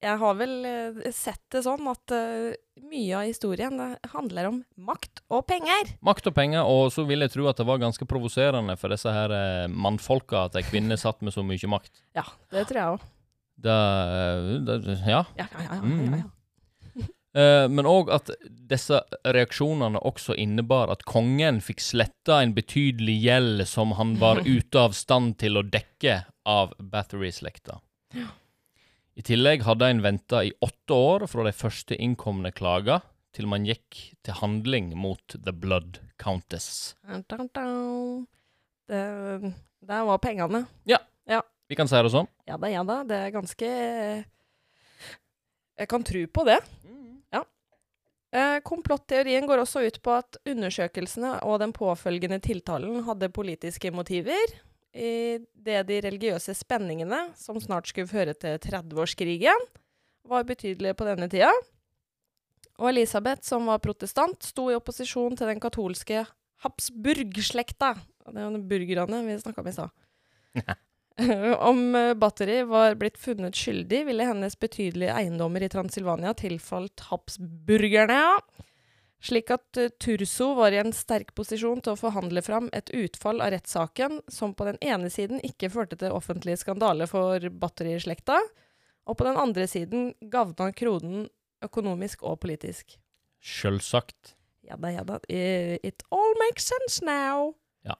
Jeg 0.06 0.20
har 0.20 0.36
vel 0.38 0.52
eh, 0.68 1.08
sett 1.14 1.42
det 1.50 1.64
sånn 1.66 1.88
at 1.90 2.12
eh, 2.14 2.54
mye 2.86 3.16
av 3.18 3.24
historien 3.26 3.80
handler 4.12 4.50
om 4.52 4.60
makt 4.86 5.24
og 5.34 5.42
penger. 5.50 5.90
Makt 6.06 6.30
og 6.30 6.36
penger, 6.36 6.62
og 6.68 6.92
så 6.94 7.06
vil 7.08 7.24
jeg 7.24 7.34
tro 7.34 7.48
at 7.50 7.58
det 7.58 7.66
var 7.66 7.82
ganske 7.82 8.06
provoserende 8.06 8.76
for 8.78 8.94
disse 8.94 9.10
her 9.10 9.34
eh, 9.34 9.66
mannfolka 9.72 10.46
at 10.46 10.60
ei 10.60 10.64
kvinne 10.68 10.98
satt 11.00 11.24
med 11.26 11.34
så 11.34 11.42
mye 11.46 11.72
makt. 11.72 12.04
Ja, 12.18 12.26
det 12.54 12.68
tror 12.70 12.80
jeg 12.82 12.94
òg. 12.94 13.10
Det, 13.66 13.74
eh, 13.74 15.06
Ja. 15.08 15.24
Ja, 15.36 15.46
ja, 15.50 15.66
ja. 15.66 15.82
ja, 15.82 15.82
ja, 15.82 16.22
ja. 16.22 16.24
Eh, 17.36 17.66
men 17.68 17.84
òg 17.84 18.08
at 18.14 18.30
disse 18.48 19.02
reaksjonene 19.28 20.00
også 20.08 20.32
innebar 20.40 20.88
at 20.88 21.02
kongen 21.04 21.58
fikk 21.60 21.82
sletta 21.84 22.38
en 22.40 22.54
betydelig 22.56 23.18
gjeld 23.26 23.66
som 23.68 23.92
han 23.98 24.14
var 24.22 24.40
ute 24.46 24.80
av 24.80 24.96
stand 24.96 25.36
til 25.42 25.60
å 25.60 25.64
dekke 25.68 26.22
av 26.48 26.72
Bathory-slekta. 26.80 27.76
I 29.16 29.24
tillegg 29.24 29.62
hadde 29.64 29.88
en 29.88 30.02
venta 30.04 30.42
i 30.44 30.52
åtte 30.60 30.96
år 30.96 31.24
fra 31.30 31.46
de 31.46 31.52
første 31.56 31.96
innkomne 31.96 32.52
klager 32.52 33.00
til 33.36 33.48
man 33.48 33.64
gikk 33.68 33.98
til 34.24 34.36
handling 34.40 34.90
mot 34.96 35.36
The 35.36 35.52
Blood 35.52 35.98
Countess. 36.20 36.94
Det, 38.86 39.00
der 39.88 40.04
var 40.08 40.20
pengene. 40.22 40.66
Ja, 40.88 41.00
Vi 41.66 41.74
kan 41.74 41.88
si 41.90 41.98
det 41.98 42.12
sånn. 42.14 42.28
Ja 42.46 42.56
da, 42.60 42.68
ja 42.70 42.84
da. 42.86 43.00
Det 43.06 43.16
er 43.18 43.32
ganske 43.34 43.68
Jeg 45.76 45.88
kan 45.90 46.04
tro 46.06 46.22
på 46.30 46.44
det. 46.46 46.60
Ja. 47.34 47.42
Eh, 48.32 48.58
Komplotteorien 48.64 49.48
går 49.48 49.64
også 49.64 49.82
ut 49.86 49.98
på 50.04 50.14
at 50.14 50.38
undersøkelsene 50.46 51.40
og 51.44 51.58
den 51.64 51.74
påfølgende 51.76 52.38
tiltalen 52.44 53.02
hadde 53.08 53.32
politiske 53.34 53.90
motiver, 53.92 54.54
i 54.96 55.38
det 55.52 55.82
de 55.88 56.00
religiøse 56.08 56.54
spenningene, 56.56 57.28
som 57.38 57.60
snart 57.60 57.90
skulle 57.90 58.10
føre 58.10 58.34
til 58.34 58.58
30-årskrigen, 58.64 59.68
var 60.26 60.46
betydelige 60.48 60.96
på 60.98 61.06
denne 61.06 61.28
tida. 61.30 61.52
Og 62.80 62.90
Elisabeth, 62.90 63.44
som 63.46 63.68
var 63.70 63.80
protestant, 63.84 64.42
sto 64.44 64.68
i 64.70 64.76
opposisjon 64.76 65.36
til 65.38 65.52
den 65.52 65.60
katolske 65.62 66.24
Habsburg-slekta. 66.64 67.94
Det 68.26 68.40
er 68.40 68.48
jo 68.48 68.56
de 68.56 68.66
burgerne 68.68 69.22
vi 69.28 69.38
snakka 69.40 69.62
om 69.62 69.70
i 69.70 69.76
stad. 69.76 69.94
Om 71.16 71.78
Batteri 71.92 72.14
Battery 72.20 72.56
var 72.68 72.94
blitt 73.00 73.16
funnet 73.16 73.56
skyldig, 73.56 74.02
ville 74.04 74.26
hennes 74.28 74.52
betydelige 74.60 75.14
eiendommer 75.16 75.64
i 75.64 75.70
Transilvania 75.72 76.34
tilfalt 76.36 77.06
Habsburgerne. 77.08 78.18
Slik 79.26 79.50
at 79.50 79.80
eh, 79.80 79.90
Turso 80.02 80.52
var 80.58 80.74
i 80.74 80.78
en 80.80 80.92
sterk 80.94 81.32
posisjon 81.38 81.80
til 81.82 81.94
å 81.94 81.98
forhandle 81.98 82.42
fram 82.46 82.68
et 82.76 82.92
utfall 82.94 83.42
av 83.42 83.50
rettssaken 83.56 84.20
som 84.30 84.54
på 84.54 84.68
den 84.68 84.78
ene 84.84 85.10
siden 85.10 85.42
ikke 85.46 85.72
førte 85.72 85.98
til 85.98 86.14
offentlig 86.14 86.58
skandale 86.60 87.08
for 87.10 87.42
batterislekta, 87.62 88.38
og 89.06 89.18
på 89.18 89.26
den 89.26 89.38
andre 89.38 89.66
siden 89.70 90.12
gavna 90.30 90.70
kronen 90.76 91.26
økonomisk 91.64 92.22
og 92.26 92.40
politisk. 92.42 92.98
Sjølsagt. 93.42 94.34
Ja 94.66 94.78
da, 94.78 94.90
ja 94.90 95.04
da. 95.06 95.20
It 95.30 96.02
all 96.10 96.34
makes 96.42 96.66
sense 96.66 97.04
now. 97.06 97.54
Ja. 97.86 97.94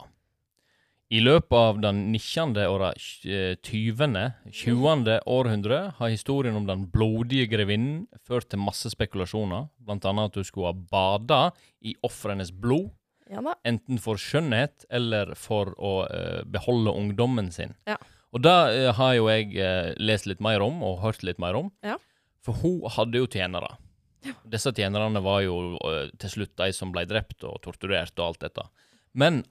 I 1.06 1.20
løpet 1.22 1.54
av 1.54 1.76
den 1.78 2.00
19. 2.10 2.56
og 2.66 2.80
det 2.82 2.88
eh, 3.30 3.52
20. 3.62 4.16
20. 4.50 5.12
århundre 5.30 5.78
har 6.00 6.10
historien 6.10 6.58
om 6.58 6.66
den 6.66 6.88
blodige 6.90 7.46
grevinnen 7.52 8.08
ført 8.26 8.48
til 8.50 8.62
masse 8.62 8.90
spekulasjoner, 8.90 9.68
blant 9.78 10.08
annet 10.08 10.32
at 10.32 10.40
hun 10.40 10.48
skulle 10.48 10.72
ha 10.72 10.86
bada 10.90 11.40
i 11.80 11.94
ofrenes 12.06 12.50
blod, 12.50 12.90
Ja 13.26 13.42
enten 13.66 13.98
for 13.98 14.18
skjønnhet 14.22 14.84
eller 14.94 15.32
for 15.34 15.72
å 15.82 15.94
uh, 16.06 16.42
beholde 16.46 16.92
ungdommen 16.94 17.48
sin. 17.50 17.72
Ja. 17.90 17.96
Og 18.30 18.44
det 18.46 18.54
uh, 18.54 18.92
har 18.94 19.16
jo 19.16 19.26
jeg 19.26 19.48
uh, 19.58 19.90
lest 19.98 20.28
litt 20.30 20.42
mer 20.42 20.62
om, 20.62 20.78
og 20.86 21.00
hørt 21.02 21.24
litt 21.26 21.42
mer 21.42 21.58
om. 21.58 21.72
Ja. 21.82 21.96
For 22.46 22.54
hun 22.62 22.86
hadde 22.94 23.18
jo 23.18 23.26
tjenere. 23.26 23.72
Disse 24.46 24.72
tjenerne 24.74 25.22
var 25.22 25.42
jo 25.44 25.76
eh, 25.86 26.08
til 26.22 26.32
slutt 26.32 26.54
de 26.58 26.70
som 26.74 26.92
ble 26.94 27.04
drept 27.08 27.44
og 27.46 27.60
torturert 27.64 28.14
og 28.18 28.30
alt 28.30 28.46
dette. 28.46 28.64
Men 29.16 29.42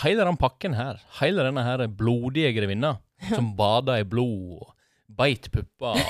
hele 0.00 0.24
den 0.24 0.38
pakken 0.40 0.74
her, 0.78 1.00
hele 1.20 1.44
denne 1.44 1.64
her 1.66 1.84
blodige 1.88 2.52
grevinna, 2.56 2.96
som 3.28 3.52
bada 3.58 3.98
i 4.00 4.06
blod 4.08 4.64
beit 5.12 5.50
pupper 5.52 6.00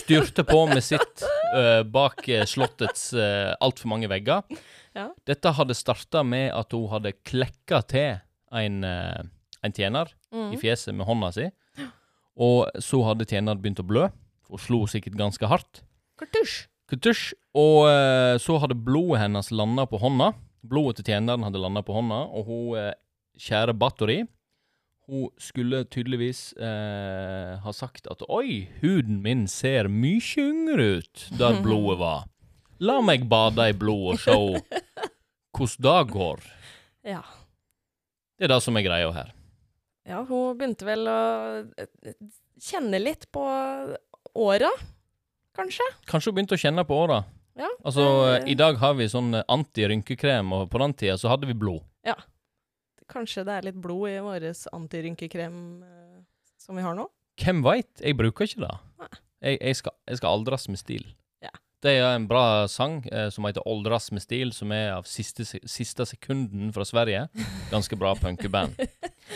styrte 0.00 0.42
på 0.46 0.64
med 0.70 0.82
sitt 0.84 1.22
uh, 1.54 1.82
bak 1.86 2.26
eh, 2.28 2.44
slottets 2.46 3.08
uh, 3.14 3.54
altfor 3.62 3.90
mange 3.90 4.10
vegger. 4.10 4.42
Ja. 4.96 5.08
Dette 5.26 5.52
hadde 5.54 5.76
starta 5.78 6.22
med 6.26 6.50
at 6.54 6.74
hun 6.74 6.88
hadde 6.90 7.14
klekka 7.26 7.80
til 7.90 8.18
en, 8.54 8.82
uh, 8.86 9.22
en 9.62 9.74
tjener 9.74 10.12
Mm. 10.36 10.50
i 10.52 10.58
fjeset 10.60 10.92
med 10.92 11.06
hånda 11.08 11.30
si. 11.32 11.46
Og 12.36 12.66
så 12.82 12.98
hadde 13.06 13.24
tjeneren 13.24 13.60
begynt 13.62 13.80
å 13.80 13.86
blø. 13.86 14.08
og 14.52 14.60
slo 14.60 14.84
sikkert 14.86 15.16
ganske 15.18 15.48
hardt. 15.48 15.80
Kartusj. 16.20 16.66
Kutusj. 16.90 17.32
Og 17.56 17.88
uh, 17.88 18.36
så 18.38 18.58
hadde 18.62 18.76
blodet 18.78 19.24
hennes 19.24 19.48
landa 19.50 19.86
på 19.90 19.98
hånda. 19.98 20.28
Blodet 20.62 21.00
til 21.00 21.12
tjeneren 21.12 21.44
hadde 21.46 21.60
landa 21.62 21.82
på 21.86 21.94
hånda, 21.96 22.22
og 22.32 22.48
hun 22.48 22.78
eh, 22.80 22.94
kjære 23.38 23.74
Bathory 23.76 24.22
Hun 25.06 25.28
skulle 25.38 25.84
tydeligvis 25.86 26.52
eh, 26.58 27.52
ha 27.62 27.72
sagt 27.76 28.08
at 28.10 28.24
Oi, 28.28 28.64
huden 28.80 29.20
min 29.22 29.44
ser 29.46 29.86
mye 29.92 30.18
yngre 30.42 30.86
ut 30.98 31.26
der 31.38 31.60
blodet 31.64 31.98
var. 32.00 32.24
La 32.82 32.98
meg 33.00 33.28
bade 33.30 33.68
i 33.70 33.76
blod 33.76 34.16
og 34.16 34.18
se 34.20 34.34
hvordan 35.56 35.82
det 35.86 36.12
går. 36.12 36.42
Ja. 37.06 37.20
Det 38.36 38.48
er 38.48 38.50
det 38.50 38.58
som 38.64 38.74
er 38.76 38.82
greia 38.82 39.12
her. 39.14 39.28
ja, 40.10 40.24
hun 40.26 40.56
begynte 40.58 40.84
vel 40.88 41.06
å 41.06 41.20
eh, 41.78 42.16
kjenne 42.58 42.98
litt 42.98 43.28
på 43.32 43.44
åra, 44.34 44.72
kanskje. 45.54 45.86
Kanskje 46.10 46.32
hun 46.32 46.36
begynte 46.40 46.58
å 46.58 46.60
kjenne 46.64 46.82
på 46.84 46.98
åra. 47.04 47.20
Ja. 47.56 47.68
Altså, 47.84 48.04
I 48.46 48.54
dag 48.58 48.76
har 48.82 48.94
vi 48.98 49.08
sånn 49.08 49.34
antirynkekrem, 49.40 50.52
og 50.52 50.70
på 50.72 50.78
den 50.82 50.94
tida 50.98 51.16
så 51.20 51.28
hadde 51.32 51.46
vi 51.48 51.54
blod. 51.56 51.82
Ja. 52.06 52.16
Kanskje 53.10 53.44
det 53.46 53.54
er 53.54 53.62
litt 53.68 53.78
blod 53.80 54.10
i 54.10 54.18
vår 54.22 54.40
antirynkekrem 54.74 55.82
eh, 55.86 56.18
som 56.60 56.76
vi 56.76 56.82
har 56.84 56.94
nå? 56.98 57.04
Hvem 57.40 57.62
veit? 57.64 58.00
Jeg 58.00 58.16
bruker 58.18 58.44
ikke 58.48 58.62
det. 58.64 58.74
Jeg, 59.44 59.58
jeg, 59.60 59.76
skal, 59.78 59.92
jeg 60.08 60.16
skal 60.20 60.30
aldres 60.38 60.68
med 60.72 60.78
stil. 60.80 61.04
Ja. 61.44 61.50
Det 61.84 61.92
er 62.00 62.06
en 62.08 62.28
bra 62.28 62.66
sang 62.72 62.94
eh, 63.12 63.28
som 63.30 63.44
heter 63.46 63.62
'Oldras 63.68 64.12
med 64.12 64.22
stil', 64.24 64.52
som 64.52 64.72
er 64.72 64.92
av 64.96 65.04
siste, 65.08 65.44
siste 65.44 66.06
sekunden 66.08 66.72
fra 66.72 66.84
Sverige. 66.84 67.28
Ganske 67.70 67.96
bra 67.96 68.14
punkeband 68.16 68.74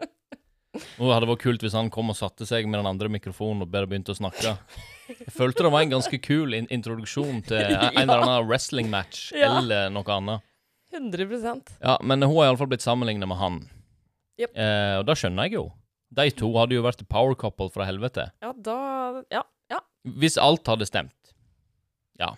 Nå 0.98 1.08
hadde 1.10 1.24
det 1.26 1.32
vært 1.32 1.42
kult 1.42 1.64
hvis 1.66 1.74
han 1.74 1.88
kom 1.90 2.12
og 2.12 2.16
satte 2.16 2.46
seg 2.46 2.68
med 2.70 2.78
den 2.78 2.86
andre 2.86 3.10
mikrofonen 3.10 3.64
og 3.66 3.72
bare 3.72 3.88
begynte 3.90 4.14
å 4.14 4.18
snakke. 4.18 4.54
Jeg 5.08 5.32
følte 5.32 5.64
det 5.64 5.72
var 5.72 5.82
en 5.86 5.92
ganske 5.96 6.18
kul 6.22 6.54
in 6.56 6.66
introduksjon 6.74 7.42
til 7.48 7.62
en 7.72 8.02
eller 8.04 8.22
annen 8.24 8.48
wrestling-match 8.48 9.32
Ja. 9.36 9.54
eller 9.58 9.88
noe 9.94 10.04
annet. 10.14 10.44
100% 10.92 11.74
Ja, 11.82 11.98
men 12.02 12.22
hun 12.24 12.36
har 12.38 12.48
iallfall 12.48 12.70
blitt 12.70 12.84
sammenligna 12.84 13.26
med 13.28 13.36
han. 13.40 13.58
Yep. 14.40 14.52
Eh, 14.56 14.94
og 15.00 15.06
det 15.08 15.16
skjønner 15.20 15.48
jeg 15.48 15.58
jo. 15.58 15.64
De 16.16 16.30
to 16.32 16.48
hadde 16.56 16.76
jo 16.78 16.84
vært 16.86 17.02
power 17.12 17.34
couple 17.36 17.68
fra 17.74 17.84
helvete. 17.88 18.30
Ja, 18.44 18.52
da 18.52 18.78
Ja. 19.32 19.42
ja. 19.70 19.80
Hvis 20.04 20.38
alt 20.40 20.64
hadde 20.70 20.86
stemt. 20.88 21.32
Ja. 22.20 22.30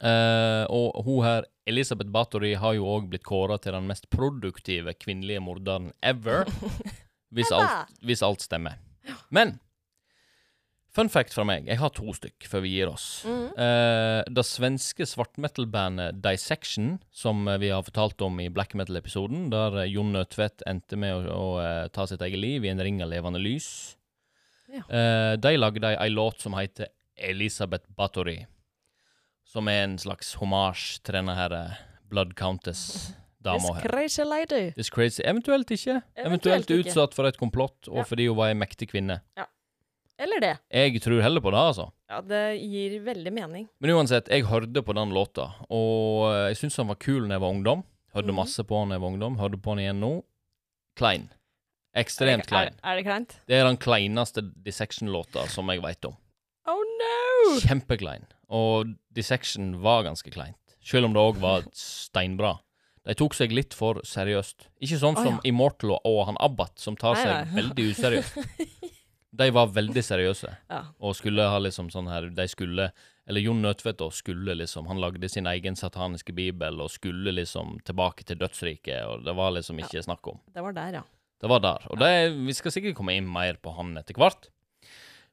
Eh, 0.00 0.64
og 0.72 1.02
hun 1.04 1.24
her, 1.26 1.44
Elisabeth 1.68 2.10
Bathory, 2.10 2.54
har 2.56 2.74
jo 2.78 2.86
òg 2.88 3.08
blitt 3.10 3.24
kåra 3.26 3.58
til 3.60 3.74
den 3.76 3.86
mest 3.90 4.08
produktive 4.10 4.94
kvinnelige 4.96 5.42
morderen 5.44 5.90
ever. 6.02 6.46
Hvis 7.34 7.52
alt, 7.54 7.92
hvis 8.02 8.24
alt 8.26 8.42
stemmer. 8.42 8.78
Men 9.30 9.60
Fun 10.90 11.08
fact 11.08 11.30
fra 11.36 11.44
meg. 11.46 11.68
Jeg 11.70 11.78
har 11.78 11.92
to 11.94 12.10
stykk 12.16 12.48
før 12.50 12.64
vi 12.64 12.72
gir 12.74 12.88
oss. 12.90 13.22
Mm. 13.22 13.44
Uh, 13.54 14.22
det 14.26 14.42
svenske 14.48 15.06
svartmetal-bandet 15.06 16.18
Dissection, 16.24 16.96
som 17.14 17.46
eh, 17.46 17.60
vi 17.62 17.68
har 17.70 17.84
fortalt 17.86 18.20
om 18.26 18.40
i 18.42 18.48
black 18.50 18.74
metal-episoden, 18.74 19.48
der 19.52 19.84
eh, 19.84 19.90
Jon 19.92 20.10
Nødtvedt 20.16 20.64
endte 20.66 20.98
med 20.98 21.28
å, 21.30 21.44
å 21.60 21.68
ta 21.94 22.08
sitt 22.10 22.24
eget 22.26 22.42
liv 22.42 22.66
i 22.66 22.72
en 22.72 22.82
ring 22.82 22.98
av 23.04 23.12
levende 23.12 23.38
lys. 23.42 23.68
Ja. 24.70 24.82
uh, 24.86 25.34
de 25.38 25.54
lagde 25.58 25.94
ei 25.98 26.10
låt 26.10 26.42
som 26.42 26.54
heter 26.58 26.90
Elisabeth 27.18 27.86
Bathory, 27.98 28.44
som 29.46 29.66
er 29.70 29.84
en 29.84 29.96
slags 29.98 30.34
homasj 30.38 31.00
til 31.06 31.16
denne 31.20 31.34
her 31.38 31.54
Blood 32.10 32.34
Countess-dama 32.38 33.58
This 33.62 33.70
her. 33.78 33.88
crazy 33.90 34.26
lady. 34.26 34.62
This 34.74 34.90
crazy. 34.90 35.22
Eventuelt 35.26 35.70
ikke. 35.70 36.00
Eventuelt 36.14 36.26
Eventuelt 36.26 36.70
ikke. 36.70 36.82
utsatt 36.90 37.14
for 37.18 37.26
et 37.30 37.38
komplott, 37.38 37.86
og 37.88 38.02
Ja. 38.02 38.06
fordi 38.10 38.26
hun 38.30 38.36
var 38.42 38.50
ei 38.50 38.58
mektig 38.58 38.90
kvinne. 38.90 39.20
Eller 40.20 40.40
det. 40.44 40.52
Jeg 40.76 41.00
tror 41.00 41.22
heller 41.24 41.40
på 41.40 41.50
det, 41.54 41.60
altså. 41.70 41.86
Ja, 42.10 42.18
det 42.20 42.40
gir 42.60 42.98
veldig 43.06 43.32
mening. 43.32 43.68
Men 43.80 43.94
uansett, 43.96 44.28
jeg 44.28 44.44
hørte 44.50 44.82
på 44.84 44.92
den 44.98 45.14
låta, 45.16 45.46
og 45.72 46.26
jeg 46.50 46.58
syntes 46.60 46.76
han 46.82 46.90
var 46.92 46.98
kul 47.00 47.24
da 47.28 47.38
jeg 47.38 47.40
var 47.46 47.54
ungdom. 47.56 47.84
Hørte 48.12 48.28
Mhm. 48.34 48.36
masse 48.36 48.64
på 48.66 48.78
han 48.82 48.90
da 48.90 48.98
jeg 48.98 49.04
var 49.04 49.12
ungdom. 49.14 49.38
Hørte 49.40 49.56
på 49.62 49.70
han 49.72 49.78
igjen 49.80 50.00
nå. 50.02 50.12
Klein. 50.98 51.30
Ekstremt 51.96 52.46
klein. 52.46 52.74
Er, 52.84 52.92
er 52.92 52.96
det 53.00 53.04
kleint? 53.06 53.36
Det 53.48 53.56
er 53.56 53.64
den 53.64 53.78
kleineste 53.80 54.42
Dissection-låta 54.62 55.48
som 55.48 55.66
jeg 55.72 55.80
veit 55.82 56.04
om. 56.04 56.16
Oh 56.68 56.82
no! 56.84 57.58
Kjempeklein. 57.64 58.26
Og 58.50 58.92
Dissection 59.14 59.80
var 59.82 60.04
ganske 60.04 60.30
kleint. 60.30 60.56
Selv 60.84 61.06
om 61.08 61.14
det 61.16 61.22
òg 61.22 61.40
var 61.42 61.64
steinbra. 61.72 62.58
De 63.06 63.14
tok 63.14 63.32
seg 63.34 63.50
litt 63.56 63.72
for 63.74 64.02
seriøst. 64.04 64.68
Ikke 64.84 64.98
sånn 65.00 65.16
oh, 65.16 65.24
som 65.24 65.38
ja. 65.40 65.48
Immortal 65.50 65.96
og, 66.04 66.26
han 66.28 66.36
Abbat, 66.38 66.76
som 66.78 66.96
tar 67.00 67.14
Nei, 67.16 67.22
seg 67.24 67.32
nei. 67.32 67.62
veldig 67.62 67.88
useriøst. 67.94 68.90
De 69.30 69.46
var 69.54 69.70
veldig 69.70 70.02
seriøse. 70.02 70.50
Ja. 70.70 70.80
Og 70.98 71.14
skulle 71.18 71.46
ha 71.46 71.58
liksom 71.62 71.86
sånn 71.92 72.08
her 72.10 72.24
De 72.34 72.46
skulle 72.50 72.88
Eller 73.30 73.44
Jon 73.44 73.60
Nødtvedt 73.62 74.02
skulle 74.16 74.56
liksom 74.58 74.88
Han 74.90 74.98
lagde 74.98 75.28
sin 75.30 75.46
egen 75.46 75.78
sataniske 75.78 76.34
bibel 76.34 76.80
og 76.82 76.90
skulle 76.90 77.30
liksom 77.36 77.78
tilbake 77.86 78.26
til 78.26 78.40
dødsriket, 78.40 79.04
og 79.06 79.22
det 79.24 79.36
var 79.38 79.54
liksom 79.54 79.78
ikke 79.78 80.02
snakk 80.02 80.26
om. 80.32 80.40
Det 80.50 80.64
var 80.64 80.74
der, 80.74 80.98
ja. 80.98 81.04
Det 81.40 81.48
var 81.48 81.62
der. 81.64 81.86
Og 81.88 82.00
det, 82.00 82.10
vi 82.36 82.56
skal 82.56 82.74
sikkert 82.74 82.98
komme 82.98 83.14
inn 83.16 83.28
mer 83.30 83.56
på 83.62 83.72
han 83.76 83.94
etter 84.00 84.18
hvert. 84.18 84.50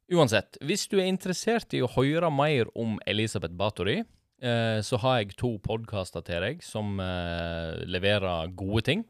Uansett, 0.08 0.56
hvis 0.64 0.86
du 0.88 1.02
er 1.02 1.10
interessert 1.10 1.74
i 1.76 1.82
å 1.84 1.89
høre 1.91 2.30
mer 2.32 2.70
om 2.80 2.95
Elisabeth 3.10 3.58
Bathory, 3.60 3.98
eh, 4.39 4.80
så 4.80 5.00
har 5.04 5.20
jeg 5.20 5.36
to 5.36 5.58
podkaster 5.64 6.24
til 6.24 6.45
deg 6.45 6.62
som 6.64 6.95
eh, 7.04 7.82
leverer 7.89 8.54
gode 8.56 8.86
ting. 8.88 9.04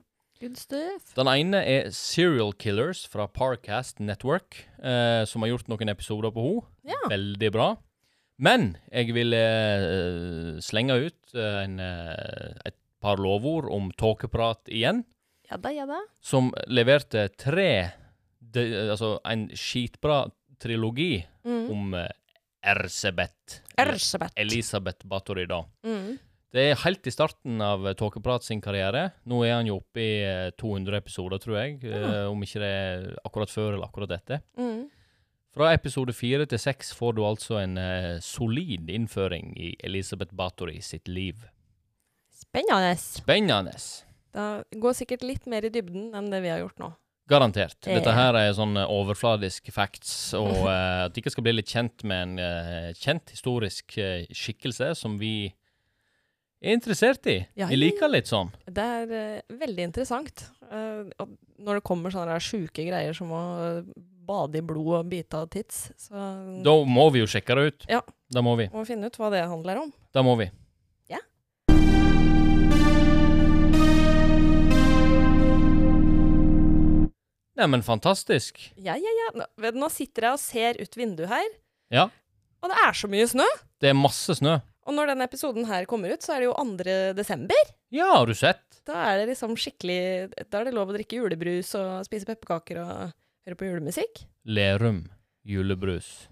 Den 1.18 1.30
ene 1.32 1.62
er 1.66 1.90
Serial 1.96 2.52
Killers 2.54 3.06
fra 3.10 3.26
Parcast 3.28 4.00
Network, 4.00 4.60
eh, 4.84 5.24
som 5.26 5.42
har 5.44 5.50
gjort 5.54 5.68
noen 5.72 5.90
episoder 5.90 6.32
på 6.36 6.44
henne. 6.46 6.66
Ja. 6.94 7.00
Veldig 7.10 7.52
bra. 7.56 7.70
Men 8.38 8.76
jeg 8.94 9.14
vil 9.18 9.34
eh, 9.34 10.60
slenge 10.62 11.00
ut 11.08 11.34
eh, 11.34 11.64
en, 11.64 11.80
eh, 11.82 12.54
et 12.70 12.78
par 13.02 13.18
lovord 13.18 13.70
om 13.74 13.90
tåkeprat 13.98 14.70
igjen, 14.70 15.04
Ja 15.50 15.58
da, 15.58 15.70
ja 15.72 15.86
da. 15.88 16.02
som 16.22 16.50
leverte 16.68 17.30
tre 17.40 17.92
de, 18.42 18.64
Altså 18.92 19.14
en 19.26 19.48
skitbra 19.56 20.26
trilogi 20.60 21.24
Mm. 21.48 21.70
om 21.72 21.94
eh, 21.96 22.10
Erzebeth. 22.68 23.62
Elisabeth 24.36 25.06
Bathory, 25.08 25.46
da. 25.48 25.62
Mm. 25.86 26.18
Det 26.56 26.64
er 26.72 26.80
helt 26.80 27.08
i 27.10 27.12
starten 27.12 27.60
av 27.62 27.84
eh, 27.90 27.96
Tåkeprat 28.00 28.46
sin 28.46 28.62
karriere. 28.64 29.10
Nå 29.28 29.42
er 29.46 29.58
han 29.58 29.68
jo 29.68 29.82
oppe 29.82 30.00
i 30.04 30.12
eh, 30.24 30.52
200 30.60 30.96
episoder, 31.02 31.42
tror 31.44 31.58
jeg. 31.60 31.82
eh, 31.84 32.24
om 32.32 32.44
ikke 32.46 32.62
det 32.64 32.70
er 32.72 33.10
akkurat 33.28 33.52
før 33.52 33.74
eller 33.76 33.88
akkurat 33.90 34.14
etter. 34.16 34.44
Mm. 34.60 34.86
Fra 35.58 35.72
episode 35.74 36.14
fire 36.14 36.46
til 36.46 36.62
seks 36.62 36.94
får 36.96 37.18
du 37.18 37.24
altså 37.26 37.60
en 37.64 37.78
eh, 37.82 38.20
solid 38.24 38.90
innføring 38.94 39.52
i 39.58 39.74
Elisabeth 39.84 40.36
Bathory 40.38 40.80
sitt 40.86 41.10
liv. 41.12 41.44
Spennende. 42.38 42.94
Spennende. 43.02 43.74
Det 44.38 44.80
går 44.80 44.96
sikkert 45.00 45.26
litt 45.26 45.48
mer 45.50 45.66
i 45.66 45.72
dybden 45.74 46.12
enn 46.16 46.32
det 46.32 46.44
vi 46.46 46.52
har 46.54 46.62
gjort 46.62 46.80
nå. 46.80 46.92
Garantert. 47.28 47.82
Dette 47.84 48.14
her 48.16 48.38
er 48.40 48.54
sånn 48.56 48.78
eh, 48.80 48.88
overfladisk 48.88 49.68
facts, 49.76 50.32
og 50.38 50.54
eh, 50.64 51.06
at 51.10 51.16
dere 51.18 51.34
skal 51.34 51.44
bli 51.44 51.58
litt 51.58 51.74
kjent 51.74 52.06
med 52.08 52.24
en 52.24 52.40
eh, 52.40 52.92
kjent 52.96 53.34
historisk 53.36 53.98
eh, 54.00 54.30
skikkelse 54.32 54.94
som 54.96 55.18
vi 55.20 55.50
er 56.62 56.74
interessert 56.74 57.28
i. 57.30 57.38
Ja, 57.58 57.70
jeg 57.70 57.80
liker 57.80 58.10
litt 58.10 58.30
sånn. 58.30 58.50
Det 58.66 58.84
er 58.84 59.12
uh, 59.12 59.58
veldig 59.62 59.90
interessant. 59.90 60.48
Uh, 60.72 61.06
når 61.62 61.80
det 61.80 61.88
kommer 61.88 62.14
sånne 62.14 62.38
sjuke 62.44 62.86
greier 62.86 63.16
som 63.18 63.32
å 63.34 63.42
eh, 63.64 63.90
bade 64.28 64.60
i 64.60 64.66
blod 64.66 64.92
og 65.00 65.10
bite 65.10 65.40
av 65.40 65.48
tits, 65.50 65.88
så 65.98 66.28
Da 66.62 66.74
må 66.86 67.08
vi 67.16 67.24
jo 67.24 67.30
sjekke 67.30 67.56
det 67.58 67.64
ut. 67.72 67.88
Ja. 67.90 68.02
Da 68.30 68.44
må 68.46 68.54
vi. 68.60 68.68
må 68.74 68.84
finne 68.86 69.10
ut 69.10 69.18
hva 69.18 69.32
det 69.34 69.42
handler 69.48 69.82
om. 69.86 69.94
Da 70.14 70.22
må 70.26 70.36
vi. 70.38 70.50
Ja. 71.10 71.22
Neimen, 77.58 77.82
fantastisk. 77.82 78.60
Ja, 78.78 78.94
ja, 79.02 79.16
ja. 79.18 79.48
Nå 79.74 79.90
sitter 79.90 80.30
jeg 80.30 80.38
og 80.38 80.44
ser 80.44 80.82
ut 80.84 81.00
vinduet 81.00 81.32
her, 81.32 81.48
Ja. 81.90 82.10
og 82.62 82.70
det 82.70 82.78
er 82.86 82.94
så 82.94 83.10
mye 83.10 83.26
snø. 83.26 83.48
Det 83.82 83.90
er 83.90 83.98
masse 83.98 84.36
snø. 84.38 84.60
Og 84.88 84.96
når 84.96 85.10
denne 85.12 85.26
episoden 85.28 85.66
her 85.68 85.86
kommer 85.90 86.14
ut, 86.16 86.24
så 86.24 86.38
er 86.38 86.44
det 86.46 86.48
jo 86.48 86.56
2. 86.56 87.14
desember. 87.18 87.72
Ja, 87.92 88.08
har 88.18 88.26
du 88.30 88.34
sett? 88.38 88.64
Da 88.88 89.02
er 89.12 89.20
det 89.22 89.30
liksom 89.34 89.56
skikkelig 89.60 90.32
Da 90.48 90.62
er 90.62 90.70
det 90.70 90.74
lov 90.76 90.90
å 90.92 90.96
drikke 90.96 91.20
julebrus 91.20 91.74
og 91.80 92.06
spise 92.08 92.28
pepperkaker 92.30 92.80
og 92.84 92.94
høre 93.48 93.58
på 93.60 93.68
julemusikk. 93.68 94.24
Lerum 94.48 95.04
julebrus. 95.48 96.28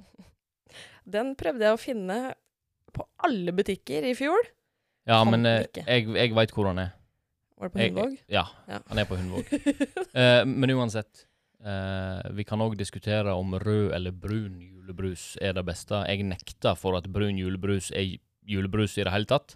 Den 1.15 1.35
prøvde 1.39 1.67
jeg 1.67 1.75
å 1.75 1.81
finne 1.81 2.19
på 2.95 3.03
alle 3.27 3.51
butikker 3.55 4.07
i 4.07 4.13
fjor. 4.17 4.39
Ja, 5.05 5.19
Kan 5.21 5.33
men 5.35 5.45
eh, 5.49 5.65
jeg, 5.85 6.07
jeg 6.15 6.33
veit 6.33 6.53
hvor 6.55 6.71
han 6.71 6.79
er. 6.81 6.93
Var 7.59 7.69
det 7.69 7.75
på 7.75 7.83
Hundvåg? 7.83 8.15
Ja, 8.31 8.45
Ja. 8.71 8.79
han 8.89 8.99
er 9.03 9.07
på 9.09 9.17
Hundvåg. 9.19 9.51
Eh, 10.15 10.41
men 10.47 10.71
uansett. 10.71 11.25
eh, 11.59 12.21
vi 12.37 12.45
kan 12.47 12.61
òg 12.63 12.77
diskutere 12.79 13.33
om 13.35 13.51
rød 13.59 13.91
eller 13.97 14.11
brun 14.15 14.61
julebrus 14.63 15.33
er 15.43 15.53
det 15.57 15.65
beste. 15.67 15.99
Jeg 16.07 16.23
nekter 16.23 16.75
for 16.79 16.95
at 16.97 17.07
brun 17.11 17.35
julebrus 17.39 17.91
er 17.91 18.15
julebrus 18.49 18.97
i 18.99 19.05
det 19.05 19.13
hele 19.13 19.29
tatt. 19.29 19.55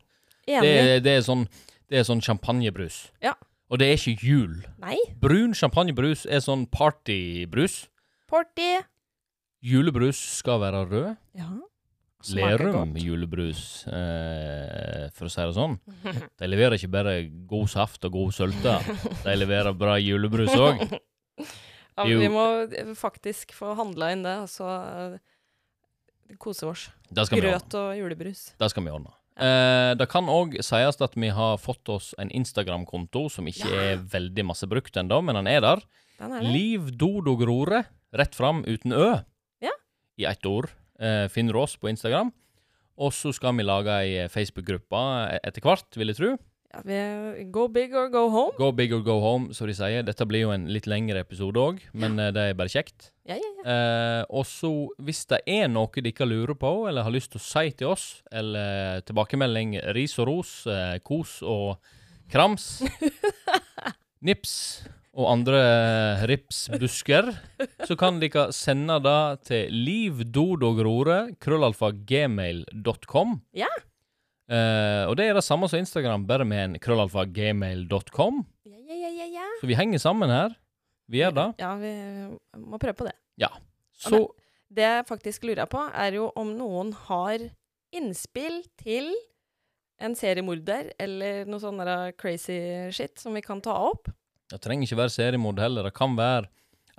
Det, 0.50 1.02
det, 1.06 1.14
er 1.20 1.24
sånn, 1.26 1.46
det 1.92 2.02
er 2.02 2.08
sånn 2.08 2.24
champagnebrus. 2.26 3.10
Ja. 3.24 3.36
Og 3.70 3.82
det 3.82 3.90
er 3.90 4.00
ikke 4.00 4.26
jul. 4.26 4.56
Nei. 4.82 4.98
Brun 5.22 5.54
champagnebrus 5.58 6.26
er 6.26 6.42
sånn 6.42 6.66
partybrus. 6.74 7.84
Party. 8.30 8.80
Julebrus 9.66 10.20
skal 10.40 10.62
være 10.64 10.86
rød. 10.90 11.12
Ja. 11.38 11.52
Lerum 12.36 12.98
julebrus, 13.00 13.86
eh, 13.88 15.06
for 15.16 15.30
å 15.30 15.32
si 15.32 15.40
det 15.40 15.56
sånn. 15.56 15.78
De 16.40 16.50
leverer 16.50 16.76
ikke 16.76 16.92
bare 16.92 17.14
god 17.48 17.70
saft 17.72 18.04
og 18.10 18.18
god 18.18 18.36
sølte, 18.36 18.74
de 19.24 19.36
leverer 19.38 19.72
bra 19.78 19.96
julebrus 20.04 20.52
òg. 20.52 20.84
Ja, 21.96 22.04
vi 22.04 22.28
må 22.32 22.44
faktisk 23.00 23.54
få 23.56 23.72
handla 23.80 24.12
inn 24.16 24.26
det, 24.28 24.36
og 24.44 24.52
så 24.52 24.68
eh, 26.30 26.36
kose 26.38 26.68
oss. 26.70 26.90
Det 27.12 27.26
skal 27.28 27.42
vi. 27.42 27.48
Grøt 27.48 27.74
og 27.80 27.96
julebrus. 27.98 28.54
Det 28.60 28.70
skal 28.72 28.84
vi 28.86 28.92
ordne. 28.94 29.14
Eh, 29.40 29.94
det 29.96 30.10
kan 30.12 30.26
òg 30.28 30.58
sies 30.62 31.02
at 31.02 31.14
vi 31.16 31.30
har 31.30 31.58
fått 31.58 31.88
oss 31.90 32.14
en 32.20 32.30
Instagram-konto 32.30 33.30
som 33.32 33.46
ikke 33.48 33.70
Ja. 33.70 33.82
er 33.94 33.98
veldig 33.98 34.46
masse 34.46 34.68
brukt 34.68 34.94
ennå, 35.00 35.22
men 35.24 35.36
den 35.36 35.48
er 35.48 35.62
der. 35.62 35.82
Den 36.20 36.34
er. 36.34 36.42
Liv 36.44 36.92
Dodo 36.98 37.36
Grore, 37.38 37.86
rett 38.14 38.36
fram 38.36 38.64
uten 38.66 38.92
ø, 38.92 39.24
Ja. 39.62 39.72
i 40.18 40.26
ett 40.26 40.46
ord. 40.46 40.70
Eh, 41.00 41.28
finner 41.30 41.54
du 41.54 41.60
oss 41.60 41.78
på 41.78 41.88
Instagram. 41.90 42.34
Og 43.00 43.14
så 43.14 43.32
skal 43.34 43.56
vi 43.56 43.64
lage 43.64 43.88
ei 43.88 44.28
Facebook-gruppe 44.28 45.40
etter 45.42 45.62
hvert, 45.62 45.88
vil 45.96 46.08
jeg 46.08 46.18
tro. 46.18 46.38
Go 46.70 47.68
big 47.68 47.96
or 47.98 48.10
go 48.10 48.30
home. 48.30 48.52
Go 48.58 48.72
big 48.72 48.94
or 48.94 49.02
go 49.02 49.20
home, 49.20 49.54
som 49.58 49.66
de 49.66 49.74
sier. 49.74 50.04
Dette 50.06 50.26
blir 50.30 50.44
jo 50.46 50.52
en 50.54 50.68
litt 50.70 50.86
lengre 50.86 51.24
episode 51.26 51.58
òg, 51.58 51.80
men 51.98 52.20
ja. 52.22 52.30
det 52.36 52.44
er 52.52 52.60
bare 52.60 52.70
kjekt. 52.70 53.10
Ja, 53.26 53.40
ja. 53.42 53.50
Eh, 53.66 54.22
og 54.30 54.46
så, 54.46 54.70
hvis 55.02 55.24
det 55.32 55.42
er 55.50 55.66
noe 55.72 55.90
dere 56.06 56.30
lurer 56.30 56.54
på, 56.60 56.72
eller 56.90 57.08
har 57.08 57.16
lyst 57.16 57.34
til 57.34 57.42
å 57.42 57.48
si 57.48 57.74
til 57.80 57.96
oss, 57.96 58.06
eller 58.30 59.02
tilbakemelding, 59.10 59.80
ris 59.98 60.14
og 60.22 60.30
ros, 60.30 60.54
eh, 60.70 61.00
kos 61.02 61.40
og 61.42 61.82
krams, 62.30 62.70
nips 64.30 64.56
og 65.18 65.26
andre 65.34 65.60
eh, 65.66 66.24
ripsbusker, 66.30 67.34
så 67.82 67.98
kan 68.00 68.22
dere 68.22 68.52
sende 68.56 69.02
det 69.04 69.22
til 69.50 69.74
livdodogrore, 69.90 71.22
krøllalfa, 71.42 71.96
gmail.com. 71.98 73.40
Ja. 73.58 73.74
Eh, 74.50 75.04
og 75.06 75.14
det 75.20 75.30
er 75.30 75.38
det 75.38 75.46
samme 75.46 75.70
som 75.70 75.82
Instagram, 75.82 76.26
bare 76.30 76.48
med 76.48 76.64
en 76.64 76.78
krøllalfa, 76.82 77.28
gmail.com. 77.30 78.44
Ja, 78.66 78.80
ja, 78.90 78.98
ja, 78.98 79.12
ja, 79.22 79.28
ja. 79.38 79.48
Så 79.62 79.70
vi 79.70 79.78
henger 79.78 80.02
sammen 80.02 80.34
her. 80.34 80.56
Vi 81.10 81.22
gjør 81.22 81.36
det. 81.38 81.48
Ja, 81.62 81.74
vi 81.78 81.94
må 82.58 82.82
prøve 82.82 82.98
på 82.98 83.10
det. 83.10 83.18
Så 84.00 84.30
Det 84.70 84.86
jeg 84.86 85.08
faktisk 85.10 85.44
lurer 85.50 85.66
på, 85.66 85.82
er 85.98 86.14
jo 86.14 86.30
om 86.38 86.54
noen 86.54 86.94
har 87.08 87.42
innspill 87.96 88.62
til 88.78 89.10
en 90.00 90.14
seriemorder 90.16 90.94
eller 91.02 91.50
noe 91.50 91.60
sånn 91.60 91.82
crazy 92.20 92.60
shit 92.94 93.18
som 93.20 93.34
vi 93.36 93.42
kan 93.42 93.60
ta 93.66 93.74
opp. 93.90 94.12
det 94.50 94.62
trenger 94.62 94.86
ikke 94.86 95.02
være 95.02 95.16
seriemord 95.16 95.60
heller. 95.60 95.90
Det 95.90 95.94
kan 95.98 96.16
være 96.16 96.48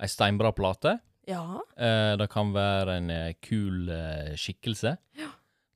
ei 0.01 0.09
steinbra 0.11 0.51
plate. 0.51 0.97
Ja. 1.29 1.61
Uh, 1.79 2.17
det 2.19 2.27
kan 2.33 2.51
være 2.53 2.97
en 2.97 3.09
eh, 3.13 3.33
kul 3.41 3.87
uh, 3.87 4.35
skikkelse. 4.35 4.97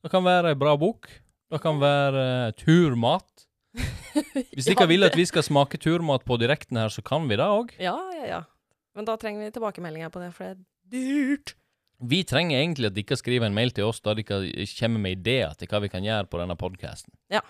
Det 0.03 0.11
kan 0.11 0.25
være 0.25 0.51
ei 0.51 0.59
bra 0.59 0.75
bok. 0.77 1.07
Det 1.55 1.61
kan 1.63 1.79
være 1.79 2.23
eh, 2.47 2.53
turmat. 2.59 3.45
Hvis 4.55 4.67
dere 4.67 4.85
Ja, 4.85 4.89
vil 4.91 5.07
at 5.07 5.15
vi 5.15 5.25
skal 5.27 5.43
smake 5.43 5.79
turmat 5.81 6.23
på 6.27 6.37
direkten 6.39 6.79
her, 6.79 6.91
så 6.91 7.03
kan 7.03 7.27
vi 7.29 7.37
det 7.39 7.47
òg. 7.47 7.71
Ja, 7.79 7.95
ja, 8.15 8.25
ja. 8.27 8.41
Men 8.95 9.07
da 9.07 9.15
trenger 9.19 9.43
vi 9.43 9.53
tilbakemeldinger 9.55 10.11
på 10.11 10.23
det, 10.23 10.31
for 10.35 10.47
det 10.47 10.55
er 10.55 10.59
dyrt. 10.91 11.55
Vi 12.03 12.21
trenger 12.27 12.59
egentlig 12.59 12.89
at 12.91 12.95
dere 12.97 13.17
skriver 13.19 13.47
en 13.47 13.55
mail 13.55 13.71
til 13.75 13.87
oss 13.87 14.01
der 14.03 14.19
dere 14.19 14.67
kommer 14.75 14.99
med 15.03 15.15
ideer 15.21 15.55
til 15.55 15.71
hva 15.71 15.79
vi 15.83 15.91
kan 15.91 16.03
gjøre 16.03 16.27
på 16.31 16.39
denne 16.41 16.57
podkasten. 16.59 17.15
Ja. 17.31 17.43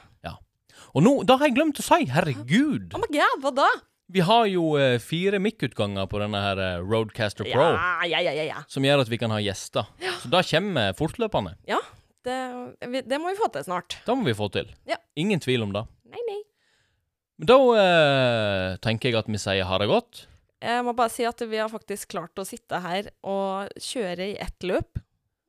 Og 0.95 1.03
nå, 1.05 1.11
da 1.27 1.37
har 1.39 1.49
jeg 1.49 1.55
glemt 1.57 1.79
å 1.81 1.85
si, 1.85 2.05
herregud! 2.11 2.93
Oh 2.95 3.01
my 3.01 3.09
god, 3.11 3.37
hva 3.43 3.51
da? 3.55 3.67
Vi 4.11 4.21
har 4.21 4.45
jo 4.51 4.75
eh, 4.77 4.99
fire 5.01 5.39
mic-utganger 5.41 6.05
på 6.11 6.19
denne 6.21 6.41
her 6.43 6.59
eh, 6.61 6.81
Roadcaster 6.83 7.47
Pro, 7.47 7.69
Ja, 7.73 8.05
ja, 8.05 8.19
ja, 8.21 8.33
ja. 8.37 8.43
ja. 8.51 8.59
som 8.69 8.85
gjør 8.85 9.01
at 9.01 9.09
vi 9.09 9.17
kan 9.21 9.33
ha 9.33 9.39
gjester. 9.41 9.87
Så 10.21 10.29
da 10.29 10.43
kommer 10.45 10.93
fortløpende. 10.99 11.55
Det, 12.25 13.03
det 13.05 13.19
må 13.21 13.29
vi 13.31 13.37
få 13.39 13.47
til 13.53 13.65
snart. 13.67 13.97
Da 14.07 14.15
må 14.17 14.25
vi 14.27 14.33
få 14.37 14.47
til. 14.53 14.71
Ja. 14.89 14.97
Ingen 15.21 15.39
tvil 15.43 15.63
om 15.67 15.71
det. 15.75 15.85
Nei, 16.09 16.21
nei. 16.27 16.39
Men 17.39 17.49
da 17.51 17.57
eh, 17.81 18.77
tenker 18.83 19.11
jeg 19.11 19.19
at 19.19 19.29
vi 19.29 19.37
sier 19.41 19.67
ha 19.69 19.77
det 19.81 19.87
godt. 19.91 20.25
Jeg 20.65 20.81
må 20.87 20.93
bare 20.97 21.11
si 21.13 21.25
at 21.27 21.41
vi 21.45 21.59
har 21.61 21.69
faktisk 21.69 22.09
klart 22.15 22.39
å 22.41 22.45
sitte 22.47 22.79
her 22.81 23.11
og 23.27 23.69
kjøre 23.77 24.31
i 24.31 24.37
ett 24.41 24.65
løp. 24.65 24.97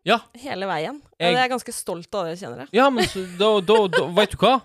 Ja. 0.07 0.19
Hele 0.39 0.67
veien. 0.71 1.01
Og 1.03 1.19
Jeg- 1.25 1.33
jeg 1.35 1.45
er 1.47 1.49
ganske 1.55 1.73
stolt 1.75 2.15
av 2.15 2.27
det, 2.29 2.37
kjenner 2.39 2.65
jeg. 2.67 2.69
Ja, 2.79 2.91
men 2.91 3.05
så, 3.11 3.25
da, 3.39 3.49
da, 3.61 3.79
da 3.89 4.05
Vet 4.21 4.37
du 4.37 4.37
hva? 4.45 4.61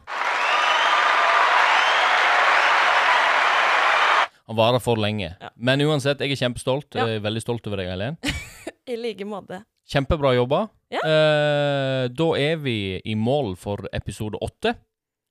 Han 4.51 4.57
varer 4.59 4.81
for 4.83 4.99
lenge. 4.99 5.29
Ja. 5.39 5.49
Men 5.55 5.79
uansett, 5.85 6.19
jeg 6.19 6.33
er 6.35 6.39
kjempestolt. 6.41 6.89
Ja. 6.97 7.05
Jeg 7.07 7.21
er 7.21 7.23
veldig 7.23 7.41
stolt 7.43 7.67
over 7.69 7.79
deg, 7.79 7.87
Eileen. 7.93 8.17
I 8.91 8.97
like 8.99 9.23
måte. 9.29 9.61
Kjempebra 9.91 10.31
jobba. 10.37 10.67
Ja. 10.91 11.01
Eh, 11.03 12.05
da 12.15 12.27
er 12.39 12.59
vi 12.63 13.01
i 13.03 13.15
mål 13.15 13.55
for 13.59 13.83
episode 13.91 14.39
åtte. 14.39 14.75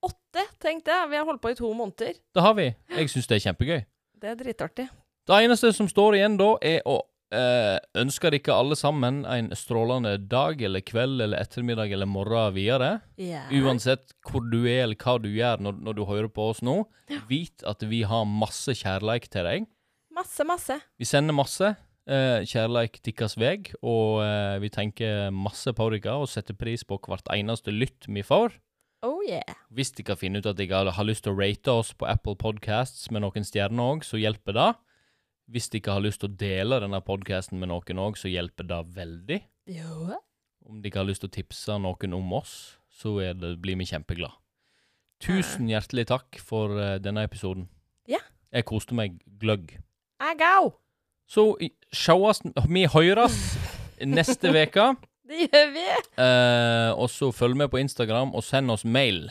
Åtte, 0.05 0.45
tenkte 0.61 0.93
jeg. 0.93 1.11
Vi 1.13 1.17
har 1.17 1.29
holdt 1.29 1.41
på 1.41 1.53
i 1.53 1.57
to 1.57 1.71
måneder. 1.77 2.19
Det 2.35 2.45
har 2.45 2.57
vi. 2.59 2.67
Jeg 2.97 3.13
syns 3.13 3.29
det 3.31 3.39
er 3.39 3.47
kjempegøy. 3.49 3.81
Det 4.21 4.33
er 4.33 4.37
dritartig. 4.37 4.91
Det 5.29 5.41
eneste 5.47 5.73
som 5.77 5.89
står 5.89 6.19
igjen 6.19 6.37
da, 6.41 6.51
er 6.61 6.85
å 6.89 6.99
eh, 7.33 7.79
ønske 8.03 8.33
dere 8.35 8.57
alle 8.57 8.77
sammen 8.77 9.23
en 9.29 9.51
strålende 9.57 10.17
dag 10.29 10.61
eller 10.67 10.85
kveld 10.85 11.25
eller 11.25 11.41
ettermiddag 11.41 11.93
eller 11.97 12.09
morgen 12.11 12.55
videre. 12.57 12.95
Yeah. 13.21 13.49
Uansett 13.63 14.13
hvor 14.29 14.45
du 14.45 14.63
er 14.65 14.85
eller 14.85 14.99
hva 15.01 15.17
du 15.23 15.31
gjør 15.33 15.65
når, 15.65 15.81
når 15.89 16.01
du 16.01 16.05
hører 16.09 16.33
på 16.33 16.51
oss 16.53 16.65
nå, 16.67 16.83
vit 17.31 17.65
at 17.69 17.85
vi 17.89 18.03
har 18.09 18.29
masse 18.29 18.77
kjærleik 18.77 19.31
til 19.33 19.49
deg. 19.49 19.71
Masse, 20.13 20.45
masse. 20.45 20.77
Vi 21.01 21.09
sender 21.09 21.37
masse 21.37 21.77
eh, 22.11 22.43
kjærleik 22.49 22.99
deres 23.07 23.37
vei, 23.41 23.57
og 23.81 24.21
eh, 24.25 24.59
vi 24.63 24.71
tenker 24.73 25.31
masse 25.35 25.73
på 25.77 25.87
dere 25.95 26.19
og 26.21 26.29
setter 26.31 26.57
pris 26.59 26.85
på 26.85 26.99
hvert 27.07 27.31
eneste 27.35 27.75
lytt 27.75 28.09
vi 28.09 28.25
får. 28.27 28.59
Oh 29.07 29.23
yeah. 29.25 29.57
Hvis 29.73 29.95
dere 29.97 30.19
finner 30.21 30.43
ut 30.43 30.51
at 30.51 30.59
dere 30.59 30.93
har 30.93 31.07
lyst 31.09 31.25
til 31.25 31.33
å 31.33 31.39
rate 31.39 31.73
oss 31.73 31.95
på 31.97 32.09
Apple 32.11 32.37
Podcasts 32.37 33.09
med 33.15 33.25
noen 33.25 33.47
stjerner 33.47 33.95
òg, 33.95 34.05
så 34.05 34.21
hjelper 34.21 34.57
det. 34.59 34.71
Hvis 35.51 35.71
dere 35.73 35.97
har 35.97 36.05
lyst 36.05 36.21
til 36.23 36.29
å 36.29 36.37
dele 36.43 36.83
denne 36.83 37.01
podcasten 37.03 37.59
med 37.59 37.73
noen 37.73 38.03
òg, 38.03 38.19
så 38.21 38.29
hjelper 38.31 38.69
det 38.69 38.83
veldig. 38.99 39.41
Jo. 39.73 40.19
Om 40.69 40.83
dere 40.85 41.01
har 41.01 41.09
lyst 41.09 41.25
til 41.25 41.31
å 41.31 41.37
tipse 41.39 41.79
noen 41.81 42.19
om 42.19 42.37
oss, 42.37 42.77
så 42.93 43.17
det, 43.33 43.57
blir 43.63 43.81
vi 43.81 43.89
kjempeglade. 43.89 44.37
Tusen 45.21 45.69
hjertelig 45.69 46.07
takk 46.09 46.39
for 46.41 46.73
uh, 46.77 46.97
denne 47.03 47.25
episoden. 47.27 47.67
Ja. 48.09 48.23
Jeg 48.53 48.69
koste 48.69 48.97
meg 48.97 49.19
gløgg. 49.41 49.75
Agau! 50.21 50.77
Så 51.31 51.45
sjåast 51.95 52.43
vi 52.67 52.87
høyrast 52.91 53.59
neste 54.03 54.51
veke. 54.57 54.95
Det 55.31 55.47
gjør 55.47 55.69
vi. 55.77 55.87
Eh, 56.19 56.91
og 56.99 57.07
så 57.13 57.31
følg 57.31 57.55
med 57.61 57.71
på 57.71 57.79
Instagram, 57.79 58.33
og 58.35 58.43
send 58.43 58.71
oss 58.75 58.83
mail. 58.85 59.29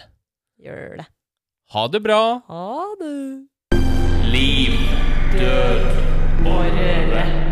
Gjør 0.64 1.02
det. 1.02 1.10
Ha 1.76 1.88
det 1.92 2.04
bra. 2.08 2.22
Ha 2.48 2.88
det. 3.02 3.20
Liv, 4.32 4.80
død, 5.36 5.86
borre. 6.46 7.49